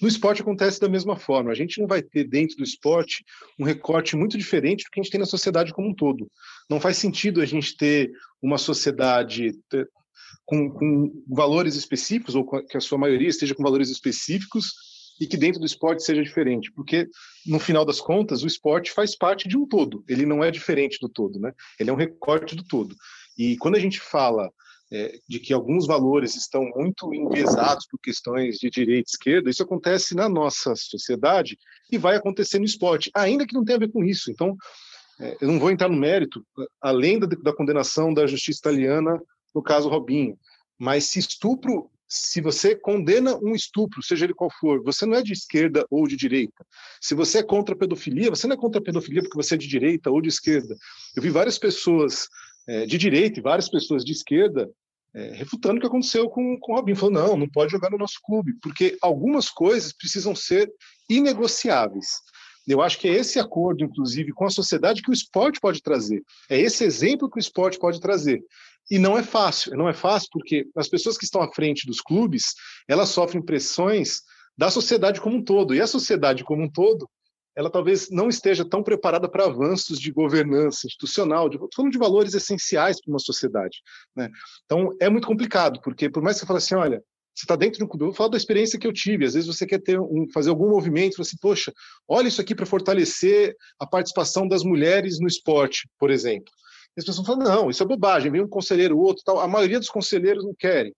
No 0.03 0.09
esporte 0.09 0.41
acontece 0.41 0.81
da 0.81 0.89
mesma 0.89 1.15
forma. 1.15 1.49
A 1.49 1.55
gente 1.55 1.79
não 1.79 1.87
vai 1.87 2.01
ter 2.01 2.25
dentro 2.25 2.57
do 2.57 2.63
esporte 2.63 3.23
um 3.57 3.63
recorte 3.63 4.17
muito 4.17 4.37
diferente 4.37 4.83
do 4.83 4.89
que 4.91 4.99
a 4.99 5.01
gente 5.01 5.09
tem 5.09 5.19
na 5.21 5.25
sociedade 5.25 5.71
como 5.71 5.87
um 5.87 5.95
todo. 5.95 6.29
Não 6.69 6.77
faz 6.77 6.97
sentido 6.97 7.39
a 7.39 7.45
gente 7.45 7.77
ter 7.77 8.11
uma 8.41 8.57
sociedade 8.57 9.57
com, 10.43 10.69
com 10.69 11.23
valores 11.25 11.75
específicos, 11.75 12.35
ou 12.35 12.45
que 12.45 12.75
a 12.75 12.81
sua 12.81 12.97
maioria 12.97 13.29
esteja 13.29 13.55
com 13.55 13.63
valores 13.63 13.89
específicos, 13.89 14.73
e 15.21 15.25
que 15.25 15.37
dentro 15.37 15.61
do 15.61 15.65
esporte 15.65 16.03
seja 16.03 16.21
diferente, 16.21 16.69
porque 16.73 17.07
no 17.45 17.57
final 17.57 17.85
das 17.85 18.01
contas 18.01 18.43
o 18.43 18.47
esporte 18.47 18.91
faz 18.91 19.15
parte 19.15 19.47
de 19.47 19.55
um 19.55 19.65
todo, 19.65 20.03
ele 20.09 20.25
não 20.25 20.43
é 20.43 20.51
diferente 20.51 20.97
do 20.99 21.07
todo, 21.07 21.39
né? 21.39 21.53
Ele 21.79 21.89
é 21.89 21.93
um 21.93 21.95
recorte 21.95 22.57
do 22.57 22.63
todo. 22.65 22.93
E 23.37 23.55
quando 23.55 23.75
a 23.75 23.79
gente 23.79 24.01
fala 24.01 24.51
é, 24.93 25.17
de 25.27 25.39
que 25.39 25.51
alguns 25.51 25.87
valores 25.87 26.35
estão 26.35 26.63
muito 26.75 27.11
enviesados 27.15 27.87
por 27.87 27.99
questões 27.99 28.57
de 28.57 28.69
direita 28.69 29.09
e 29.09 29.11
esquerda, 29.11 29.49
isso 29.49 29.63
acontece 29.63 30.13
na 30.13 30.29
nossa 30.29 30.75
sociedade 30.75 31.57
e 31.91 31.97
vai 31.97 32.15
acontecer 32.15 32.59
no 32.59 32.65
esporte, 32.65 33.09
ainda 33.15 33.47
que 33.47 33.55
não 33.55 33.65
tenha 33.65 33.77
a 33.77 33.79
ver 33.79 33.91
com 33.91 34.03
isso. 34.03 34.29
Então, 34.29 34.55
é, 35.19 35.35
eu 35.41 35.47
não 35.47 35.59
vou 35.59 35.71
entrar 35.71 35.89
no 35.89 35.97
mérito, 35.97 36.45
além 36.79 37.19
da, 37.19 37.25
da 37.25 37.55
condenação 37.55 38.13
da 38.13 38.27
justiça 38.27 38.59
italiana 38.59 39.19
no 39.53 39.63
caso 39.63 39.89
Robinho, 39.89 40.37
mas 40.77 41.05
se 41.05 41.17
estupro 41.17 41.89
se 42.05 42.41
você 42.41 42.75
condena 42.75 43.35
um 43.41 43.55
estupro, 43.55 44.03
seja 44.03 44.25
ele 44.25 44.35
qual 44.35 44.51
for, 44.59 44.83
você 44.83 45.03
não 45.03 45.15
é 45.15 45.23
de 45.23 45.33
esquerda 45.33 45.83
ou 45.89 46.07
de 46.07 46.15
direita. 46.15 46.63
Se 47.01 47.15
você 47.15 47.39
é 47.39 47.43
contra 47.43 47.73
a 47.73 47.77
pedofilia, 47.77 48.29
você 48.29 48.45
não 48.45 48.53
é 48.53 48.57
contra 48.57 48.79
a 48.79 48.83
pedofilia 48.83 49.23
porque 49.23 49.35
você 49.35 49.55
é 49.55 49.57
de 49.57 49.67
direita 49.67 50.11
ou 50.11 50.21
de 50.21 50.29
esquerda. 50.29 50.75
Eu 51.15 51.23
vi 51.23 51.31
várias 51.31 51.57
pessoas 51.57 52.27
é, 52.67 52.85
de 52.85 52.99
direita 52.99 53.39
e 53.39 53.41
várias 53.41 53.67
pessoas 53.67 54.05
de 54.05 54.11
esquerda 54.11 54.69
é, 55.15 55.33
refutando 55.33 55.77
o 55.77 55.79
que 55.79 55.87
aconteceu 55.87 56.29
com, 56.29 56.57
com 56.59 56.73
o 56.73 56.75
Robinho. 56.75 56.97
Falou, 56.97 57.13
não, 57.13 57.37
não 57.37 57.49
pode 57.49 57.71
jogar 57.71 57.89
no 57.89 57.97
nosso 57.97 58.19
clube, 58.23 58.53
porque 58.61 58.97
algumas 59.01 59.49
coisas 59.49 59.93
precisam 59.93 60.35
ser 60.35 60.71
inegociáveis. 61.09 62.07
Eu 62.67 62.81
acho 62.81 62.97
que 62.97 63.07
é 63.07 63.13
esse 63.13 63.39
acordo, 63.39 63.83
inclusive, 63.83 64.31
com 64.31 64.45
a 64.45 64.49
sociedade 64.49 65.01
que 65.01 65.09
o 65.09 65.13
esporte 65.13 65.59
pode 65.59 65.81
trazer. 65.81 66.23
É 66.49 66.59
esse 66.59 66.83
exemplo 66.83 67.29
que 67.29 67.37
o 67.37 67.39
esporte 67.39 67.77
pode 67.77 67.99
trazer. 67.99 68.41
E 68.89 68.97
não 68.97 69.17
é 69.17 69.23
fácil, 69.23 69.75
não 69.77 69.87
é 69.87 69.93
fácil 69.93 70.29
porque 70.31 70.67
as 70.75 70.87
pessoas 70.87 71.17
que 71.17 71.25
estão 71.25 71.41
à 71.41 71.51
frente 71.51 71.85
dos 71.85 72.01
clubes, 72.01 72.53
elas 72.87 73.09
sofrem 73.09 73.43
pressões 73.43 74.21
da 74.57 74.69
sociedade 74.69 75.19
como 75.19 75.37
um 75.37 75.43
todo. 75.43 75.73
E 75.73 75.81
a 75.81 75.87
sociedade 75.87 76.43
como 76.43 76.63
um 76.63 76.69
todo, 76.69 77.09
ela 77.55 77.69
talvez 77.69 78.09
não 78.09 78.29
esteja 78.29 78.65
tão 78.65 78.81
preparada 78.81 79.29
para 79.29 79.45
avanços 79.45 79.99
de 79.99 80.11
governança 80.11 80.87
institucional, 80.87 81.49
de, 81.49 81.57
falando 81.75 81.91
de 81.91 81.97
valores 81.97 82.33
essenciais 82.33 83.01
para 83.01 83.11
uma 83.11 83.19
sociedade. 83.19 83.81
Né? 84.15 84.29
Então, 84.65 84.89
é 84.99 85.09
muito 85.09 85.27
complicado, 85.27 85.79
porque 85.81 86.09
por 86.09 86.23
mais 86.23 86.35
que 86.35 86.41
você 86.41 86.47
fale 86.47 86.57
assim, 86.57 86.75
olha, 86.75 87.03
você 87.35 87.45
está 87.45 87.55
dentro 87.55 87.79
de 87.79 87.87
clube, 87.87 88.05
eu 88.05 88.13
falar 88.13 88.29
da 88.29 88.37
experiência 88.37 88.77
que 88.77 88.85
eu 88.85 88.93
tive, 88.93 89.25
às 89.25 89.33
vezes 89.33 89.47
você 89.47 89.65
quer 89.65 89.79
ter 89.81 89.99
um, 89.99 90.27
fazer 90.31 90.49
algum 90.49 90.69
movimento, 90.69 91.21
assim, 91.21 91.35
poxa, 91.41 91.73
olha 92.07 92.27
isso 92.27 92.39
aqui 92.39 92.53
para 92.53 92.65
fortalecer 92.65 93.55
a 93.79 93.87
participação 93.87 94.47
das 94.47 94.63
mulheres 94.63 95.19
no 95.19 95.27
esporte, 95.27 95.89
por 95.99 96.11
exemplo. 96.11 96.51
E 96.95 96.99
as 96.99 97.05
pessoas 97.05 97.25
falam, 97.25 97.43
não, 97.43 97.69
isso 97.71 97.81
é 97.81 97.87
bobagem, 97.87 98.31
vem 98.31 98.41
um 98.41 98.47
conselheiro, 98.47 98.99
outro, 98.99 99.23
tal. 99.25 99.39
A 99.39 99.47
maioria 99.47 99.79
dos 99.79 99.89
conselheiros 99.89 100.43
não 100.43 100.53
querem 100.53 100.93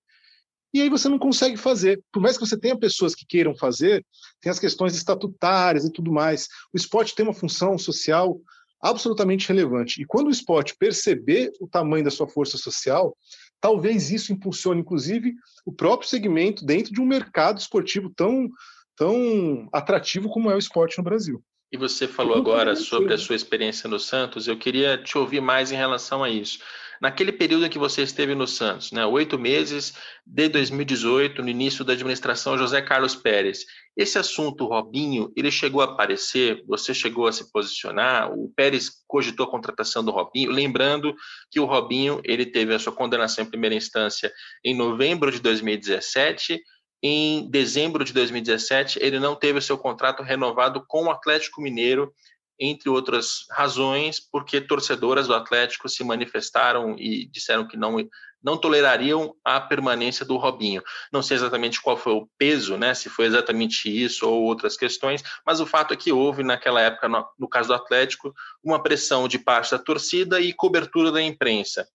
e 0.75 0.81
aí 0.81 0.89
você 0.89 1.07
não 1.07 1.17
consegue 1.17 1.55
fazer. 1.55 2.03
Por 2.11 2.21
mais 2.21 2.37
que 2.37 2.45
você 2.45 2.59
tenha 2.59 2.77
pessoas 2.77 3.15
que 3.15 3.25
queiram 3.25 3.55
fazer, 3.55 4.05
tem 4.41 4.51
as 4.51 4.59
questões 4.59 4.93
estatutárias 4.93 5.85
e 5.85 5.91
tudo 5.91 6.11
mais. 6.11 6.49
O 6.73 6.75
esporte 6.75 7.15
tem 7.15 7.25
uma 7.25 7.33
função 7.33 7.77
social 7.77 8.41
absolutamente 8.81 9.47
relevante. 9.47 10.01
E 10.01 10.05
quando 10.05 10.27
o 10.27 10.31
esporte 10.31 10.75
perceber 10.77 11.53
o 11.61 11.67
tamanho 11.67 12.03
da 12.03 12.11
sua 12.11 12.27
força 12.27 12.57
social, 12.57 13.15
talvez 13.61 14.11
isso 14.11 14.33
impulsione, 14.33 14.81
inclusive, 14.81 15.33
o 15.65 15.71
próprio 15.71 16.09
segmento 16.09 16.65
dentro 16.65 16.91
de 16.91 16.99
um 16.99 17.05
mercado 17.05 17.57
esportivo 17.57 18.11
tão, 18.13 18.49
tão 18.97 19.69
atrativo 19.71 20.27
como 20.27 20.51
é 20.51 20.55
o 20.55 20.59
esporte 20.59 20.97
no 20.97 21.05
Brasil. 21.05 21.41
E 21.71 21.77
você 21.77 22.05
falou 22.05 22.35
agora 22.35 22.75
sobre 22.75 23.13
a 23.13 23.17
sua 23.17 23.37
experiência 23.37 23.89
no 23.89 23.97
Santos. 23.97 24.45
Eu 24.45 24.57
queria 24.57 24.97
te 24.97 25.17
ouvir 25.17 25.39
mais 25.39 25.71
em 25.71 25.75
relação 25.77 26.21
a 26.21 26.29
isso 26.29 26.59
naquele 27.01 27.31
período 27.31 27.65
em 27.65 27.69
que 27.69 27.77
você 27.77 28.01
esteve 28.03 28.33
no 28.35 28.47
Santos, 28.47 28.91
né, 28.91 29.05
oito 29.05 29.37
meses 29.37 29.93
de 30.25 30.47
2018, 30.49 31.41
no 31.41 31.49
início 31.49 31.83
da 31.83 31.93
administração 31.93 32.57
José 32.57 32.81
Carlos 32.81 33.15
Pérez. 33.15 33.65
Esse 33.95 34.17
assunto, 34.17 34.65
Robinho, 34.65 35.31
ele 35.35 35.49
chegou 35.49 35.81
a 35.81 35.85
aparecer, 35.85 36.63
você 36.67 36.93
chegou 36.93 37.27
a 37.27 37.31
se 37.31 37.51
posicionar, 37.51 38.31
o 38.31 38.51
Pérez 38.55 38.89
cogitou 39.07 39.45
a 39.45 39.51
contratação 39.51 40.03
do 40.03 40.11
Robinho, 40.11 40.51
lembrando 40.51 41.15
que 41.49 41.59
o 41.59 41.65
Robinho 41.65 42.19
ele 42.23 42.45
teve 42.45 42.73
a 42.73 42.79
sua 42.79 42.93
condenação 42.93 43.43
em 43.43 43.49
primeira 43.49 43.75
instância 43.75 44.31
em 44.63 44.75
novembro 44.75 45.31
de 45.31 45.39
2017, 45.39 46.61
em 47.07 47.49
dezembro 47.51 48.03
de 48.03 48.11
2017, 48.11 48.97
ele 48.99 49.19
não 49.19 49.35
teve 49.35 49.59
o 49.59 49.61
seu 49.61 49.77
contrato 49.77 50.23
renovado 50.23 50.83
com 50.87 51.03
o 51.03 51.11
Atlético 51.11 51.61
Mineiro 51.61 52.11
entre 52.59 52.89
outras 52.89 53.45
razões, 53.51 54.19
porque 54.19 54.61
torcedoras 54.61 55.27
do 55.27 55.33
Atlético 55.33 55.89
se 55.89 56.03
manifestaram 56.03 56.95
e 56.97 57.25
disseram 57.27 57.67
que 57.67 57.75
não, 57.75 57.97
não 58.43 58.57
tolerariam 58.57 59.35
a 59.43 59.59
permanência 59.59 60.25
do 60.25 60.37
Robinho. 60.37 60.81
Não 61.11 61.21
sei 61.21 61.35
exatamente 61.35 61.81
qual 61.81 61.97
foi 61.97 62.13
o 62.13 62.29
peso, 62.37 62.77
né, 62.77 62.93
se 62.93 63.09
foi 63.09 63.25
exatamente 63.25 63.89
isso 63.89 64.29
ou 64.29 64.43
outras 64.43 64.77
questões, 64.77 65.23
mas 65.45 65.59
o 65.59 65.65
fato 65.65 65.93
é 65.93 65.97
que 65.97 66.11
houve 66.11 66.43
naquela 66.43 66.81
época, 66.81 67.09
no, 67.09 67.25
no 67.39 67.49
caso 67.49 67.69
do 67.69 67.73
Atlético, 67.73 68.33
uma 68.63 68.81
pressão 68.81 69.27
de 69.27 69.39
parte 69.39 69.71
da 69.71 69.79
torcida 69.79 70.39
e 70.39 70.53
cobertura 70.53 71.11
da 71.11 71.21
imprensa. 71.21 71.87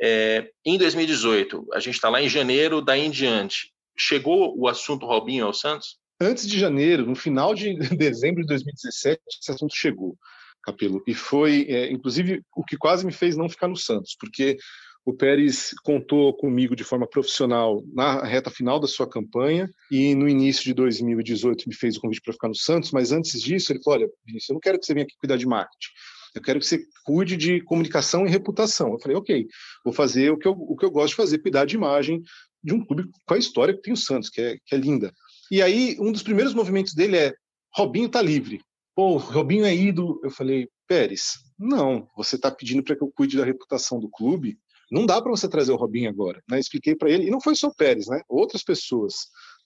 É, 0.00 0.50
em 0.64 0.76
2018, 0.76 1.68
a 1.72 1.80
gente 1.80 1.94
está 1.94 2.08
lá 2.08 2.20
em 2.20 2.28
janeiro, 2.28 2.80
daí 2.80 3.00
em 3.00 3.10
diante, 3.10 3.72
chegou 3.96 4.58
o 4.58 4.68
assunto 4.68 5.06
Robinho 5.06 5.46
ao 5.46 5.54
Santos? 5.54 5.98
Antes 6.20 6.46
de 6.46 6.58
janeiro, 6.58 7.06
no 7.06 7.14
final 7.14 7.54
de 7.54 7.74
dezembro 7.96 8.42
de 8.42 8.48
2017, 8.48 9.20
esse 9.40 9.50
assunto 9.50 9.74
chegou, 9.74 10.16
Capelo. 10.62 11.02
E 11.06 11.14
foi, 11.14 11.66
é, 11.68 11.90
inclusive, 11.92 12.42
o 12.56 12.64
que 12.64 12.76
quase 12.76 13.04
me 13.04 13.12
fez 13.12 13.36
não 13.36 13.48
ficar 13.48 13.68
no 13.68 13.76
Santos, 13.76 14.16
porque 14.18 14.56
o 15.04 15.12
Pérez 15.12 15.74
contou 15.82 16.34
comigo 16.34 16.74
de 16.74 16.82
forma 16.82 17.06
profissional 17.06 17.84
na 17.92 18.24
reta 18.24 18.50
final 18.50 18.80
da 18.80 18.86
sua 18.86 19.08
campanha 19.08 19.68
e 19.90 20.14
no 20.14 20.26
início 20.26 20.64
de 20.64 20.72
2018 20.72 21.68
me 21.68 21.74
fez 21.74 21.96
o 21.96 22.00
convite 22.00 22.22
para 22.22 22.32
ficar 22.32 22.48
no 22.48 22.54
Santos, 22.54 22.90
mas 22.90 23.12
antes 23.12 23.40
disso 23.40 23.70
ele 23.70 23.82
falou: 23.82 24.00
olha, 24.00 24.10
Vinícius, 24.24 24.48
eu 24.48 24.54
não 24.54 24.60
quero 24.60 24.78
que 24.78 24.86
você 24.86 24.94
venha 24.94 25.04
aqui 25.04 25.14
cuidar 25.18 25.36
de 25.36 25.46
marketing. 25.46 25.92
Eu 26.34 26.42
quero 26.42 26.58
que 26.58 26.66
você 26.66 26.80
cuide 27.04 27.36
de 27.36 27.60
comunicação 27.60 28.26
e 28.26 28.30
reputação. 28.30 28.92
Eu 28.92 28.98
falei, 28.98 29.16
ok, 29.16 29.46
vou 29.84 29.94
fazer 29.94 30.30
o 30.30 30.36
que 30.36 30.48
eu, 30.48 30.52
o 30.52 30.74
que 30.74 30.84
eu 30.84 30.90
gosto 30.90 31.10
de 31.10 31.16
fazer, 31.16 31.38
cuidar 31.38 31.64
de 31.64 31.76
imagem 31.76 32.22
de 32.62 32.74
um 32.74 32.84
clube 32.84 33.08
com 33.24 33.34
a 33.34 33.38
história 33.38 33.74
que 33.74 33.82
tem 33.82 33.92
o 33.92 33.96
Santos, 33.96 34.30
que 34.30 34.40
é, 34.40 34.56
que 34.64 34.74
é 34.74 34.78
linda. 34.78 35.12
E 35.54 35.62
aí, 35.62 35.96
um 36.00 36.10
dos 36.10 36.24
primeiros 36.24 36.52
movimentos 36.52 36.94
dele 36.94 37.16
é: 37.16 37.34
Robinho 37.72 38.08
tá 38.08 38.20
livre. 38.20 38.60
Pô, 38.92 39.18
Robinho 39.18 39.64
é 39.64 39.72
ídolo. 39.72 40.20
Eu 40.24 40.30
falei: 40.32 40.68
Pérez, 40.88 41.34
não, 41.56 42.08
você 42.16 42.36
tá 42.36 42.50
pedindo 42.50 42.82
para 42.82 42.96
que 42.96 43.04
eu 43.04 43.12
cuide 43.14 43.36
da 43.36 43.44
reputação 43.44 44.00
do 44.00 44.10
clube. 44.10 44.58
Não 44.90 45.06
dá 45.06 45.22
para 45.22 45.30
você 45.30 45.48
trazer 45.48 45.70
o 45.70 45.76
Robinho 45.76 46.10
agora. 46.10 46.42
Né? 46.50 46.58
Expliquei 46.58 46.96
para 46.96 47.08
ele, 47.08 47.28
e 47.28 47.30
não 47.30 47.40
foi 47.40 47.54
só 47.54 47.68
o 47.68 47.74
Pérez, 47.74 48.08
né? 48.08 48.20
Outras 48.28 48.64
pessoas 48.64 49.14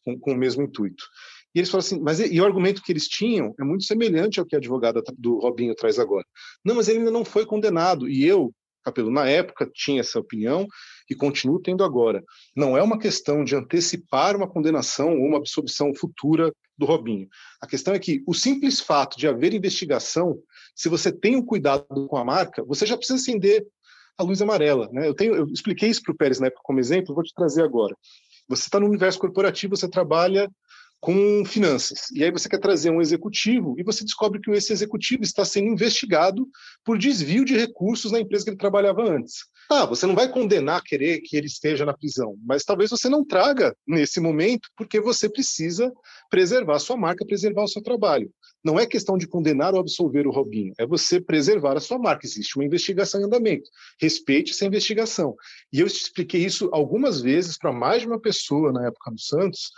com, 0.05 0.21
com 0.21 0.33
o 0.33 0.37
mesmo 0.37 0.63
intuito. 0.63 1.05
E 1.55 1.59
eles 1.59 1.71
falaram 1.71 1.87
assim, 1.87 2.01
mas 2.03 2.21
e, 2.21 2.35
e, 2.35 2.39
o 2.39 2.45
argumento 2.45 2.83
que 2.83 2.93
eles 2.93 3.09
tinham 3.09 3.55
é 3.59 3.65
muito 3.65 3.85
semelhante 3.85 4.39
ao 4.39 4.45
que 4.45 4.55
a 4.55 4.59
advogada 4.59 5.03
do 5.17 5.39
Robinho 5.39 5.75
traz 5.75 5.99
agora. 5.99 6.27
Não, 6.63 6.75
mas 6.75 6.87
ele 6.87 6.99
ainda 6.99 7.11
não 7.11 7.25
foi 7.25 7.47
condenado. 7.47 8.07
E 8.07 8.27
eu, 8.27 8.53
Capelo, 8.89 9.11
na 9.11 9.29
época 9.29 9.71
tinha 9.73 10.01
essa 10.01 10.19
opinião 10.19 10.67
e 11.11 11.15
continuo 11.15 11.61
tendo 11.61 11.85
agora. 11.85 12.23
Não 12.57 12.77
é 12.77 12.83
uma 12.83 12.99
questão 12.99 13.45
de 13.45 13.55
antecipar 13.55 14.37
uma 14.37 14.49
condenação 14.49 15.11
ou 15.19 15.27
uma 15.27 15.39
absolvição 15.39 15.95
futura 15.95 16.53
do 16.77 16.87
Robinho. 16.87 17.29
A 17.61 17.67
questão 17.67 17.95
é 17.95 17.99
que 17.99 18.23
o 18.27 18.35
simples 18.35 18.81
fato 18.81 19.19
de 19.19 19.27
haver 19.27 19.53
investigação, 19.55 20.39
se 20.75 20.89
você 20.89 21.11
tem 21.11 21.37
um 21.37 21.45
cuidado 21.45 21.85
com 22.09 22.17
a 22.17 22.25
marca, 22.25 22.65
você 22.65 22.87
já 22.87 22.97
precisa 22.97 23.19
acender 23.19 23.67
a 24.17 24.23
luz 24.23 24.43
amarela. 24.43 24.89
Né? 24.93 25.09
Eu, 25.09 25.15
tenho, 25.15 25.35
eu 25.35 25.47
expliquei 25.47 25.89
isso 25.89 26.03
para 26.03 26.13
o 26.13 26.17
Pérez 26.17 26.41
na 26.41 26.49
época 26.49 26.63
como 26.65 26.81
exemplo, 26.81 27.15
vou 27.15 27.25
te 27.25 27.35
trazer 27.35 27.63
agora. 27.63 27.97
Você 28.49 28.63
está 28.63 28.81
no 28.81 28.87
universo 28.87 29.19
corporativo, 29.19 29.77
você 29.77 29.89
trabalha 29.89 30.51
com 31.01 31.45
finanças. 31.45 32.11
E 32.13 32.25
aí 32.25 32.31
você 32.31 32.49
quer 32.49 32.59
trazer 32.59 32.91
um 32.91 33.01
executivo 33.01 33.75
e 33.79 33.85
você 33.85 34.05
descobre 34.05 34.41
que 34.41 34.51
esse 34.51 34.73
executivo 34.73 35.23
está 35.23 35.45
sendo 35.45 35.69
investigado 35.69 36.49
por 36.85 36.99
desvio 36.99 37.45
de 37.45 37.57
recursos 37.57 38.11
na 38.11 38.21
empresa 38.21 38.45
que 38.45 38.51
ele 38.51 38.57
trabalhava 38.57 39.03
antes. 39.03 39.47
Ah, 39.71 39.85
você 39.85 40.07
não 40.07 40.15
vai 40.15 40.29
condenar 40.31 40.83
querer 40.83 41.21
que 41.21 41.37
ele 41.37 41.47
esteja 41.47 41.85
na 41.85 41.97
prisão, 41.97 42.37
mas 42.45 42.65
talvez 42.65 42.91
você 42.91 43.09
não 43.09 43.25
traga 43.25 43.77
nesse 43.87 44.19
momento 44.19 44.69
porque 44.77 44.99
você 45.01 45.29
precisa 45.29 45.93
preservar 46.31 46.79
sua 46.79 46.97
marca, 46.97 47.27
preservar 47.27 47.65
o 47.65 47.69
seu 47.69 47.83
trabalho. 47.83 48.33
Não 48.65 48.79
é 48.79 48.87
questão 48.87 49.17
de 49.17 49.29
condenar 49.29 49.75
ou 49.75 49.81
absolver 49.81 50.27
o 50.27 50.33
Robinho, 50.33 50.73
é 50.79 50.87
você 50.87 51.21
preservar 51.21 51.77
a 51.77 51.81
sua 51.81 51.99
marca. 51.99 52.27
Existe 52.27 52.57
uma 52.57 52.65
investigação 52.65 53.21
em 53.21 53.25
andamento. 53.25 53.69
Respeite 54.01 54.53
essa 54.53 54.65
investigação. 54.65 55.37
E 55.73 55.81
eu 55.81 55.87
expliquei 55.87 56.45
isso 56.45 56.69
algumas 56.73 57.21
vezes 57.21 57.57
para 57.57 57.73
mais 57.73 58.03
de 58.03 58.09
uma 58.09 58.21
pessoa 58.21 58.73
na 58.73 58.87
época 58.87 59.11
no 59.11 59.19
Santos, 59.19 59.71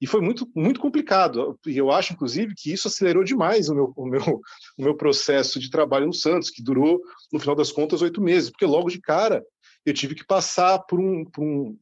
e 0.00 0.06
foi 0.06 0.20
muito, 0.20 0.48
muito 0.54 0.80
complicado. 0.80 1.58
E 1.66 1.76
eu 1.76 1.90
acho, 1.90 2.12
inclusive, 2.12 2.54
que 2.56 2.72
isso 2.72 2.88
acelerou 2.88 3.24
demais 3.24 3.68
o 3.68 3.74
meu, 3.74 3.92
o, 3.96 4.06
meu, 4.06 4.40
o 4.78 4.82
meu 4.82 4.96
processo 4.96 5.58
de 5.58 5.70
trabalho 5.70 6.06
no 6.06 6.12
Santos, 6.12 6.50
que 6.50 6.62
durou, 6.62 7.00
no 7.32 7.40
final 7.40 7.54
das 7.54 7.72
contas, 7.72 8.02
oito 8.02 8.20
meses, 8.20 8.50
porque 8.50 8.66
logo 8.66 8.90
de 8.90 9.00
cara 9.00 9.42
eu 9.84 9.94
tive 9.94 10.14
que 10.14 10.26
passar 10.26 10.80
por 10.80 10.98
um, 11.00 11.24
por 11.24 11.42
um, 11.42 11.78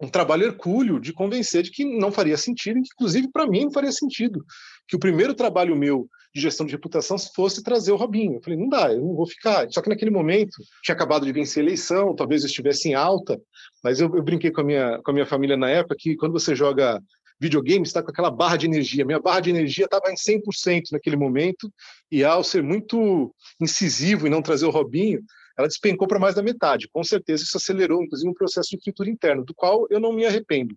um 0.00 0.08
trabalho 0.08 0.44
hercúleo 0.44 0.98
de 0.98 1.12
convencer 1.12 1.62
de 1.62 1.70
que 1.70 1.84
não 1.84 2.10
faria 2.10 2.36
sentido, 2.36 2.78
e 2.78 2.82
que, 2.82 2.88
inclusive, 2.94 3.30
para 3.30 3.46
mim, 3.46 3.64
não 3.64 3.72
faria 3.72 3.92
sentido. 3.92 4.44
Que 4.88 4.96
o 4.96 4.98
primeiro 4.98 5.34
trabalho 5.34 5.76
meu 5.76 6.08
de 6.34 6.40
gestão 6.40 6.66
de 6.66 6.72
reputação 6.72 7.16
fosse 7.18 7.62
trazer 7.62 7.92
o 7.92 7.96
Robinho. 7.96 8.36
Eu 8.36 8.42
falei, 8.42 8.58
não 8.58 8.68
dá, 8.68 8.92
eu 8.92 9.02
não 9.02 9.14
vou 9.14 9.26
ficar. 9.26 9.70
Só 9.70 9.82
que 9.82 9.88
naquele 9.88 10.10
momento, 10.10 10.56
tinha 10.82 10.94
acabado 10.94 11.26
de 11.26 11.32
vencer 11.32 11.62
a 11.62 11.66
eleição, 11.66 12.16
talvez 12.16 12.42
eu 12.42 12.48
estivesse 12.48 12.88
em 12.88 12.94
alta, 12.94 13.38
mas 13.84 14.00
eu, 14.00 14.12
eu 14.16 14.22
brinquei 14.22 14.50
com 14.50 14.62
a, 14.62 14.64
minha, 14.64 14.98
com 15.02 15.10
a 15.10 15.14
minha 15.14 15.26
família 15.26 15.56
na 15.56 15.68
época 15.68 15.94
que 15.98 16.16
quando 16.16 16.32
você 16.32 16.54
joga 16.54 16.98
videogame 17.42 17.84
está 17.84 18.00
com 18.00 18.10
aquela 18.10 18.30
barra 18.30 18.56
de 18.56 18.66
energia. 18.66 19.04
Minha 19.04 19.18
barra 19.18 19.40
de 19.40 19.50
energia 19.50 19.86
estava 19.86 20.12
em 20.12 20.14
100% 20.14 20.92
naquele 20.92 21.16
momento, 21.16 21.72
e 22.10 22.22
ao 22.22 22.44
ser 22.44 22.62
muito 22.62 23.34
incisivo 23.60 24.28
e 24.28 24.30
não 24.30 24.40
trazer 24.40 24.64
o 24.64 24.70
Robinho, 24.70 25.20
ela 25.58 25.66
despencou 25.66 26.06
para 26.06 26.20
mais 26.20 26.36
da 26.36 26.42
metade. 26.42 26.88
Com 26.92 27.02
certeza 27.02 27.42
isso 27.42 27.56
acelerou, 27.56 28.00
inclusive, 28.00 28.30
um 28.30 28.34
processo 28.34 28.70
de 28.70 28.76
escritura 28.76 29.10
interno, 29.10 29.44
do 29.44 29.52
qual 29.54 29.88
eu 29.90 29.98
não 29.98 30.12
me 30.12 30.24
arrependo. 30.24 30.76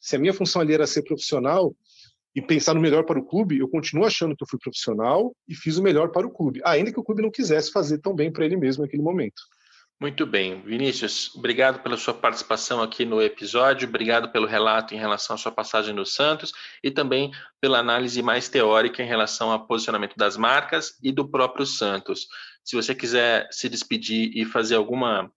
Se 0.00 0.14
a 0.14 0.18
minha 0.18 0.32
função 0.32 0.62
ali 0.62 0.72
era 0.72 0.86
ser 0.86 1.02
profissional 1.02 1.74
e 2.32 2.40
pensar 2.40 2.74
no 2.74 2.80
melhor 2.80 3.04
para 3.04 3.18
o 3.18 3.24
clube, 3.24 3.58
eu 3.58 3.68
continuo 3.68 4.04
achando 4.04 4.36
que 4.36 4.44
eu 4.44 4.48
fui 4.48 4.58
profissional 4.60 5.34
e 5.48 5.54
fiz 5.54 5.78
o 5.78 5.82
melhor 5.82 6.10
para 6.12 6.26
o 6.26 6.30
clube, 6.30 6.60
ainda 6.64 6.92
que 6.92 7.00
o 7.00 7.04
clube 7.04 7.22
não 7.22 7.30
quisesse 7.30 7.72
fazer 7.72 7.98
tão 7.98 8.14
bem 8.14 8.32
para 8.32 8.44
ele 8.44 8.56
mesmo 8.56 8.84
naquele 8.84 9.02
momento. 9.02 9.42
Muito 10.00 10.26
bem. 10.26 10.60
Vinícius, 10.62 11.34
obrigado 11.34 11.82
pela 11.82 11.96
sua 11.96 12.12
participação 12.12 12.82
aqui 12.82 13.04
no 13.04 13.22
episódio, 13.22 13.88
obrigado 13.88 14.30
pelo 14.30 14.46
relato 14.46 14.94
em 14.94 14.98
relação 14.98 15.34
à 15.34 15.38
sua 15.38 15.52
passagem 15.52 15.94
no 15.94 16.04
Santos 16.04 16.52
e 16.82 16.90
também 16.90 17.30
pela 17.60 17.78
análise 17.78 18.20
mais 18.20 18.48
teórica 18.48 19.02
em 19.02 19.06
relação 19.06 19.50
ao 19.50 19.66
posicionamento 19.66 20.16
das 20.16 20.36
marcas 20.36 20.98
e 21.02 21.12
do 21.12 21.28
próprio 21.28 21.64
Santos. 21.64 22.26
Se 22.64 22.74
você 22.74 22.94
quiser 22.94 23.48
se 23.50 23.68
despedir 23.68 24.30
e 24.34 24.44
fazer 24.44 24.74
alguma 24.74 25.30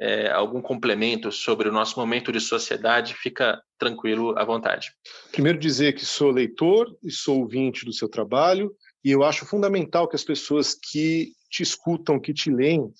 é, 0.00 0.30
algum 0.30 0.62
complemento 0.62 1.30
sobre 1.30 1.68
o 1.68 1.72
nosso 1.72 2.00
momento 2.00 2.32
de 2.32 2.40
sociedade, 2.40 3.14
fica 3.14 3.62
tranquilo 3.78 4.36
à 4.38 4.44
vontade. 4.44 4.92
Primeiro 5.30 5.58
dizer 5.58 5.92
que 5.92 6.06
sou 6.06 6.30
leitor 6.30 6.96
e 7.04 7.10
sou 7.10 7.40
ouvinte 7.40 7.84
do 7.84 7.92
seu 7.92 8.08
trabalho 8.08 8.74
e 9.04 9.10
eu 9.10 9.22
acho 9.22 9.44
fundamental 9.44 10.08
que 10.08 10.16
as 10.16 10.24
pessoas 10.24 10.74
que 10.74 11.32
te 11.50 11.62
escutam, 11.62 12.18
que 12.18 12.32
te 12.32 12.50
leem, 12.50 12.90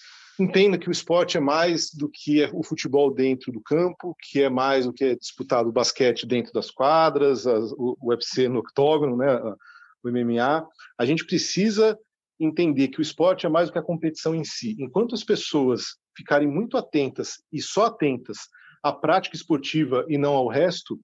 entenda 0.43 0.79
que 0.79 0.89
o 0.89 0.93
esporte 0.93 1.37
é 1.37 1.41
mais 1.41 1.91
do 1.93 2.09
que 2.09 2.43
é 2.43 2.51
o 2.53 2.63
futebol 2.63 3.13
dentro 3.13 3.53
do 3.53 3.61
campo, 3.61 4.17
que 4.19 4.43
é 4.43 4.49
mais 4.49 4.87
do 4.87 4.93
que 4.93 5.05
é 5.05 5.15
disputado 5.15 5.69
o 5.69 5.73
basquete 5.73 6.27
dentro 6.27 6.53
das 6.53 6.71
quadras, 6.71 7.47
as, 7.47 7.73
o 7.73 7.97
UFC 8.03 8.49
no 8.49 8.61
octógono, 8.61 9.17
né, 9.17 9.37
o 10.03 10.11
MMA. 10.11 10.67
A 10.99 11.05
gente 11.05 11.27
precisa 11.27 11.99
entender 12.39 12.89
que 12.89 13.01
o 13.01 13.03
esporte 13.03 13.45
é 13.45 13.49
mais 13.49 13.69
do 13.69 13.73
que 13.73 13.79
a 13.79 13.83
competição 13.83 14.35
em 14.35 14.45
si. 14.45 14.77
Enquanto 14.79 15.15
as 15.15 15.23
pessoas 15.23 15.97
ficarem 16.17 16.49
muito 16.49 16.77
atentas 16.77 17.43
e 17.53 17.61
só 17.61 17.87
atentas 17.87 18.39
à 18.83 18.93
prática 18.93 19.37
esportiva 19.37 20.07
e 20.09 20.17
não 20.17 20.33
ao 20.33 20.49
resto, 20.49 20.99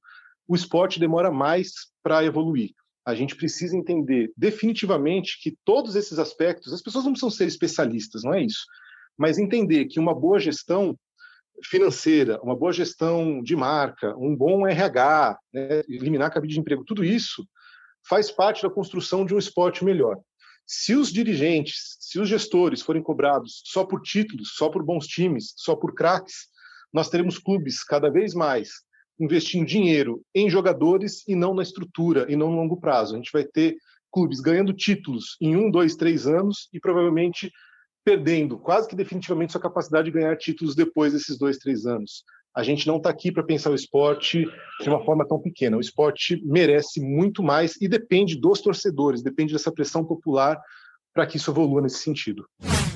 o 0.49 0.55
esporte 0.55 0.99
demora 0.99 1.31
mais 1.31 1.73
para 2.03 2.25
evoluir. 2.25 2.71
A 3.05 3.15
gente 3.15 3.37
precisa 3.37 3.77
entender 3.77 4.33
definitivamente 4.37 5.39
que 5.41 5.57
todos 5.65 5.95
esses 5.95 6.19
aspectos, 6.19 6.73
as 6.73 6.83
pessoas 6.83 7.05
não 7.05 7.13
precisam 7.13 7.31
ser 7.31 7.47
especialistas, 7.47 8.23
não 8.25 8.33
é 8.33 8.43
isso 8.43 8.65
mas 9.17 9.39
entender 9.39 9.87
que 9.87 10.01
uma 10.01 10.15
boa 10.15 10.39
gestão 10.39 10.97
financeira, 11.65 12.41
uma 12.43 12.57
boa 12.57 12.73
gestão 12.73 13.43
de 13.43 13.57
marca, 13.57 14.15
um 14.19 14.37
bom 14.37 14.67
RH, 14.67 15.39
né, 15.53 15.83
eliminar 15.89 16.29
a 16.29 16.31
cabide 16.31 16.55
de 16.55 16.61
emprego, 16.61 16.85
tudo 16.85 17.05
isso 17.05 17.47
faz 18.09 18.31
parte 18.31 18.63
da 18.63 18.71
construção 18.71 19.25
de 19.25 19.35
um 19.35 19.39
esporte 19.39 19.85
melhor. 19.85 20.19
Se 20.67 20.95
os 20.95 21.13
dirigentes, 21.13 21.97
se 22.01 22.19
os 22.19 22.29
gestores 22.29 22.83
forem 22.83 23.03
cobrados 23.03 23.63
só 23.65 23.85
por 23.85 24.03
títulos, 24.03 24.55
só 24.55 24.69
por 24.69 24.85
bons 24.85 25.07
times, 25.07 25.55
só 25.57 25.77
por 25.77 25.95
craques, 25.95 26.49
nós 26.93 27.09
teremos 27.09 27.39
clubes 27.39 27.83
cada 27.85 28.11
vez 28.11 28.35
mais 28.35 28.71
investindo 29.19 29.65
dinheiro 29.65 30.23
em 30.35 30.51
jogadores 30.51 31.27
e 31.27 31.35
não 31.35 31.55
na 31.55 31.63
estrutura 31.63 32.27
e 32.29 32.37
não 32.37 32.51
no 32.51 32.57
longo 32.57 32.79
prazo. 32.79 33.15
A 33.15 33.17
gente 33.17 33.33
vai 33.33 33.45
ter 33.45 33.77
clubes 34.13 34.41
ganhando 34.41 34.73
títulos 34.73 35.37
em 35.41 35.57
um, 35.57 35.71
dois, 35.71 35.97
três 35.97 36.27
anos 36.27 36.69
e 36.73 36.81
provavelmente 36.81 37.51
perdendo 38.07 38.57
quase 38.57 38.87
que 38.87 38.95
definitivamente 38.95 39.51
sua 39.51 39.61
capacidade 39.61 40.05
de 40.05 40.13
ganhar 40.13 40.37
títulos 40.37 40.77
depois 40.77 41.13
desses 41.13 41.37
dois, 41.37 41.59
três 41.59 41.87
anos. 41.87 42.23
A 42.55 42.63
gente 42.63 42.87
não 42.87 42.99
está 42.99 43.11
aqui 43.11 43.33
para 43.33 43.43
pensar 43.43 43.73
o 43.73 43.75
esporte 43.75 44.47
de 44.81 44.89
uma 44.89 45.05
forma 45.05 45.27
tão 45.27 45.41
pequena. 45.41 45.77
O 45.77 45.81
esporte 45.81 46.41
merece 46.45 47.01
muito 47.01 47.43
mais 47.43 47.75
e 47.81 47.89
depende 47.89 48.41
dos 48.41 48.61
torcedores, 48.61 49.25
depende 49.25 49.53
dessa 49.53 49.73
pressão 49.73 50.05
popular 50.05 50.57
para 51.13 51.27
que 51.27 51.37
isso 51.37 51.51
evolua 51.51 51.83
nesse 51.83 51.99
sentido. 51.99 52.47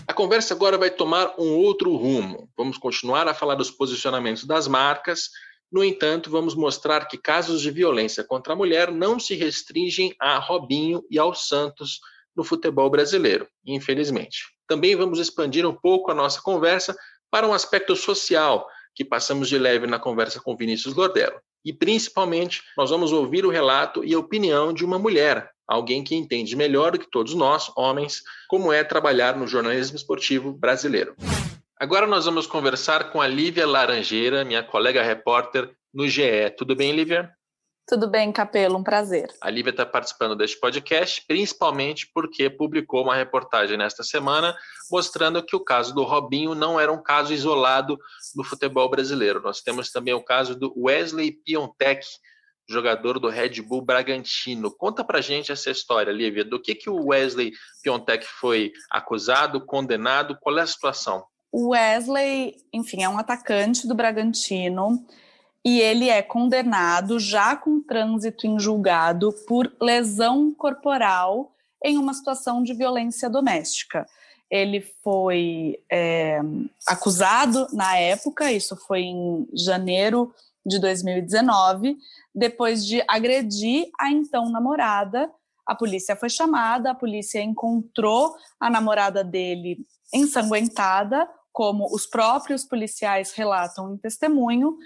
A 0.06 0.12
conversa 0.14 0.54
agora 0.54 0.78
vai 0.78 0.90
tomar 0.90 1.34
um 1.36 1.56
outro 1.56 1.96
rumo. 1.96 2.48
Vamos 2.56 2.78
continuar 2.78 3.26
a 3.26 3.34
falar 3.34 3.56
dos 3.56 3.70
posicionamentos 3.70 4.44
das 4.44 4.68
marcas. 4.68 5.28
No 5.72 5.82
entanto, 5.82 6.30
vamos 6.30 6.54
mostrar 6.54 7.06
que 7.06 7.18
casos 7.18 7.60
de 7.60 7.70
violência 7.72 8.22
contra 8.22 8.52
a 8.52 8.56
mulher 8.56 8.92
não 8.92 9.18
se 9.18 9.34
restringem 9.34 10.14
a 10.20 10.38
Robinho 10.38 11.02
e 11.10 11.18
ao 11.18 11.34
Santos 11.34 11.98
no 12.40 12.44
futebol 12.44 12.88
brasileiro, 12.88 13.46
infelizmente. 13.66 14.46
Também 14.66 14.96
vamos 14.96 15.18
expandir 15.18 15.66
um 15.66 15.74
pouco 15.74 16.10
a 16.10 16.14
nossa 16.14 16.40
conversa 16.40 16.96
para 17.30 17.46
um 17.46 17.52
aspecto 17.52 17.94
social 17.94 18.66
que 18.94 19.04
passamos 19.04 19.46
de 19.46 19.58
leve 19.58 19.86
na 19.86 19.98
conversa 19.98 20.40
com 20.40 20.56
Vinícius 20.56 20.94
Lordelo. 20.94 21.38
E 21.62 21.70
principalmente, 21.70 22.62
nós 22.78 22.88
vamos 22.88 23.12
ouvir 23.12 23.44
o 23.44 23.50
relato 23.50 24.02
e 24.02 24.14
a 24.14 24.18
opinião 24.18 24.72
de 24.72 24.86
uma 24.86 24.98
mulher, 24.98 25.50
alguém 25.68 26.02
que 26.02 26.14
entende 26.14 26.56
melhor 26.56 26.92
do 26.92 26.98
que 26.98 27.10
todos 27.10 27.34
nós, 27.34 27.70
homens, 27.76 28.22
como 28.48 28.72
é 28.72 28.82
trabalhar 28.82 29.36
no 29.36 29.46
jornalismo 29.46 29.96
esportivo 29.96 30.50
brasileiro. 30.50 31.14
Agora 31.78 32.06
nós 32.06 32.24
vamos 32.24 32.46
conversar 32.46 33.12
com 33.12 33.20
a 33.20 33.26
Lívia 33.26 33.66
Laranjeira, 33.66 34.46
minha 34.46 34.62
colega 34.62 35.02
repórter 35.02 35.70
no 35.92 36.08
GE. 36.08 36.48
Tudo 36.56 36.74
bem, 36.74 36.92
Lívia? 36.92 37.30
Tudo 37.90 38.06
bem, 38.06 38.30
Capelo, 38.30 38.78
um 38.78 38.84
prazer. 38.84 39.34
A 39.40 39.50
Lívia 39.50 39.70
está 39.70 39.84
participando 39.84 40.36
deste 40.36 40.60
podcast, 40.60 41.24
principalmente 41.26 42.08
porque 42.14 42.48
publicou 42.48 43.02
uma 43.02 43.16
reportagem 43.16 43.76
nesta 43.76 44.04
semana 44.04 44.56
mostrando 44.88 45.44
que 45.44 45.56
o 45.56 45.64
caso 45.64 45.92
do 45.92 46.04
Robinho 46.04 46.54
não 46.54 46.78
era 46.78 46.92
um 46.92 47.02
caso 47.02 47.34
isolado 47.34 47.98
no 48.36 48.44
futebol 48.44 48.88
brasileiro. 48.88 49.42
Nós 49.42 49.60
temos 49.60 49.90
também 49.90 50.14
o 50.14 50.22
caso 50.22 50.54
do 50.54 50.72
Wesley 50.76 51.32
Piontek, 51.32 52.06
jogador 52.68 53.18
do 53.18 53.28
Red 53.28 53.60
Bull 53.60 53.82
Bragantino. 53.82 54.70
Conta 54.70 55.02
pra 55.02 55.20
gente 55.20 55.50
essa 55.50 55.72
história, 55.72 56.12
Lívia, 56.12 56.44
do 56.44 56.62
que, 56.62 56.76
que 56.76 56.88
o 56.88 57.06
Wesley 57.06 57.50
Piontek 57.82 58.24
foi 58.24 58.70
acusado, 58.88 59.66
condenado, 59.66 60.38
qual 60.40 60.56
é 60.58 60.62
a 60.62 60.66
situação? 60.66 61.24
O 61.50 61.70
Wesley, 61.70 62.54
enfim, 62.72 63.02
é 63.02 63.08
um 63.08 63.18
atacante 63.18 63.88
do 63.88 63.96
Bragantino 63.96 65.04
e 65.64 65.80
ele 65.80 66.08
é 66.08 66.22
condenado 66.22 67.18
já 67.18 67.54
com 67.54 67.80
trânsito 67.82 68.46
em 68.46 68.58
julgado 68.58 69.32
por 69.46 69.70
lesão 69.80 70.52
corporal 70.54 71.52
em 71.84 71.98
uma 71.98 72.14
situação 72.14 72.62
de 72.62 72.74
violência 72.74 73.28
doméstica. 73.28 74.06
Ele 74.50 74.80
foi 74.80 75.78
é, 75.90 76.40
acusado 76.86 77.66
na 77.72 77.96
época, 77.96 78.50
isso 78.50 78.76
foi 78.76 79.02
em 79.02 79.48
janeiro 79.54 80.34
de 80.64 80.78
2019, 80.78 81.96
depois 82.34 82.84
de 82.84 83.02
agredir 83.08 83.88
a 83.98 84.10
então 84.10 84.50
namorada. 84.50 85.30
A 85.66 85.74
polícia 85.74 86.16
foi 86.16 86.28
chamada, 86.28 86.90
a 86.90 86.94
polícia 86.94 87.40
encontrou 87.40 88.34
a 88.58 88.68
namorada 88.68 89.22
dele 89.22 89.86
ensanguentada, 90.12 91.28
como 91.60 91.94
os 91.94 92.06
próprios 92.06 92.64
policiais 92.64 93.32
relatam 93.32 93.92
em 93.92 93.98
testemunho. 93.98 94.78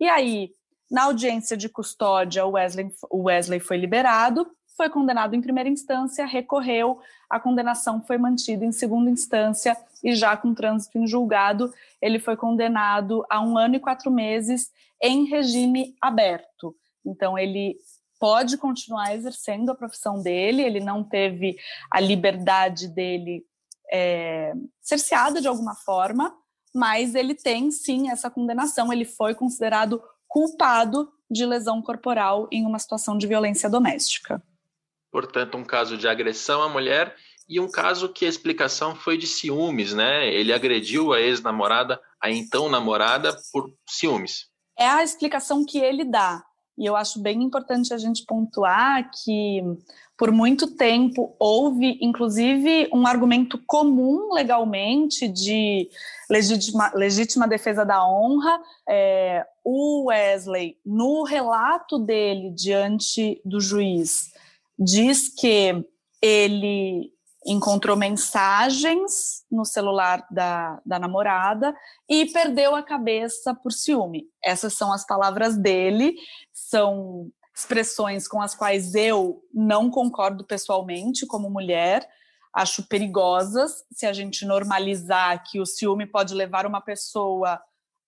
E 0.00 0.08
aí, 0.08 0.50
na 0.90 1.02
audiência 1.02 1.58
de 1.58 1.68
custódia, 1.68 2.46
o 2.46 2.52
Wesley, 2.52 2.90
o 3.10 3.24
Wesley 3.24 3.60
foi 3.60 3.76
liberado, 3.76 4.50
foi 4.74 4.88
condenado 4.88 5.36
em 5.36 5.42
primeira 5.42 5.68
instância, 5.68 6.24
recorreu, 6.24 6.98
a 7.28 7.38
condenação 7.38 8.02
foi 8.02 8.16
mantida 8.16 8.64
em 8.64 8.72
segunda 8.72 9.10
instância 9.10 9.76
e 10.02 10.14
já 10.14 10.34
com 10.34 10.54
trânsito 10.54 10.96
em 10.96 11.06
julgado, 11.06 11.70
ele 12.00 12.18
foi 12.18 12.34
condenado 12.34 13.26
a 13.28 13.38
um 13.38 13.58
ano 13.58 13.74
e 13.74 13.80
quatro 13.80 14.10
meses 14.10 14.70
em 15.02 15.26
regime 15.26 15.94
aberto. 16.00 16.74
Então, 17.04 17.38
ele 17.38 17.76
pode 18.18 18.56
continuar 18.56 19.14
exercendo 19.14 19.70
a 19.70 19.74
profissão 19.74 20.22
dele, 20.22 20.62
ele 20.62 20.80
não 20.80 21.04
teve 21.04 21.58
a 21.90 22.00
liberdade 22.00 22.88
dele 22.88 23.44
é, 23.92 24.54
cerceada 24.80 25.40
de 25.40 25.46
alguma 25.46 25.74
forma, 25.74 26.34
mas 26.74 27.14
ele 27.14 27.34
tem 27.34 27.70
sim 27.70 28.10
essa 28.10 28.30
condenação, 28.30 28.90
ele 28.92 29.04
foi 29.04 29.34
considerado 29.34 30.02
culpado 30.26 31.12
de 31.30 31.44
lesão 31.44 31.82
corporal 31.82 32.48
em 32.50 32.64
uma 32.64 32.78
situação 32.78 33.18
de 33.18 33.26
violência 33.26 33.68
doméstica. 33.68 34.42
Portanto, 35.10 35.58
um 35.58 35.64
caso 35.64 35.98
de 35.98 36.08
agressão 36.08 36.62
à 36.62 36.68
mulher 36.70 37.14
e 37.46 37.60
um 37.60 37.70
caso 37.70 38.08
que 38.08 38.24
a 38.24 38.28
explicação 38.28 38.94
foi 38.94 39.18
de 39.18 39.26
ciúmes, 39.26 39.92
né? 39.92 40.26
Ele 40.32 40.54
agrediu 40.54 41.12
a 41.12 41.20
ex-namorada, 41.20 42.00
a 42.18 42.30
então 42.30 42.70
namorada, 42.70 43.36
por 43.52 43.70
ciúmes. 43.86 44.46
É 44.78 44.88
a 44.88 45.02
explicação 45.02 45.66
que 45.66 45.78
ele 45.78 46.04
dá. 46.04 46.42
E 46.76 46.86
eu 46.86 46.96
acho 46.96 47.20
bem 47.20 47.42
importante 47.42 47.92
a 47.92 47.98
gente 47.98 48.24
pontuar 48.24 49.10
que, 49.10 49.62
por 50.16 50.32
muito 50.32 50.74
tempo, 50.74 51.36
houve, 51.38 51.98
inclusive, 52.00 52.88
um 52.92 53.06
argumento 53.06 53.60
comum 53.66 54.32
legalmente 54.32 55.28
de 55.28 55.88
legítima, 56.30 56.90
legítima 56.94 57.46
defesa 57.46 57.84
da 57.84 58.06
honra. 58.06 58.58
É, 58.88 59.46
o 59.62 60.06
Wesley, 60.06 60.78
no 60.84 61.24
relato 61.24 61.98
dele 61.98 62.50
diante 62.50 63.40
do 63.44 63.60
juiz, 63.60 64.32
diz 64.78 65.28
que 65.28 65.84
ele 66.20 67.12
encontrou 67.44 67.96
mensagens 67.96 69.44
no 69.50 69.64
celular 69.64 70.24
da, 70.30 70.80
da 70.86 70.98
namorada 70.98 71.74
e 72.08 72.26
perdeu 72.26 72.74
a 72.74 72.82
cabeça 72.82 73.54
por 73.54 73.72
ciúme. 73.72 74.26
Essas 74.42 74.74
são 74.74 74.92
as 74.92 75.04
palavras 75.04 75.56
dele, 75.56 76.14
são 76.72 77.30
expressões 77.54 78.26
com 78.26 78.40
as 78.40 78.54
quais 78.54 78.94
eu 78.94 79.42
não 79.52 79.90
concordo 79.90 80.42
pessoalmente 80.42 81.26
como 81.26 81.50
mulher, 81.50 82.08
acho 82.54 82.82
perigosas 82.84 83.84
se 83.92 84.06
a 84.06 84.12
gente 84.12 84.46
normalizar 84.46 85.44
que 85.44 85.60
o 85.60 85.66
ciúme 85.66 86.06
pode 86.06 86.32
levar 86.32 86.64
uma 86.64 86.80
pessoa 86.80 87.60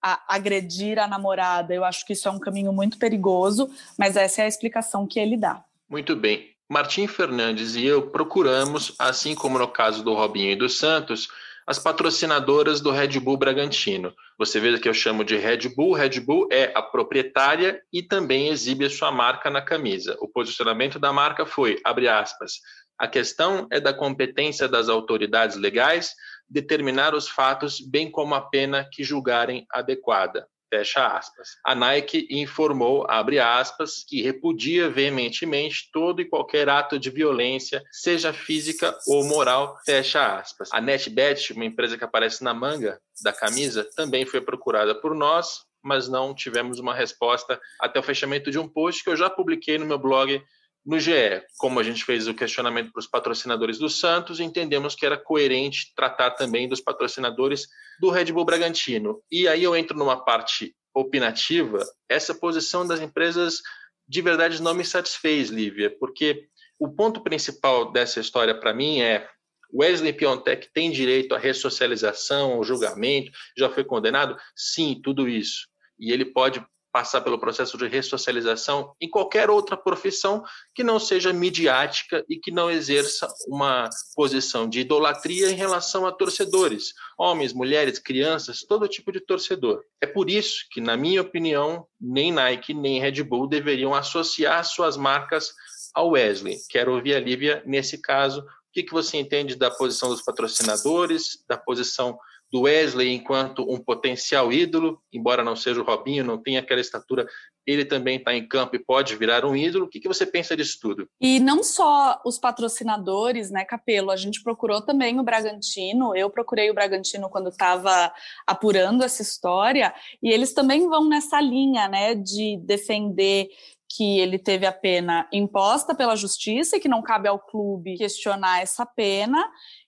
a 0.03 0.35
agredir 0.35 0.99
a 0.99 1.07
namorada. 1.07 1.75
Eu 1.75 1.85
acho 1.85 2.07
que 2.07 2.15
isso 2.15 2.27
é 2.27 2.31
um 2.31 2.39
caminho 2.39 2.73
muito 2.73 2.99
perigoso, 2.99 3.71
mas 3.99 4.17
essa 4.17 4.41
é 4.41 4.45
a 4.47 4.49
explicação 4.49 5.07
que 5.07 5.21
ele 5.21 5.37
dá. 5.37 5.63
Muito 5.89 6.17
bem. 6.17 6.51
Martim 6.67 7.07
Fernandes 7.07 7.75
e 7.75 7.85
eu 7.85 8.11
procuramos, 8.11 8.95
assim 8.99 9.35
como 9.35 9.59
no 9.59 9.69
caso 9.69 10.03
do 10.03 10.15
Robinho 10.15 10.53
e 10.53 10.57
do 10.57 10.71
Santos, 10.71 11.29
as 11.67 11.79
patrocinadoras 11.79 12.81
do 12.81 12.91
Red 12.91 13.19
Bull 13.21 13.37
Bragantino. 13.37 14.15
Você 14.39 14.61
vê 14.61 14.79
que 14.79 14.89
eu 14.89 14.95
chamo 14.95 15.25
de 15.25 15.37
Red 15.37 15.69
Bull. 15.75 15.95
Red 15.95 16.21
Bull 16.21 16.49
é 16.51 16.73
a 16.75 16.83
proprietária 16.83 17.81
e 17.93 18.03
também 18.03 18.49
exibe 18.49 18.85
a 18.85 18.91
sua 18.91 19.11
marca 19.11 19.49
na 19.51 19.63
camisa. 19.63 20.17
O 20.21 20.29
posicionamento 20.29 20.99
da 20.99 21.13
marca 21.13 21.47
foi, 21.47 21.81
abre 21.85 22.09
aspas, 22.09 22.61
a 22.99 23.09
questão 23.09 23.67
é 23.73 23.81
da 23.81 23.93
competência 23.93 24.69
das 24.69 24.89
autoridades 24.89 25.57
legais 25.57 26.15
determinar 26.49 27.15
os 27.15 27.29
fatos, 27.29 27.81
bem 27.81 28.11
como 28.11 28.35
a 28.35 28.41
pena 28.41 28.89
que 28.93 29.03
julgarem 29.03 29.67
adequada. 29.71 30.47
Fecha 30.69 31.07
aspas. 31.07 31.49
A 31.65 31.75
Nike 31.75 32.27
informou, 32.31 33.07
abre 33.09 33.39
aspas, 33.39 34.05
que 34.07 34.23
repudia 34.23 34.91
veementemente 34.91 35.89
todo 35.93 36.21
e 36.21 36.25
qualquer 36.25 36.69
ato 36.69 36.99
de 36.99 37.11
violência, 37.11 37.83
seja 37.93 38.33
física 38.33 38.97
ou 39.07 39.25
moral, 39.25 39.77
fecha 39.85 40.39
aspas. 40.39 40.69
A 40.73 40.81
NetBet, 40.81 41.53
uma 41.53 41.65
empresa 41.65 41.97
que 41.97 42.05
aparece 42.05 42.43
na 42.43 42.53
manga 42.53 43.01
da 43.23 43.33
camisa, 43.33 43.89
também 43.95 44.27
foi 44.27 44.41
procurada 44.41 44.95
por 44.95 45.15
nós, 45.15 45.65
mas 45.83 46.09
não 46.09 46.35
tivemos 46.35 46.79
uma 46.79 46.95
resposta 46.95 47.61
até 47.79 48.01
o 48.01 48.03
fechamento 48.03 48.51
de 48.51 48.59
um 48.59 48.67
post 48.67 49.05
que 49.05 49.11
eu 49.11 49.17
já 49.17 49.29
publiquei 49.29 49.79
no 49.79 49.87
meu 49.87 49.99
blog 49.99 50.43
no 50.85 51.01
GE, 51.01 51.43
como 51.59 51.81
a 51.81 51.83
gente 51.83 52.05
fez 52.05 52.29
o 52.29 52.35
questionamento 52.35 52.93
para 52.93 53.01
os 53.01 53.07
patrocinadores 53.07 53.79
do 53.79 53.89
Santos, 53.89 54.39
entendemos 54.39 54.95
que 54.95 55.07
era 55.07 55.17
coerente 55.17 55.93
tratar 55.97 56.33
também 56.33 56.69
dos 56.69 56.81
patrocinadores 56.81 57.67
do 57.99 58.11
Red 58.11 58.27
Bull 58.27 58.45
Bragantino. 58.45 59.23
E 59.31 59.49
aí 59.49 59.63
eu 59.63 59.75
entro 59.75 59.97
numa 59.97 60.23
parte 60.23 60.75
opinativa, 60.95 61.83
essa 62.09 62.35
posição 62.35 62.87
das 62.87 63.01
empresas 63.01 63.61
de 64.07 64.21
verdade 64.21 64.63
não 64.63 64.75
me 64.75 64.85
satisfez, 64.85 65.49
Lívia, 65.49 65.95
porque 65.99 66.47
o 66.79 66.89
ponto 66.89 67.23
principal 67.23 67.91
dessa 67.91 68.21
história 68.21 68.55
para 68.55 68.75
mim 68.75 69.01
é 69.01 69.27
Wesley 69.73 70.13
Piontek 70.13 70.69
tem 70.73 70.91
direito 70.91 71.35
à 71.35 71.39
ressocialização, 71.39 72.53
ao 72.53 72.65
julgamento, 72.65 73.33
já 73.57 73.69
foi 73.69 73.83
condenado? 73.83 74.37
Sim, 74.55 75.01
tudo 75.03 75.29
isso. 75.29 75.67
E 75.99 76.13
ele 76.13 76.27
pode 76.27 76.65
passar 76.95 77.23
pelo 77.23 77.41
processo 77.41 77.77
de 77.77 77.89
ressocialização 77.89 78.95
em 79.01 79.11
qualquer 79.11 79.51
outra 79.51 79.77
profissão 79.77 80.45
que 80.73 80.85
não 80.85 81.01
seja 81.01 81.33
midiática 81.33 82.25
e 82.31 82.37
que 82.39 82.53
não 82.53 82.71
exerça 82.71 83.27
uma 83.49 83.91
posição 84.15 84.69
de 84.69 84.79
idolatria 84.79 85.51
em 85.51 85.57
relação 85.57 86.07
a 86.07 86.13
torcedores, 86.13 86.93
homens, 87.19 87.53
mulheres, 87.53 87.99
crianças, 87.99 88.61
todo 88.61 88.87
tipo 88.87 89.11
de 89.11 89.19
torcedor. 89.19 89.83
É 90.01 90.07
por 90.07 90.31
isso 90.31 90.67
que, 90.71 90.81
na 90.81 90.97
minha 90.97 91.21
opinião, 91.21 91.85
nem 92.01 92.31
Nike 92.31 92.73
nem 92.73 93.01
Red 93.01 93.25
Bull 93.25 93.49
deveriam 93.49 93.93
associar 93.93 94.65
suas 94.65 94.97
marcas 94.97 95.53
ao 95.93 96.11
Wesley. 96.11 96.59
Quero 96.71 96.95
ouvir 96.95 97.17
a 97.17 97.21
Lívia 97.21 97.61
nesse 97.67 98.01
caso. 98.01 98.39
O 98.41 98.45
que, 98.73 98.89
você 98.93 99.17
entende 99.17 99.57
da 99.57 99.69
posição 99.69 100.11
dos 100.11 100.23
patrocinadores, 100.23 101.45
da 101.49 101.57
posição 101.57 102.17
do 102.55 102.61
Wesley 102.61 103.13
enquanto 103.13 103.69
um 103.69 103.81
potencial 103.81 104.53
ídolo, 104.53 105.03
embora 105.13 105.43
não 105.43 105.57
seja 105.57 105.81
o 105.81 105.85
Robinho, 105.85 106.23
não 106.23 106.41
tenha 106.41 106.61
aquela 106.61 106.81
estatura, 106.81 107.27
ele 107.67 107.85
também 107.85 108.19
está 108.19 108.33
em 108.33 108.47
campo 108.47 108.77
e 108.77 108.79
pode 108.79 109.17
virar 109.17 109.45
um 109.45 109.57
ídolo. 109.57 109.87
O 109.87 109.89
que, 109.89 109.99
que 109.99 110.07
você 110.07 110.25
pensa 110.25 110.57
disso 110.57 110.79
tudo? 110.81 111.09
E 111.21 111.41
não 111.41 111.65
só 111.65 112.23
os 112.25 112.39
patrocinadores, 112.39 113.51
né, 113.51 113.65
Capelo? 113.65 114.13
A 114.13 114.17
gente 114.17 114.41
procurou 114.41 114.81
também 114.81 115.19
o 115.19 115.25
Bragantino. 115.25 116.15
Eu 116.15 116.31
procurei 116.31 116.71
o 116.71 116.75
Bragantino 116.75 117.29
quando 117.29 117.49
estava 117.49 118.13
apurando 118.47 119.03
essa 119.03 119.21
história, 119.21 119.93
e 120.23 120.31
eles 120.31 120.53
também 120.53 120.89
vão 120.89 121.09
nessa 121.09 121.41
linha, 121.41 121.89
né, 121.89 122.15
de 122.15 122.57
defender 122.65 123.49
que 123.97 124.21
ele 124.21 124.39
teve 124.39 124.65
a 124.65 124.73
pena 124.73 125.29
imposta 125.33 125.93
pela 125.93 126.15
justiça 126.15 126.77
e 126.77 126.81
que 126.81 126.89
não 126.89 127.03
cabe 127.03 127.29
ao 127.29 127.39
clube 127.39 127.97
questionar 127.97 128.61
essa 128.61 128.87
pena 128.87 129.45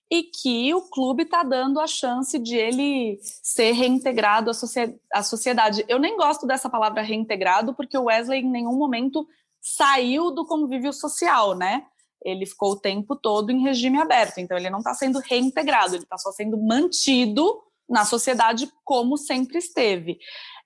e 0.09 0.23
que 0.23 0.73
o 0.73 0.81
clube 0.89 1.23
está 1.23 1.43
dando 1.43 1.79
a 1.79 1.87
chance 1.87 2.39
de 2.39 2.55
ele 2.55 3.19
ser 3.21 3.73
reintegrado 3.73 4.49
à, 4.49 4.53
à 5.19 5.23
sociedade. 5.23 5.83
Eu 5.87 5.99
nem 5.99 6.15
gosto 6.15 6.47
dessa 6.47 6.69
palavra 6.69 7.01
reintegrado, 7.01 7.73
porque 7.73 7.97
o 7.97 8.05
Wesley 8.05 8.41
em 8.41 8.49
nenhum 8.49 8.77
momento 8.77 9.27
saiu 9.61 10.31
do 10.31 10.45
convívio 10.45 10.93
social, 10.93 11.55
né? 11.55 11.85
Ele 12.23 12.45
ficou 12.45 12.71
o 12.71 12.79
tempo 12.79 13.15
todo 13.15 13.51
em 13.51 13.61
regime 13.61 13.99
aberto, 13.99 14.37
então 14.37 14.57
ele 14.57 14.69
não 14.69 14.79
está 14.79 14.93
sendo 14.93 15.19
reintegrado, 15.19 15.95
ele 15.95 16.03
está 16.03 16.17
só 16.17 16.31
sendo 16.31 16.57
mantido 16.57 17.61
na 17.87 18.05
sociedade 18.05 18.71
como 18.83 19.17
sempre 19.17 19.57
esteve. 19.57 20.17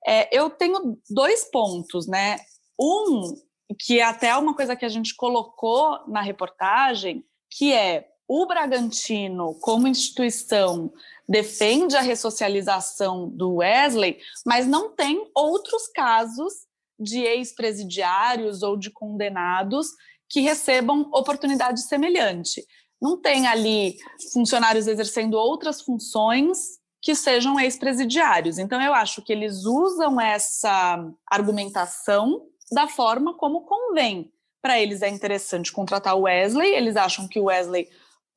É, 0.06 0.36
eu 0.36 0.50
tenho 0.50 0.98
dois 1.10 1.50
pontos, 1.52 2.08
né? 2.08 2.38
Um, 2.80 3.36
que 3.80 4.00
é 4.00 4.04
até 4.04 4.36
uma 4.38 4.56
coisa 4.56 4.76
que 4.76 4.86
a 4.86 4.90
gente 4.90 5.16
colocou 5.16 6.00
na 6.08 6.22
reportagem, 6.22 7.24
que 7.50 7.74
é 7.74 8.08
o 8.34 8.46
Bragantino, 8.46 9.56
como 9.56 9.90
instituição, 9.90 10.90
defende 11.28 11.98
a 11.98 12.02
ressocialização 12.02 13.28
do 13.28 13.56
Wesley, 13.56 14.20
mas 14.46 14.66
não 14.66 14.96
tem 14.96 15.30
outros 15.36 15.90
casos 15.90 16.54
de 16.98 17.20
ex-presidiários 17.20 18.64
ou 18.64 18.78
de 18.78 18.90
condenados 18.90 19.88
que 20.30 20.40
recebam 20.40 21.10
oportunidade 21.12 21.82
semelhante. 21.82 22.66
Não 23.02 23.20
tem 23.20 23.48
ali 23.48 23.98
funcionários 24.32 24.88
exercendo 24.88 25.34
outras 25.34 25.82
funções 25.82 26.58
que 27.02 27.14
sejam 27.14 27.60
ex-presidiários. 27.60 28.58
Então, 28.58 28.82
eu 28.82 28.94
acho 28.94 29.22
que 29.22 29.34
eles 29.34 29.66
usam 29.66 30.22
essa 30.22 31.06
argumentação 31.30 32.48
da 32.72 32.88
forma 32.88 33.34
como 33.34 33.66
convém. 33.66 34.32
Para 34.62 34.80
eles 34.80 35.02
é 35.02 35.10
interessante 35.10 35.70
contratar 35.74 36.16
o 36.16 36.22
Wesley, 36.22 36.74
eles 36.74 36.96
acham 36.96 37.28
que 37.28 37.38
o 37.38 37.46
Wesley 37.46 37.90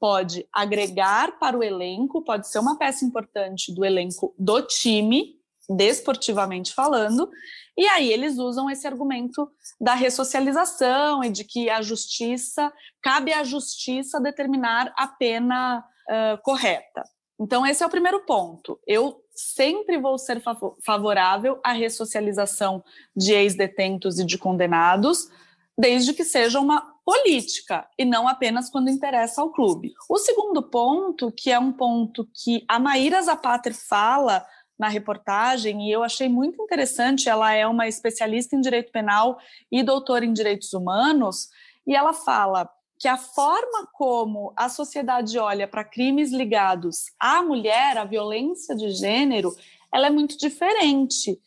pode 0.05 0.46
agregar 0.52 1.38
para 1.38 1.57
o 1.57 1.62
elenco, 1.62 2.22
pode 2.22 2.46
ser 2.46 2.59
uma 2.59 2.76
peça 2.76 3.07
importante 3.07 3.74
do 3.74 3.82
elenco 3.82 4.34
do 4.38 4.61
time, 4.61 5.34
desportivamente 5.66 6.74
falando, 6.74 7.30
e 7.74 7.86
aí 7.86 8.12
eles 8.12 8.36
usam 8.36 8.68
esse 8.68 8.86
argumento 8.86 9.50
da 9.80 9.94
ressocialização 9.94 11.24
e 11.24 11.30
de 11.30 11.42
que 11.42 11.70
a 11.70 11.80
justiça, 11.80 12.70
cabe 13.00 13.32
à 13.32 13.42
justiça 13.42 14.20
determinar 14.20 14.92
a 14.94 15.07
pena 15.07 15.78
uh, 15.78 16.42
correta. 16.42 17.02
Então, 17.40 17.66
esse 17.66 17.82
é 17.82 17.86
o 17.86 17.90
primeiro 17.90 18.26
ponto. 18.26 18.78
Eu 18.86 19.22
sempre 19.34 19.96
vou 19.96 20.18
ser 20.18 20.42
favorável 20.84 21.59
à 21.64 21.72
ressocialização 21.72 22.84
de 23.16 23.32
ex-detentos 23.32 24.18
e 24.18 24.26
de 24.26 24.36
condenados, 24.36 25.30
desde 25.78 26.12
que 26.12 26.24
seja 26.24 26.61
uma 26.61 26.93
política 27.05 27.86
e 27.98 28.05
não 28.05 28.26
apenas 28.26 28.70
quando 28.70 28.88
interessa 28.88 29.42
ao 29.42 29.50
clube. 29.50 29.92
O 30.09 30.18
segundo 30.18 30.62
ponto, 30.62 31.30
que 31.30 31.50
é 31.50 31.59
um 31.59 31.72
ponto 31.72 32.28
que 32.32 32.64
a 32.66 32.78
Maíra 32.78 33.20
Zapater 33.22 33.74
fala 33.74 34.44
na 34.78 34.88
reportagem 34.88 35.86
e 35.86 35.92
eu 35.92 36.02
achei 36.02 36.28
muito 36.28 36.62
interessante. 36.62 37.28
Ela 37.28 37.52
é 37.52 37.66
uma 37.66 37.86
especialista 37.86 38.57
em 38.57 38.61
direito 38.61 38.90
penal 38.90 39.38
e 39.70 39.82
doutora 39.82 40.24
em 40.24 40.32
direitos 40.32 40.72
humanos, 40.72 41.48
e 41.86 41.94
ela 41.94 42.12
fala 42.12 42.68
que 42.98 43.07
a 43.07 43.18
forma 43.18 43.86
como 43.92 44.52
a 44.57 44.68
sociedade 44.68 45.38
olha 45.38 45.68
para 45.68 45.84
crimes 45.84 46.32
ligados 46.32 47.12
à 47.20 47.42
mulher, 47.42 47.98
à 47.98 48.05
violência 48.05 48.74
de 48.74 48.90
gênero, 48.90 49.55
ela 49.92 50.07
é 50.07 50.11
muito 50.11 50.38
diferente. 50.38 51.38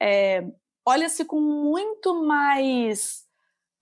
É, 0.00 0.44
Olha-se 0.86 1.24
com 1.24 1.40
muito 1.40 2.22
mais 2.26 3.23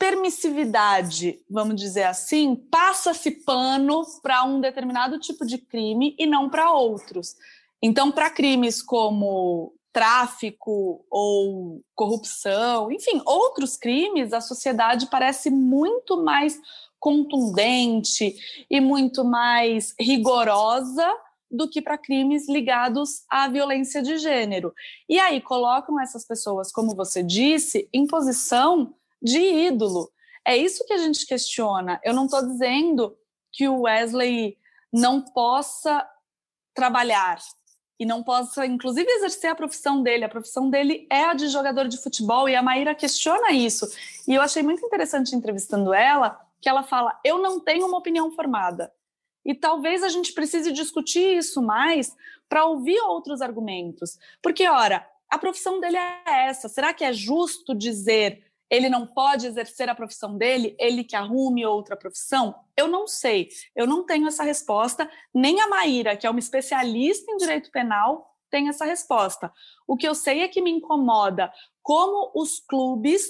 permissividade, 0.02 1.38
vamos 1.48 1.76
dizer 1.76 2.02
assim, 2.02 2.56
passa-se 2.56 3.30
pano 3.30 4.02
para 4.20 4.42
um 4.42 4.60
determinado 4.60 5.16
tipo 5.16 5.46
de 5.46 5.58
crime 5.58 6.16
e 6.18 6.26
não 6.26 6.50
para 6.50 6.72
outros. 6.72 7.36
Então, 7.80 8.10
para 8.10 8.28
crimes 8.28 8.82
como 8.82 9.72
tráfico 9.92 11.06
ou 11.08 11.84
corrupção, 11.94 12.90
enfim, 12.90 13.22
outros 13.24 13.76
crimes, 13.76 14.32
a 14.32 14.40
sociedade 14.40 15.06
parece 15.06 15.50
muito 15.50 16.20
mais 16.24 16.60
contundente 16.98 18.34
e 18.68 18.80
muito 18.80 19.24
mais 19.24 19.94
rigorosa 20.00 21.08
do 21.48 21.68
que 21.68 21.80
para 21.80 21.96
crimes 21.96 22.48
ligados 22.48 23.22
à 23.30 23.46
violência 23.46 24.02
de 24.02 24.18
gênero. 24.18 24.74
E 25.08 25.20
aí 25.20 25.40
colocam 25.40 26.00
essas 26.00 26.26
pessoas, 26.26 26.72
como 26.72 26.96
você 26.96 27.22
disse, 27.22 27.88
em 27.92 28.04
posição 28.04 28.96
de 29.22 29.38
ídolo. 29.38 30.10
É 30.44 30.56
isso 30.56 30.84
que 30.84 30.92
a 30.92 30.98
gente 30.98 31.26
questiona. 31.26 32.00
Eu 32.04 32.12
não 32.12 32.24
estou 32.24 32.42
dizendo 32.46 33.16
que 33.52 33.68
o 33.68 33.82
Wesley 33.82 34.58
não 34.92 35.22
possa 35.22 36.06
trabalhar 36.74 37.38
e 37.98 38.04
não 38.04 38.22
possa, 38.22 38.66
inclusive, 38.66 39.08
exercer 39.08 39.50
a 39.50 39.54
profissão 39.54 40.02
dele. 40.02 40.24
A 40.24 40.28
profissão 40.28 40.68
dele 40.68 41.06
é 41.10 41.24
a 41.24 41.34
de 41.34 41.48
jogador 41.48 41.86
de 41.86 41.98
futebol 41.98 42.48
e 42.48 42.56
a 42.56 42.62
Maíra 42.62 42.94
questiona 42.94 43.52
isso. 43.52 43.86
E 44.26 44.34
eu 44.34 44.42
achei 44.42 44.62
muito 44.62 44.84
interessante 44.84 45.36
entrevistando 45.36 45.94
ela 45.94 46.40
que 46.60 46.68
ela 46.68 46.82
fala: 46.82 47.18
eu 47.24 47.38
não 47.38 47.60
tenho 47.60 47.86
uma 47.86 47.98
opinião 47.98 48.32
formada. 48.32 48.92
E 49.44 49.54
talvez 49.54 50.02
a 50.02 50.08
gente 50.08 50.32
precise 50.32 50.72
discutir 50.72 51.36
isso 51.36 51.60
mais 51.62 52.16
para 52.48 52.64
ouvir 52.64 53.00
outros 53.00 53.40
argumentos. 53.40 54.18
Porque, 54.40 54.66
ora, 54.68 55.06
a 55.28 55.38
profissão 55.38 55.80
dele 55.80 55.96
é 55.96 56.46
essa. 56.46 56.68
Será 56.68 56.92
que 56.92 57.04
é 57.04 57.12
justo 57.12 57.74
dizer 57.74 58.44
ele 58.72 58.88
não 58.88 59.06
pode 59.06 59.46
exercer 59.46 59.90
a 59.90 59.94
profissão 59.94 60.38
dele, 60.38 60.74
ele 60.78 61.04
que 61.04 61.14
arrume 61.14 61.66
outra 61.66 61.94
profissão? 61.94 62.54
Eu 62.74 62.88
não 62.88 63.06
sei. 63.06 63.50
Eu 63.76 63.86
não 63.86 64.06
tenho 64.06 64.26
essa 64.26 64.42
resposta. 64.42 65.10
Nem 65.34 65.60
a 65.60 65.68
Maíra, 65.68 66.16
que 66.16 66.26
é 66.26 66.30
uma 66.30 66.40
especialista 66.40 67.30
em 67.30 67.36
direito 67.36 67.70
penal, 67.70 68.34
tem 68.50 68.70
essa 68.70 68.86
resposta. 68.86 69.52
O 69.86 69.94
que 69.94 70.08
eu 70.08 70.14
sei 70.14 70.40
é 70.40 70.48
que 70.48 70.62
me 70.62 70.70
incomoda 70.70 71.52
como 71.82 72.32
os 72.34 72.60
clubes 72.60 73.26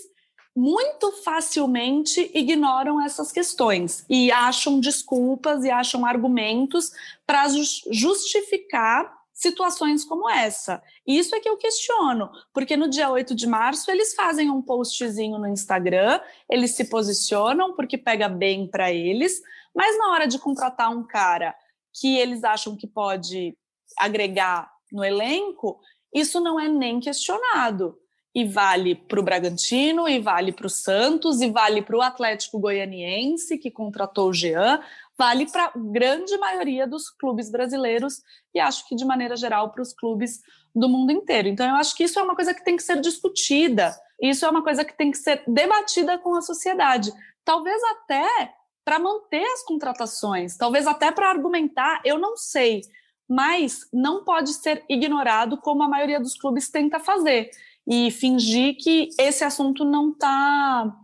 muito 0.54 1.10
facilmente 1.24 2.30
ignoram 2.32 3.04
essas 3.04 3.32
questões 3.32 4.04
e 4.08 4.30
acham 4.30 4.78
desculpas 4.78 5.64
e 5.64 5.70
acham 5.70 6.06
argumentos 6.06 6.92
para 7.26 7.48
justificar 7.90 9.12
situações 9.42 10.04
como 10.04 10.30
essa. 10.30 10.82
Isso 11.06 11.34
é 11.34 11.40
que 11.40 11.48
eu 11.48 11.56
questiono, 11.56 12.30
porque 12.54 12.76
no 12.76 12.88
dia 12.88 13.10
8 13.10 13.34
de 13.34 13.46
março 13.46 13.90
eles 13.90 14.14
fazem 14.14 14.50
um 14.50 14.62
postzinho 14.62 15.38
no 15.38 15.48
Instagram, 15.48 16.20
eles 16.48 16.70
se 16.70 16.84
posicionam 16.84 17.74
porque 17.74 17.98
pega 17.98 18.28
bem 18.28 18.66
para 18.66 18.92
eles, 18.92 19.42
mas 19.74 19.98
na 19.98 20.12
hora 20.12 20.26
de 20.26 20.38
contratar 20.38 20.90
um 20.90 21.04
cara 21.04 21.54
que 21.92 22.16
eles 22.16 22.44
acham 22.44 22.76
que 22.76 22.86
pode 22.86 23.56
agregar 23.98 24.70
no 24.90 25.04
elenco, 25.04 25.80
isso 26.14 26.40
não 26.40 26.58
é 26.58 26.68
nem 26.68 27.00
questionado 27.00 27.98
e 28.34 28.44
vale 28.44 28.94
para 28.94 29.20
o 29.20 29.22
Bragantino, 29.22 30.08
e 30.08 30.18
vale 30.18 30.52
para 30.52 30.66
o 30.66 30.70
Santos, 30.70 31.42
e 31.42 31.50
vale 31.50 31.82
para 31.82 31.96
o 31.96 32.00
Atlético 32.00 32.58
Goianiense, 32.58 33.58
que 33.58 33.70
contratou 33.70 34.30
o 34.30 34.32
Jean, 34.32 34.80
vale 35.18 35.50
para 35.50 35.66
a 35.66 35.72
grande 35.76 36.36
maioria 36.38 36.86
dos 36.86 37.10
clubes 37.10 37.50
brasileiros 37.50 38.22
e 38.54 38.60
acho 38.60 38.88
que 38.88 38.96
de 38.96 39.04
maneira 39.04 39.36
geral 39.36 39.70
para 39.70 39.82
os 39.82 39.92
clubes 39.92 40.40
do 40.74 40.88
mundo 40.88 41.12
inteiro. 41.12 41.48
Então 41.48 41.68
eu 41.68 41.76
acho 41.76 41.94
que 41.94 42.04
isso 42.04 42.18
é 42.18 42.22
uma 42.22 42.34
coisa 42.34 42.54
que 42.54 42.64
tem 42.64 42.76
que 42.76 42.82
ser 42.82 43.00
discutida, 43.00 43.94
isso 44.20 44.44
é 44.44 44.50
uma 44.50 44.62
coisa 44.62 44.84
que 44.84 44.96
tem 44.96 45.10
que 45.10 45.18
ser 45.18 45.42
debatida 45.46 46.18
com 46.18 46.34
a 46.34 46.42
sociedade, 46.42 47.12
talvez 47.44 47.80
até 47.84 48.54
para 48.84 48.98
manter 48.98 49.44
as 49.44 49.62
contratações, 49.64 50.56
talvez 50.56 50.86
até 50.86 51.12
para 51.12 51.30
argumentar, 51.30 52.00
eu 52.04 52.18
não 52.18 52.36
sei, 52.36 52.82
mas 53.28 53.86
não 53.92 54.24
pode 54.24 54.52
ser 54.54 54.84
ignorado 54.88 55.56
como 55.56 55.82
a 55.82 55.88
maioria 55.88 56.20
dos 56.20 56.34
clubes 56.34 56.68
tenta 56.68 56.98
fazer 56.98 57.50
e 57.86 58.10
fingir 58.10 58.76
que 58.76 59.08
esse 59.18 59.44
assunto 59.44 59.84
não 59.84 60.10
está 60.10 60.96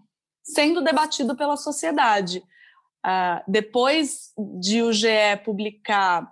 sendo 0.42 0.82
debatido 0.82 1.36
pela 1.36 1.56
sociedade. 1.56 2.42
Uh, 3.06 3.42
depois 3.46 4.32
de 4.60 4.82
o 4.82 4.92
GE 4.92 5.36
publicar 5.44 6.30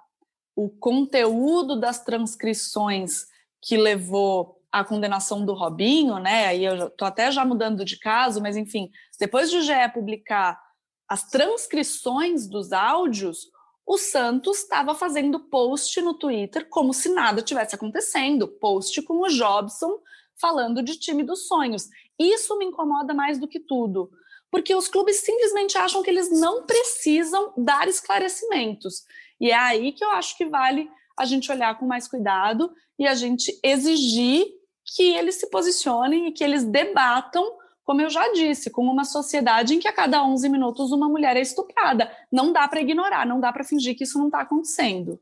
o 0.55 0.69
conteúdo 0.69 1.79
das 1.79 2.03
transcrições 2.03 3.27
que 3.63 3.77
levou 3.77 4.61
à 4.73 4.85
condenação 4.85 5.45
do 5.45 5.53
Robinho, 5.53 6.19
né? 6.19 6.47
Aí 6.47 6.65
eu 6.65 6.89
estou 6.89 7.07
até 7.07 7.31
já 7.31 7.45
mudando 7.45 7.85
de 7.85 7.99
caso, 7.99 8.41
mas 8.41 8.57
enfim, 8.57 8.91
depois 9.19 9.51
de 9.51 9.59
o 9.59 9.63
GE 9.63 9.73
publicar 9.93 10.61
as 11.09 11.29
transcrições 11.29 12.49
dos 12.49 12.73
áudios, 12.73 13.49
o 13.87 13.97
Santos 13.97 14.59
estava 14.59 14.95
fazendo 14.95 15.39
post 15.39 16.01
no 16.01 16.15
Twitter 16.15 16.69
como 16.69 16.93
se 16.93 17.09
nada 17.09 17.41
tivesse 17.41 17.75
acontecendo, 17.75 18.49
post 18.49 19.01
com 19.03 19.21
o 19.21 19.29
Jobson 19.29 20.01
falando 20.41 20.83
de 20.83 20.99
time 20.99 21.23
dos 21.23 21.47
sonhos. 21.47 21.89
Isso 22.19 22.59
me 22.59 22.65
incomoda 22.65 23.15
mais 23.15 23.39
do 23.39 23.47
que 23.47 23.61
tudo, 23.61 24.11
porque 24.57 24.75
os 24.75 24.89
clubes 24.89 25.17
simplesmente 25.17 25.77
acham 25.77 26.03
que 26.03 26.09
eles 26.09 26.31
não 26.31 26.65
precisam 26.65 27.53
dar 27.59 27.89
esclarecimentos. 27.89 29.05
E 29.39 29.51
é 29.51 29.55
aí 29.55 29.93
que 29.93 30.03
eu 30.03 30.11
acho 30.13 30.35
que 30.35 30.47
vale 30.47 30.89
a 31.15 31.27
gente 31.27 31.53
olhar 31.53 31.79
com 31.79 31.87
mais 31.87 32.09
cuidado 32.09 32.73
e 32.99 33.07
a 33.07 33.15
gente 33.15 33.53
exigir 33.63 34.47
que 34.95 35.15
eles 35.15 35.35
se 35.35 35.51
posicionem 35.51 36.29
e 36.29 36.33
que 36.33 36.43
eles 36.43 36.65
debatam, 36.65 37.45
como 37.85 38.01
eu 38.01 38.09
já 38.09 38.33
disse, 38.33 38.71
com 38.71 38.83
uma 38.83 39.05
sociedade 39.05 39.75
em 39.75 39.79
que 39.79 39.89
a 39.89 39.93
cada 39.93 40.25
11 40.25 40.49
minutos 40.49 40.91
uma 40.91 41.07
mulher 41.07 41.37
é 41.37 41.43
estuprada. 41.43 42.11
Não 42.33 42.51
dá 42.51 42.67
para 42.67 42.81
ignorar, 42.81 43.27
não 43.27 43.39
dá 43.39 43.53
para 43.53 43.63
fingir 43.63 43.95
que 43.95 44.05
isso 44.05 44.19
não 44.19 44.29
está 44.29 44.41
acontecendo. 44.41 45.21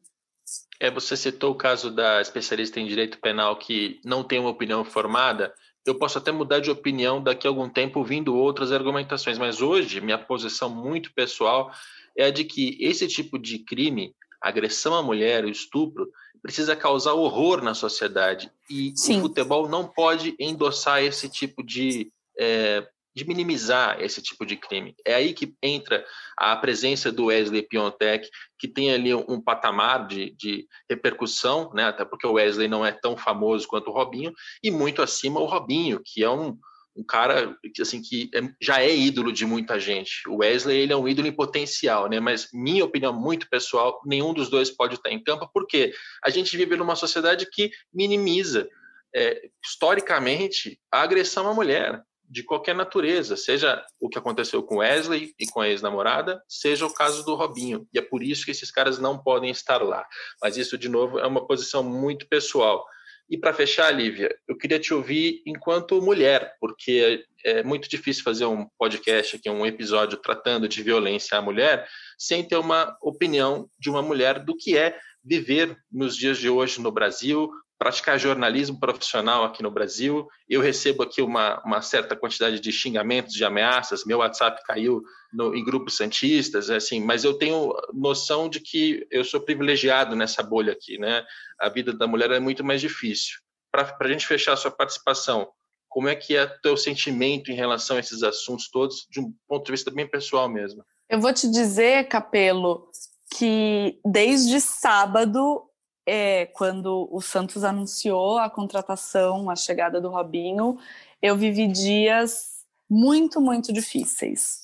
É, 0.79 0.93
você 0.93 1.17
citou 1.17 1.51
o 1.51 1.57
caso 1.57 1.91
da 1.91 2.21
especialista 2.21 2.79
em 2.79 2.87
direito 2.87 3.19
penal 3.19 3.57
que 3.57 4.01
não 4.05 4.23
tem 4.23 4.39
uma 4.39 4.51
opinião 4.51 4.85
formada. 4.85 5.53
Eu 5.85 5.95
posso 5.95 6.19
até 6.19 6.33
mudar 6.33 6.61
de 6.61 6.71
opinião 6.71 7.23
daqui 7.23 7.47
a 7.47 7.51
algum 7.51 7.69
tempo 7.69 7.99
ouvindo 7.99 8.35
outras 8.35 8.73
argumentações, 8.73 9.39
mas 9.39 9.61
hoje 9.61 10.01
minha 10.01 10.19
posição 10.19 10.71
muito 10.71 11.13
pessoal 11.13 11.71
é 12.17 12.27
a 12.27 12.31
de 12.31 12.45
que 12.45 12.79
esse 12.81 13.07
tipo 13.07 13.39
de 13.39 13.59
crime, 13.59 14.15
agressão 14.41 14.95
à 14.95 15.03
mulher, 15.03 15.45
o 15.45 15.49
estupro, 15.49 16.09
precisa 16.41 16.77
causar 16.77 17.15
horror 17.15 17.63
na 17.63 17.75
sociedade 17.75 18.51
e 18.69 18.93
Sim. 18.97 19.19
o 19.19 19.23
futebol 19.23 19.69
não 19.69 19.87
pode 19.87 20.35
endossar 20.39 21.03
esse 21.03 21.29
tipo 21.29 21.63
de 21.63 22.13
é, 22.39 22.87
de 23.15 23.27
minimizar 23.27 24.01
esse 24.01 24.21
tipo 24.21 24.45
de 24.45 24.57
crime. 24.57 24.95
É 25.05 25.15
aí 25.15 25.33
que 25.33 25.55
entra 25.63 26.05
a 26.37 26.57
presença 26.57 27.13
do 27.13 27.27
Wesley 27.27 27.63
Piontek, 27.63 28.29
que 28.59 28.67
tem 28.67 28.93
ali 28.93 29.15
um, 29.15 29.41
patamar 29.41 30.07
de, 30.07 30.35
de, 30.37 30.67
repercussão, 30.91 31.71
né? 31.73 31.85
até 31.85 32.05
porque 32.05 32.27
o 32.27 32.33
Wesley 32.33 32.67
não 32.67 32.85
é 32.85 32.91
tão 32.91 33.17
famoso 33.17 33.69
quanto 33.69 33.91
o 33.91 33.95
Robinho, 33.95 34.33
e 34.63 34.71
muito 34.71 35.01
acima 35.01 35.39
o 35.39 35.47
Robinho, 35.47 36.01
que 36.05 36.25
é 36.25 36.31
um, 36.31 36.59
um 36.97 37.05
cara 37.05 37.57
assim 37.81 38.03
que 38.03 38.31
é, 38.35 38.41
já 38.61 38.81
é 38.81 38.95
ídolo 38.95 39.33
de 39.33 39.47
muita 39.47 39.79
gente. 39.79 40.29
O 40.29 40.39
Wesley 40.39 40.79
ele 40.79 40.93
é 40.93 40.97
um 40.97 41.09
ídolo 41.09 41.29
em 41.29 41.33
potencial, 41.33 42.09
né? 42.09 42.19
Mas 42.19 42.49
minha 42.53 42.85
opinião 42.85 43.13
muito 43.13 43.49
pessoal, 43.49 44.01
nenhum 44.05 44.35
dos 44.35 44.49
dois 44.49 44.71
pode 44.71 44.95
estar 44.95 45.11
em 45.11 45.23
campo, 45.23 45.49
porque 45.53 45.93
a 46.25 46.31
gente 46.31 46.57
vive 46.57 46.77
numa 46.77 46.97
sociedade 46.97 47.49
que 47.51 47.71
minimiza 47.93 48.69
é, 49.15 49.49
historicamente 49.65 50.81
a 50.91 51.03
agressão 51.03 51.49
à 51.49 51.55
mulher 51.55 52.03
de 52.29 52.43
qualquer 52.43 52.75
natureza, 52.75 53.37
seja 53.37 53.85
o 54.01 54.09
que 54.09 54.19
aconteceu 54.19 54.63
com 54.63 54.79
Wesley 54.79 55.35
e 55.39 55.47
com 55.47 55.61
a 55.61 55.69
ex-namorada, 55.69 56.43
seja 56.49 56.87
o 56.87 56.93
caso 56.93 57.25
do 57.25 57.35
Robinho. 57.35 57.87
E 57.93 57.99
é 57.99 58.03
por 58.03 58.23
isso 58.23 58.45
que 58.45 58.51
esses 58.51 58.71
caras 58.71 58.99
não 58.99 59.19
podem 59.19 59.51
estar 59.51 59.83
lá. 59.83 60.07
Mas 60.43 60.57
isso, 60.57 60.77
de 60.79 60.89
novo, 60.89 61.19
é 61.19 61.27
uma 61.27 61.47
posição 61.47 61.83
muito 61.83 62.27
pessoal. 62.29 62.85
E 63.29 63.39
para 63.39 63.55
fechar, 63.55 63.91
Lívia, 63.91 64.37
eu 64.47 64.57
queria 64.57 64.79
te 64.79 64.93
ouvir 64.93 65.43
enquanto 65.47 66.01
mulher, 66.03 66.55
porque 66.61 67.25
é 67.45 67.63
muito 67.63 67.89
difícil 67.89 68.23
fazer 68.23 68.45
um 68.45 68.67
podcast 68.79 69.37
aqui, 69.37 69.49
um 69.49 69.65
episódio 69.65 70.19
tratando 70.19 70.69
de 70.69 70.83
violência 70.83 71.39
à 71.39 71.43
mulher, 71.43 71.89
sem 72.19 72.47
ter 72.47 72.57
uma 72.57 72.97
opinião 73.01 73.69
de 73.79 73.89
uma 73.89 74.03
mulher 74.03 74.45
do 74.45 74.55
que 74.57 74.77
é 74.77 74.99
viver 75.25 75.77
nos 75.91 76.17
dias 76.17 76.37
de 76.37 76.51
hoje 76.51 76.81
no 76.81 76.93
Brasil, 76.93 77.51
praticar 77.79 78.19
jornalismo 78.19 78.79
profissional 78.79 79.45
aqui 79.45 79.63
no 79.63 79.71
Brasil. 79.71 80.27
Eu 80.49 80.61
recebo 80.61 81.03
aqui 81.03 81.21
uma, 81.21 81.61
uma 81.65 81.83
certa 81.83 82.17
quantidade 82.17 82.61
de 82.61 82.73
xingamentos, 82.73 83.35
de 83.35 83.45
ameaças. 83.45 84.05
Meu 84.05 84.19
WhatsApp 84.19 84.63
caiu 84.65 85.03
no, 85.33 85.55
em 85.55 85.65
grupos 85.65 85.97
santistas, 85.97 86.71
assim. 86.71 87.01
Mas 87.01 87.25
eu 87.25 87.35
tenho 87.35 87.75
noção 87.93 88.49
de 88.49 88.61
que 88.61 89.07
eu 89.11 89.25
sou 89.25 89.41
privilegiado 89.41 90.15
nessa 90.15 90.43
bolha 90.43 90.73
aqui, 90.73 90.99
né? 90.99 91.25
A 91.61 91.69
vida 91.69 91.93
da 91.93 92.07
mulher 92.07 92.31
é 92.31 92.41
muito 92.41 92.65
mais 92.65 92.81
difícil. 92.81 93.39
Para 93.71 93.97
a 94.01 94.09
gente 94.09 94.27
fechar 94.27 94.53
a 94.53 94.57
sua 94.57 94.71
participação, 94.71 95.49
como 95.89 96.09
é 96.09 96.15
que 96.15 96.37
é 96.37 96.47
teu 96.63 96.77
sentimento 96.77 97.51
em 97.51 97.55
relação 97.55 97.97
a 97.97 98.01
esses 98.01 98.23
assuntos 98.23 98.69
todos, 98.71 99.07
de 99.11 99.21
um 99.21 99.33
ponto 99.49 99.67
de 99.67 99.73
vista 99.73 99.91
bem 99.91 100.09
pessoal 100.09 100.49
mesmo? 100.49 100.85
Eu 101.09 101.21
vou 101.21 101.33
te 101.33 101.51
dizer, 101.51 102.09
Capelo, 102.09 102.89
que 103.37 103.99
desde 104.05 104.61
sábado 104.61 105.63
é, 106.07 106.47
quando 106.47 107.09
o 107.11 107.21
Santos 107.21 107.65
anunciou 107.65 108.39
a 108.39 108.51
contratação, 108.51 109.49
a 109.51 109.57
chegada 109.57 110.01
do 110.01 110.11
Robinho, 110.11 110.79
eu 111.23 111.37
vivi 111.37 111.67
dias 111.67 112.65
muito, 112.89 113.41
muito 113.41 113.73
difíceis 113.73 114.63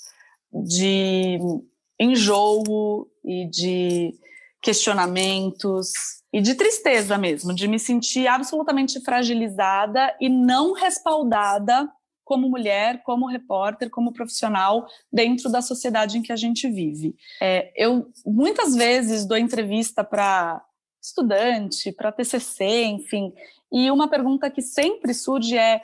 de 0.52 1.38
enjoo 1.98 3.08
e 3.24 3.46
de 3.46 4.14
questionamentos 4.60 5.90
e 6.32 6.40
de 6.40 6.54
tristeza 6.54 7.16
mesmo, 7.16 7.54
de 7.54 7.66
me 7.66 7.78
sentir 7.78 8.26
absolutamente 8.26 9.00
fragilizada 9.00 10.14
e 10.20 10.28
não 10.28 10.72
respaldada 10.72 11.90
como 12.24 12.48
mulher, 12.48 13.02
como 13.02 13.26
repórter, 13.26 13.90
como 13.90 14.12
profissional 14.12 14.86
dentro 15.12 15.50
da 15.50 15.60
sociedade 15.60 16.16
em 16.16 16.22
que 16.22 16.32
a 16.32 16.36
gente 16.36 16.68
vive. 16.68 17.16
É, 17.40 17.72
eu 17.74 18.08
muitas 18.24 18.76
vezes 18.76 19.26
dou 19.26 19.36
entrevista 19.36 20.04
para 20.04 20.62
estudante, 21.00 21.92
para 21.92 22.12
TCC, 22.12 22.84
enfim. 22.84 23.32
E 23.72 23.90
uma 23.90 24.08
pergunta 24.08 24.50
que 24.50 24.62
sempre 24.62 25.14
surge 25.14 25.56
é: 25.56 25.82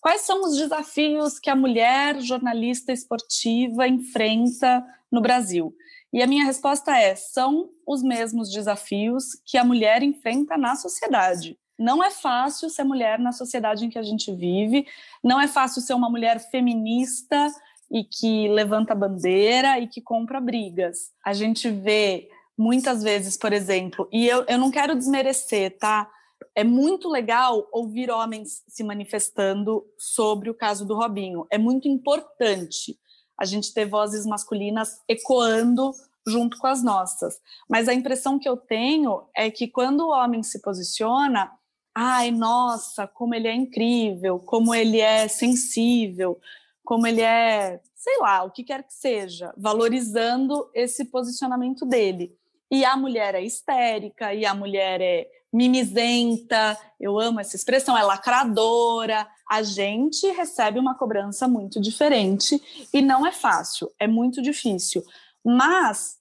quais 0.00 0.22
são 0.22 0.42
os 0.42 0.56
desafios 0.56 1.38
que 1.38 1.50
a 1.50 1.56
mulher 1.56 2.20
jornalista 2.20 2.92
esportiva 2.92 3.88
enfrenta 3.88 4.84
no 5.10 5.20
Brasil? 5.20 5.74
E 6.12 6.22
a 6.22 6.26
minha 6.26 6.44
resposta 6.44 6.96
é: 6.96 7.14
são 7.14 7.70
os 7.86 8.02
mesmos 8.02 8.50
desafios 8.50 9.24
que 9.46 9.56
a 9.56 9.64
mulher 9.64 10.02
enfrenta 10.02 10.56
na 10.56 10.76
sociedade. 10.76 11.58
Não 11.78 12.04
é 12.04 12.10
fácil 12.10 12.68
ser 12.68 12.84
mulher 12.84 13.18
na 13.18 13.32
sociedade 13.32 13.84
em 13.84 13.90
que 13.90 13.98
a 13.98 14.02
gente 14.02 14.32
vive, 14.32 14.86
não 15.24 15.40
é 15.40 15.48
fácil 15.48 15.80
ser 15.80 15.94
uma 15.94 16.08
mulher 16.08 16.38
feminista 16.38 17.50
e 17.90 18.04
que 18.04 18.46
levanta 18.48 18.94
bandeira 18.94 19.78
e 19.80 19.88
que 19.88 20.00
compra 20.00 20.40
brigas. 20.40 21.10
A 21.24 21.32
gente 21.32 21.68
vê 21.70 22.28
muitas 22.56 23.02
vezes, 23.02 23.36
por 23.36 23.52
exemplo, 23.52 24.08
e 24.12 24.26
eu, 24.26 24.44
eu 24.48 24.58
não 24.58 24.70
quero 24.70 24.96
desmerecer, 24.96 25.76
tá? 25.78 26.10
É 26.54 26.64
muito 26.64 27.08
legal 27.08 27.66
ouvir 27.72 28.10
homens 28.10 28.62
se 28.68 28.84
manifestando 28.84 29.84
sobre 29.96 30.50
o 30.50 30.54
caso 30.54 30.84
do 30.84 30.94
Robinho. 30.94 31.46
É 31.50 31.56
muito 31.56 31.88
importante 31.88 32.98
a 33.38 33.44
gente 33.44 33.72
ter 33.72 33.86
vozes 33.86 34.26
masculinas 34.26 35.00
ecoando 35.08 35.92
junto 36.26 36.58
com 36.58 36.66
as 36.66 36.82
nossas. 36.82 37.40
Mas 37.68 37.88
a 37.88 37.94
impressão 37.94 38.38
que 38.38 38.48
eu 38.48 38.56
tenho 38.56 39.24
é 39.34 39.50
que 39.50 39.66
quando 39.66 40.02
o 40.02 40.10
homem 40.10 40.42
se 40.42 40.60
posiciona, 40.60 41.50
ai, 41.94 42.30
nossa, 42.30 43.06
como 43.06 43.34
ele 43.34 43.48
é 43.48 43.54
incrível, 43.54 44.38
como 44.38 44.74
ele 44.74 45.00
é 45.00 45.26
sensível, 45.28 46.38
como 46.84 47.06
ele 47.06 47.22
é, 47.22 47.80
sei 47.94 48.18
lá, 48.18 48.44
o 48.44 48.50
que 48.50 48.62
quer 48.62 48.82
que 48.82 48.94
seja, 48.94 49.52
valorizando 49.56 50.70
esse 50.74 51.06
posicionamento 51.06 51.86
dele 51.86 52.36
e 52.72 52.86
a 52.86 52.96
mulher 52.96 53.34
é 53.34 53.42
histérica, 53.42 54.32
e 54.32 54.46
a 54.46 54.54
mulher 54.54 54.98
é 55.02 55.28
mimizenta, 55.52 56.78
eu 56.98 57.20
amo 57.20 57.38
essa 57.38 57.54
expressão, 57.54 57.98
é 57.98 58.02
lacradora. 58.02 59.28
A 59.46 59.62
gente 59.62 60.26
recebe 60.28 60.78
uma 60.78 60.94
cobrança 60.94 61.46
muito 61.46 61.78
diferente 61.78 62.58
e 62.90 63.02
não 63.02 63.26
é 63.26 63.30
fácil, 63.30 63.92
é 63.98 64.06
muito 64.06 64.40
difícil. 64.40 65.04
Mas 65.44 66.16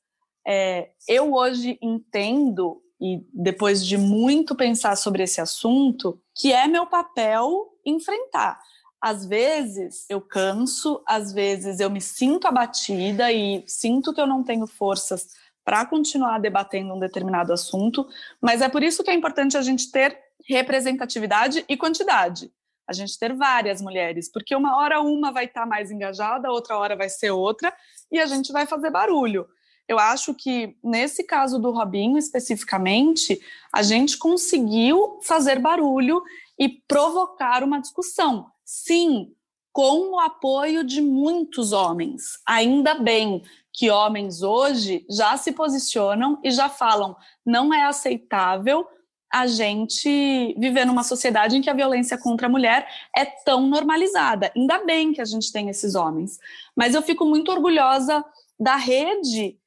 é, 0.45 0.89
eu 1.07 1.33
hoje 1.33 1.79
entendo, 1.81 2.81
e 2.99 3.25
depois 3.33 3.85
de 3.85 3.97
muito 3.97 4.53
pensar 4.53 4.97
sobre 4.97 5.23
esse 5.23 5.39
assunto, 5.39 6.21
que 6.35 6.51
é 6.51 6.67
meu 6.67 6.85
papel 6.85 7.69
enfrentar. 7.85 8.59
Às 8.99 9.25
vezes 9.25 10.05
eu 10.09 10.19
canso, 10.19 11.01
às 11.07 11.31
vezes 11.31 11.79
eu 11.79 11.89
me 11.89 12.01
sinto 12.01 12.45
abatida 12.45 13.31
e 13.31 13.63
sinto 13.65 14.13
que 14.13 14.19
eu 14.19 14.27
não 14.27 14.43
tenho 14.43 14.67
forças 14.67 15.29
para 15.63 15.85
continuar 15.85 16.39
debatendo 16.39 16.93
um 16.93 16.99
determinado 16.99 17.53
assunto, 17.53 18.07
mas 18.41 18.61
é 18.61 18.69
por 18.69 18.83
isso 18.83 19.03
que 19.03 19.11
é 19.11 19.13
importante 19.13 19.57
a 19.57 19.61
gente 19.61 19.91
ter 19.91 20.17
representatividade 20.47 21.63
e 21.69 21.77
quantidade. 21.77 22.51
A 22.87 22.93
gente 22.93 23.17
ter 23.17 23.33
várias 23.33 23.81
mulheres, 23.81 24.29
porque 24.31 24.55
uma 24.55 24.77
hora 24.77 25.01
uma 25.01 25.31
vai 25.31 25.45
estar 25.45 25.61
tá 25.61 25.65
mais 25.67 25.91
engajada, 25.91 26.51
outra 26.51 26.77
hora 26.77 26.95
vai 26.95 27.09
ser 27.09 27.31
outra, 27.31 27.73
e 28.11 28.19
a 28.19 28.25
gente 28.25 28.51
vai 28.51 28.65
fazer 28.65 28.89
barulho. 28.89 29.47
Eu 29.87 29.99
acho 29.99 30.33
que 30.33 30.75
nesse 30.83 31.23
caso 31.23 31.59
do 31.59 31.71
Robinho 31.71 32.17
especificamente, 32.17 33.39
a 33.73 33.81
gente 33.81 34.17
conseguiu 34.17 35.19
fazer 35.21 35.59
barulho 35.59 36.21
e 36.57 36.69
provocar 36.69 37.63
uma 37.63 37.79
discussão. 37.79 38.47
Sim, 38.63 39.33
com 39.73 40.11
o 40.11 40.19
apoio 40.19 40.83
de 40.83 41.01
muitos 41.01 41.71
homens. 41.71 42.39
Ainda 42.45 42.95
bem, 42.95 43.41
que 43.73 43.89
homens 43.89 44.41
hoje 44.41 45.05
já 45.09 45.37
se 45.37 45.51
posicionam 45.51 46.39
e 46.43 46.51
já 46.51 46.69
falam: 46.69 47.15
não 47.45 47.73
é 47.73 47.85
aceitável 47.85 48.85
a 49.31 49.47
gente 49.47 50.53
viver 50.57 50.85
numa 50.85 51.03
sociedade 51.03 51.55
em 51.55 51.61
que 51.61 51.69
a 51.69 51.73
violência 51.73 52.17
contra 52.17 52.47
a 52.47 52.49
mulher 52.49 52.85
é 53.15 53.23
tão 53.23 53.65
normalizada. 53.65 54.51
Ainda 54.55 54.83
bem 54.83 55.13
que 55.13 55.21
a 55.21 55.25
gente 55.25 55.51
tem 55.53 55.69
esses 55.69 55.95
homens. 55.95 56.37
Mas 56.75 56.93
eu 56.93 57.01
fico 57.01 57.25
muito 57.25 57.49
orgulhosa 57.49 58.25
da 58.59 58.75
rede 58.75 59.57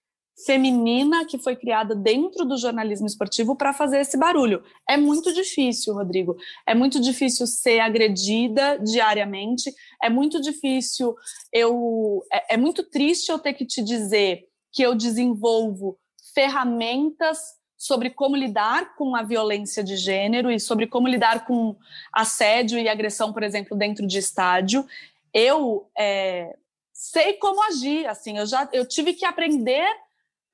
feminina 0.44 1.24
que 1.24 1.38
foi 1.38 1.54
criada 1.54 1.94
dentro 1.94 2.44
do 2.44 2.56
jornalismo 2.56 3.06
esportivo 3.06 3.54
para 3.54 3.72
fazer 3.72 4.00
esse 4.00 4.16
barulho. 4.16 4.62
É 4.88 4.96
muito 4.96 5.32
difícil, 5.32 5.94
Rodrigo. 5.94 6.36
É 6.66 6.74
muito 6.74 7.00
difícil 7.00 7.46
ser 7.46 7.80
agredida 7.80 8.78
diariamente. 8.78 9.72
É 10.02 10.10
muito 10.10 10.40
difícil 10.40 11.14
eu. 11.52 12.22
É, 12.32 12.54
é 12.54 12.56
muito 12.56 12.82
triste 12.82 13.30
eu 13.30 13.38
ter 13.38 13.54
que 13.54 13.64
te 13.64 13.82
dizer 13.82 14.44
que 14.72 14.82
eu 14.82 14.94
desenvolvo 14.94 15.98
ferramentas 16.34 17.38
sobre 17.76 18.10
como 18.10 18.34
lidar 18.34 18.96
com 18.96 19.14
a 19.14 19.22
violência 19.22 19.84
de 19.84 19.96
gênero 19.96 20.50
e 20.50 20.58
sobre 20.58 20.86
como 20.86 21.06
lidar 21.06 21.46
com 21.46 21.76
assédio 22.12 22.78
e 22.78 22.88
agressão, 22.88 23.32
por 23.32 23.42
exemplo, 23.42 23.76
dentro 23.76 24.06
de 24.06 24.18
estádio. 24.18 24.84
Eu 25.32 25.88
é, 25.96 26.56
sei 26.92 27.34
como 27.34 27.62
agir, 27.62 28.06
assim, 28.06 28.38
eu 28.38 28.46
já 28.46 28.68
eu 28.72 28.86
tive 28.86 29.12
que 29.12 29.24
aprender 29.24 29.86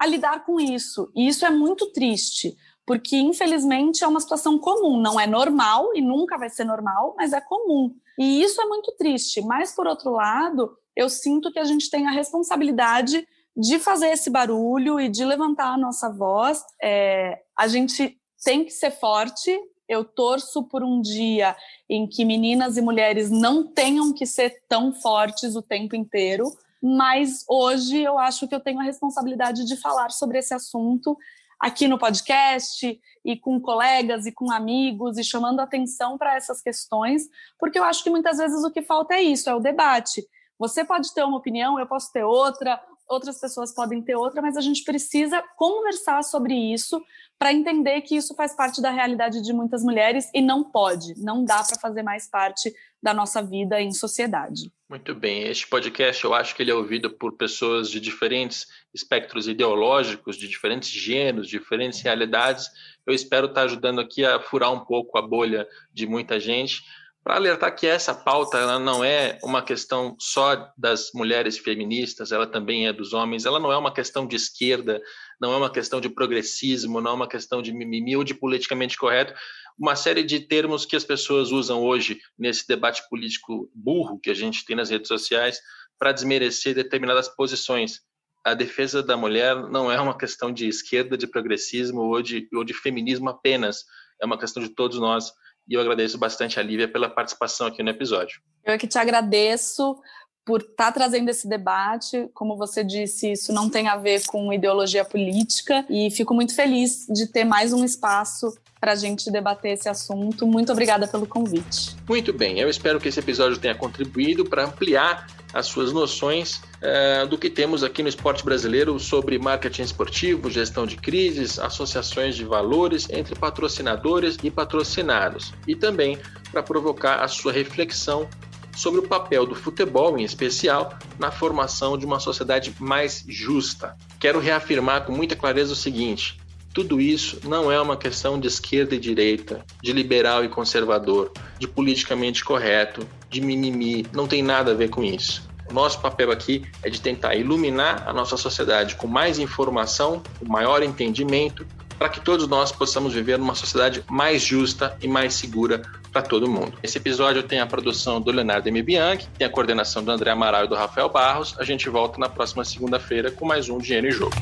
a 0.01 0.07
lidar 0.07 0.47
com 0.47 0.59
isso. 0.59 1.13
E 1.15 1.29
isso 1.29 1.45
é 1.45 1.51
muito 1.51 1.93
triste, 1.93 2.57
porque 2.87 3.19
infelizmente 3.19 4.03
é 4.03 4.09
uma 4.09 4.19
situação 4.19 4.59
comum, 4.59 4.99
não 4.99 5.21
é 5.21 5.27
normal 5.27 5.95
e 5.95 6.01
nunca 6.01 6.39
vai 6.39 6.49
ser 6.49 6.65
normal, 6.65 7.15
mas 7.19 7.35
é 7.35 7.41
comum. 7.43 7.95
E 8.19 8.43
isso 8.43 8.61
é 8.63 8.65
muito 8.65 8.93
triste. 8.93 9.43
Mas, 9.43 9.75
por 9.75 9.87
outro 9.87 10.11
lado, 10.11 10.75
eu 10.97 11.09
sinto 11.11 11.53
que 11.53 11.59
a 11.59 11.65
gente 11.65 11.91
tem 11.91 12.07
a 12.07 12.11
responsabilidade 12.11 13.27
de 13.55 13.79
fazer 13.79 14.09
esse 14.09 14.31
barulho 14.31 14.99
e 14.99 15.09
de 15.09 15.25
levantar 15.25 15.75
a 15.75 15.79
nossa 15.79 16.11
voz. 16.11 16.65
É, 16.83 17.39
a 17.57 17.69
gente 17.69 18.19
tem 18.43 18.65
que 18.65 18.71
ser 18.71 18.91
forte. 18.91 19.55
Eu 19.87 20.05
torço 20.05 20.63
por 20.65 20.83
um 20.83 21.01
dia 21.01 21.55
em 21.89 22.07
que 22.07 22.25
meninas 22.25 22.77
e 22.77 22.83
mulheres 22.83 23.31
não 23.31 23.67
tenham 23.67 24.15
que 24.15 24.25
ser 24.25 24.63
tão 24.67 24.95
fortes 24.95 25.57
o 25.57 25.63
tempo 25.63 25.95
inteiro, 25.95 26.45
mas 26.83 27.45
hoje 27.49 28.03
eu 28.03 28.19
acho 28.19 28.49
que 28.49 28.55
eu 28.55 28.61
tenho 28.61 28.81
a 28.81 28.85
responsabilidade 28.85 29.65
de 29.65 29.77
falar 29.77 30.11
sobre 30.11 30.39
esse 30.39 30.55
assunto 30.55 31.17
aqui 31.61 31.87
no 31.87 31.99
podcast 31.99 32.99
e 33.23 33.37
com 33.37 33.61
colegas 33.61 34.25
e 34.25 34.33
com 34.33 34.51
amigos 34.51 35.19
e 35.19 35.25
chamando 35.25 35.61
atenção 35.61 36.17
para 36.17 36.35
essas 36.35 36.63
questões, 36.63 37.29
porque 37.59 37.79
eu 37.79 37.85
acho 37.85 38.03
que 38.03 38.09
muitas 38.09 38.39
vezes 38.39 38.65
o 38.65 38.71
que 38.71 38.81
falta 38.81 39.15
é 39.15 39.23
isso, 39.23 39.51
é 39.51 39.55
o 39.55 39.61
debate. 39.61 40.27
Você 40.59 40.85
pode 40.85 41.13
ter 41.13 41.23
uma 41.23 41.37
opinião, 41.37 41.79
eu 41.79 41.87
posso 41.87 42.11
ter 42.13 42.25
outra, 42.25 42.83
outras 43.07 43.39
pessoas 43.39 43.75
podem 43.75 44.01
ter 44.01 44.15
outra, 44.15 44.41
mas 44.41 44.57
a 44.57 44.61
gente 44.61 44.85
precisa 44.85 45.43
conversar 45.57 46.23
sobre 46.25 46.55
isso 46.55 47.03
para 47.41 47.55
entender 47.55 48.03
que 48.03 48.15
isso 48.15 48.35
faz 48.35 48.55
parte 48.55 48.83
da 48.83 48.91
realidade 48.91 49.41
de 49.41 49.51
muitas 49.51 49.83
mulheres 49.83 50.31
e 50.35 50.43
não 50.43 50.63
pode, 50.63 51.15
não 51.17 51.43
dá 51.43 51.65
para 51.65 51.79
fazer 51.81 52.03
mais 52.03 52.29
parte 52.29 52.71
da 53.03 53.15
nossa 53.15 53.43
vida 53.43 53.81
em 53.81 53.93
sociedade. 53.93 54.71
Muito 54.87 55.15
bem. 55.15 55.45
Este 55.45 55.67
podcast 55.67 56.23
eu 56.23 56.35
acho 56.35 56.55
que 56.55 56.63
ele 56.63 56.71
é 56.71 56.75
ouvido 56.75 57.09
por 57.09 57.39
pessoas 57.39 57.91
de 57.91 57.99
diferentes 57.99 58.67
espectros 58.93 59.49
ideológicos, 59.49 60.37
de 60.37 60.47
diferentes 60.47 60.91
gêneros, 60.91 61.49
diferentes 61.49 62.03
realidades. 62.03 62.69
Eu 63.07 63.15
espero 63.15 63.47
estar 63.47 63.63
ajudando 63.63 64.03
aqui 64.03 64.23
a 64.23 64.39
furar 64.39 64.71
um 64.71 64.85
pouco 64.85 65.17
a 65.17 65.23
bolha 65.23 65.67
de 65.95 66.07
muita 66.07 66.39
gente, 66.39 66.83
para 67.23 67.37
alertar 67.37 67.75
que 67.77 67.87
essa 67.87 68.15
pauta 68.15 68.79
não 68.79 69.05
é 69.05 69.39
uma 69.43 69.63
questão 69.63 70.17
só 70.19 70.73
das 70.77 71.11
mulheres 71.15 71.59
feministas, 71.59 72.33
ela 72.33 72.47
também 72.47 72.87
é 72.87 72.93
dos 72.93 73.13
homens, 73.13 73.45
ela 73.45 73.61
não 73.61 73.71
é 73.71 73.77
uma 73.77 73.93
questão 73.93 74.27
de 74.27 74.37
esquerda, 74.37 75.01
não 75.41 75.53
é 75.53 75.57
uma 75.57 75.71
questão 75.71 76.01
de 76.01 76.09
progressismo, 76.09 77.01
não 77.01 77.11
é 77.11 77.15
uma 77.15 77.29
questão 77.29 77.61
de 77.61 77.73
mimimi 77.73 78.17
ou 78.17 78.25
de 78.25 78.35
politicamente 78.35 78.97
correto. 78.97 79.35
uma 79.79 79.97
série 79.97 80.23
de 80.23 80.41
termos 80.41 80.85
que 80.85 80.97
as 80.97 81.05
pessoas 81.05 81.51
usam 81.53 81.83
hoje 81.83 82.19
nesse 82.39 82.67
debate 82.67 83.03
político 83.09 83.71
burro 83.75 84.19
que 84.19 84.31
a 84.31 84.35
gente 84.35 84.65
tem 84.65 84.77
nas 84.77 84.91
redes 84.91 85.09
sociais 85.09 85.59
para 85.99 86.13
desmerecer 86.13 86.75
determinadas 86.75 87.29
posições. 87.29 88.01
A 88.45 88.55
defesa 88.55 89.03
da 89.03 89.17
mulher 89.17 89.55
não 89.71 89.93
é 89.93 90.01
uma 90.01 90.17
questão 90.17 90.51
de 90.51 90.67
esquerda, 90.67 91.17
de 91.17 91.27
progressismo 91.27 92.01
ou 92.01 92.23
de, 92.23 92.49
ou 92.55 92.65
de 92.65 92.73
feminismo 92.73 93.29
apenas, 93.29 93.85
é 94.21 94.27
uma 94.27 94.39
questão 94.39 94.63
de 94.63 94.71
todos 94.71 94.99
nós. 94.99 95.33
E 95.69 95.75
eu 95.75 95.81
agradeço 95.81 96.19
bastante 96.19 96.59
a 96.59 96.63
Lívia 96.63 96.89
pela 96.89 97.09
participação 97.09 97.67
aqui 97.67 97.83
no 97.83 97.91
episódio. 97.91 98.41
Eu 98.65 98.75
é 98.75 98.79
que 98.79 98.87
te 98.87 98.99
agradeço 98.99 99.97
por 100.45 100.61
estar 100.61 100.87
tá 100.87 100.93
trazendo 100.93 101.29
esse 101.29 101.49
debate. 101.49 102.29
Como 102.35 102.57
você 102.57 102.83
disse, 102.83 103.33
isso 103.33 103.53
não 103.53 103.69
tem 103.69 103.89
a 103.89 103.97
ver 103.97 104.27
com 104.27 104.53
ideologia 104.53 105.05
política 105.05 105.85
e 105.89 106.11
fico 106.11 106.35
muito 106.35 106.55
feliz 106.55 107.07
de 107.09 107.27
ter 107.27 107.45
mais 107.45 107.73
um 107.73 107.85
espaço 107.85 108.53
para 108.81 108.93
a 108.93 108.97
gente 108.97 109.31
debater 109.31 109.75
esse 109.75 109.89
assunto. 109.89 110.47
Muito 110.47 110.73
obrigada 110.73 111.07
pelo 111.07 111.27
convite. 111.27 111.95
Muito 112.09 112.33
bem, 112.33 112.59
eu 112.59 112.69
espero 112.69 112.99
que 112.99 113.09
esse 113.09 113.21
episódio 113.21 113.59
tenha 113.59 113.75
contribuído 113.75 114.45
para 114.45 114.65
ampliar 114.65 115.27
as 115.53 115.67
suas 115.67 115.93
noções 115.93 116.61
uh, 116.83 117.27
do 117.27 117.37
que 117.37 117.51
temos 117.51 117.83
aqui 117.83 118.03
no 118.03 118.09
esporte 118.09 118.45
brasileiro 118.45 118.99
sobre 118.99 119.39
marketing 119.39 119.83
esportivo, 119.83 120.51
gestão 120.51 120.87
de 120.87 120.97
crises, 120.97 121.59
associações 121.59 122.37
de 122.37 122.45
valores 122.45 123.09
entre 123.11 123.35
patrocinadores 123.35 124.37
e 124.43 124.51
patrocinados, 124.51 125.53
e 125.67 125.75
também 125.75 126.19
para 126.51 126.63
provocar 126.63 127.23
a 127.23 127.29
sua 127.29 127.53
reflexão 127.53 128.29
sobre 128.77 129.01
o 129.01 129.09
papel 129.09 129.45
do 129.45 129.55
futebol, 129.55 130.19
em 130.19 130.25
especial, 130.25 130.99
na 131.19 131.31
formação 131.31 131.99
de 131.99 132.07
uma 132.07 132.19
sociedade 132.19 132.75
mais 132.79 133.25
justa. 133.29 133.97
Quero 134.19 134.41
reafirmar 134.41 135.05
com 135.05 135.13
muita 135.13 135.37
clareza 135.37 135.73
o 135.73 135.77
seguinte: 135.77 136.40
tudo 136.73 137.01
isso 137.01 137.41
não 137.45 137.71
é 137.71 137.81
uma 137.81 137.97
questão 137.97 138.39
de 138.39 138.47
esquerda 138.47 138.95
e 138.95 138.99
direita, 138.99 139.65
de 139.83 139.93
liberal 139.93 140.45
e 140.45 140.49
conservador, 140.49 141.33
de 141.59 141.67
politicamente 141.67 142.45
correto, 142.45 143.07
de 143.29 143.41
mimimi, 143.41 144.07
não 144.13 144.27
tem 144.27 144.43
nada 144.43 144.71
a 144.71 144.75
ver 144.75 144.89
com 144.89 145.03
isso. 145.03 145.49
Nosso 145.73 146.01
papel 146.01 146.31
aqui 146.31 146.65
é 146.83 146.91
de 146.91 147.01
tentar 147.01 147.35
iluminar 147.37 148.05
a 148.07 148.13
nossa 148.13 148.37
sociedade 148.37 148.97
com 148.97 149.07
mais 149.07 149.39
informação, 149.39 150.23
com 150.39 150.51
maior 150.51 150.83
entendimento, 150.83 151.65
para 151.97 152.09
que 152.09 152.21
todos 152.21 152.49
nós 152.49 152.73
possamos 152.73 153.13
viver 153.13 153.39
numa 153.39 153.55
sociedade 153.55 154.03
mais 154.09 154.43
justa 154.43 154.97
e 155.03 155.07
mais 155.07 155.35
segura 155.35 155.83
para 156.11 156.23
todo 156.23 156.51
mundo. 156.51 156.73
Esse 156.83 156.99
episódio 156.99 157.43
tem 157.43 157.61
a 157.61 157.67
produção 157.67 158.21
do 158.21 158.33
Leonardo 158.33 158.69
M. 158.69 158.83
Bianchi, 158.83 159.29
tem 159.37 159.47
a 159.47 159.51
coordenação 159.51 160.03
do 160.03 160.11
André 160.11 160.31
Amaral 160.31 160.65
e 160.65 160.69
do 160.69 160.75
Rafael 160.75 161.09
Barros. 161.09 161.55
A 161.59 161.65
gente 161.65 161.89
volta 161.89 162.19
na 162.19 162.29
próxima 162.29 162.65
segunda-feira 162.65 163.31
com 163.31 163.45
mais 163.45 163.69
um 163.69 163.79
Dinheiro 163.79 164.09
em 164.09 164.13
Jogo. 164.13 164.35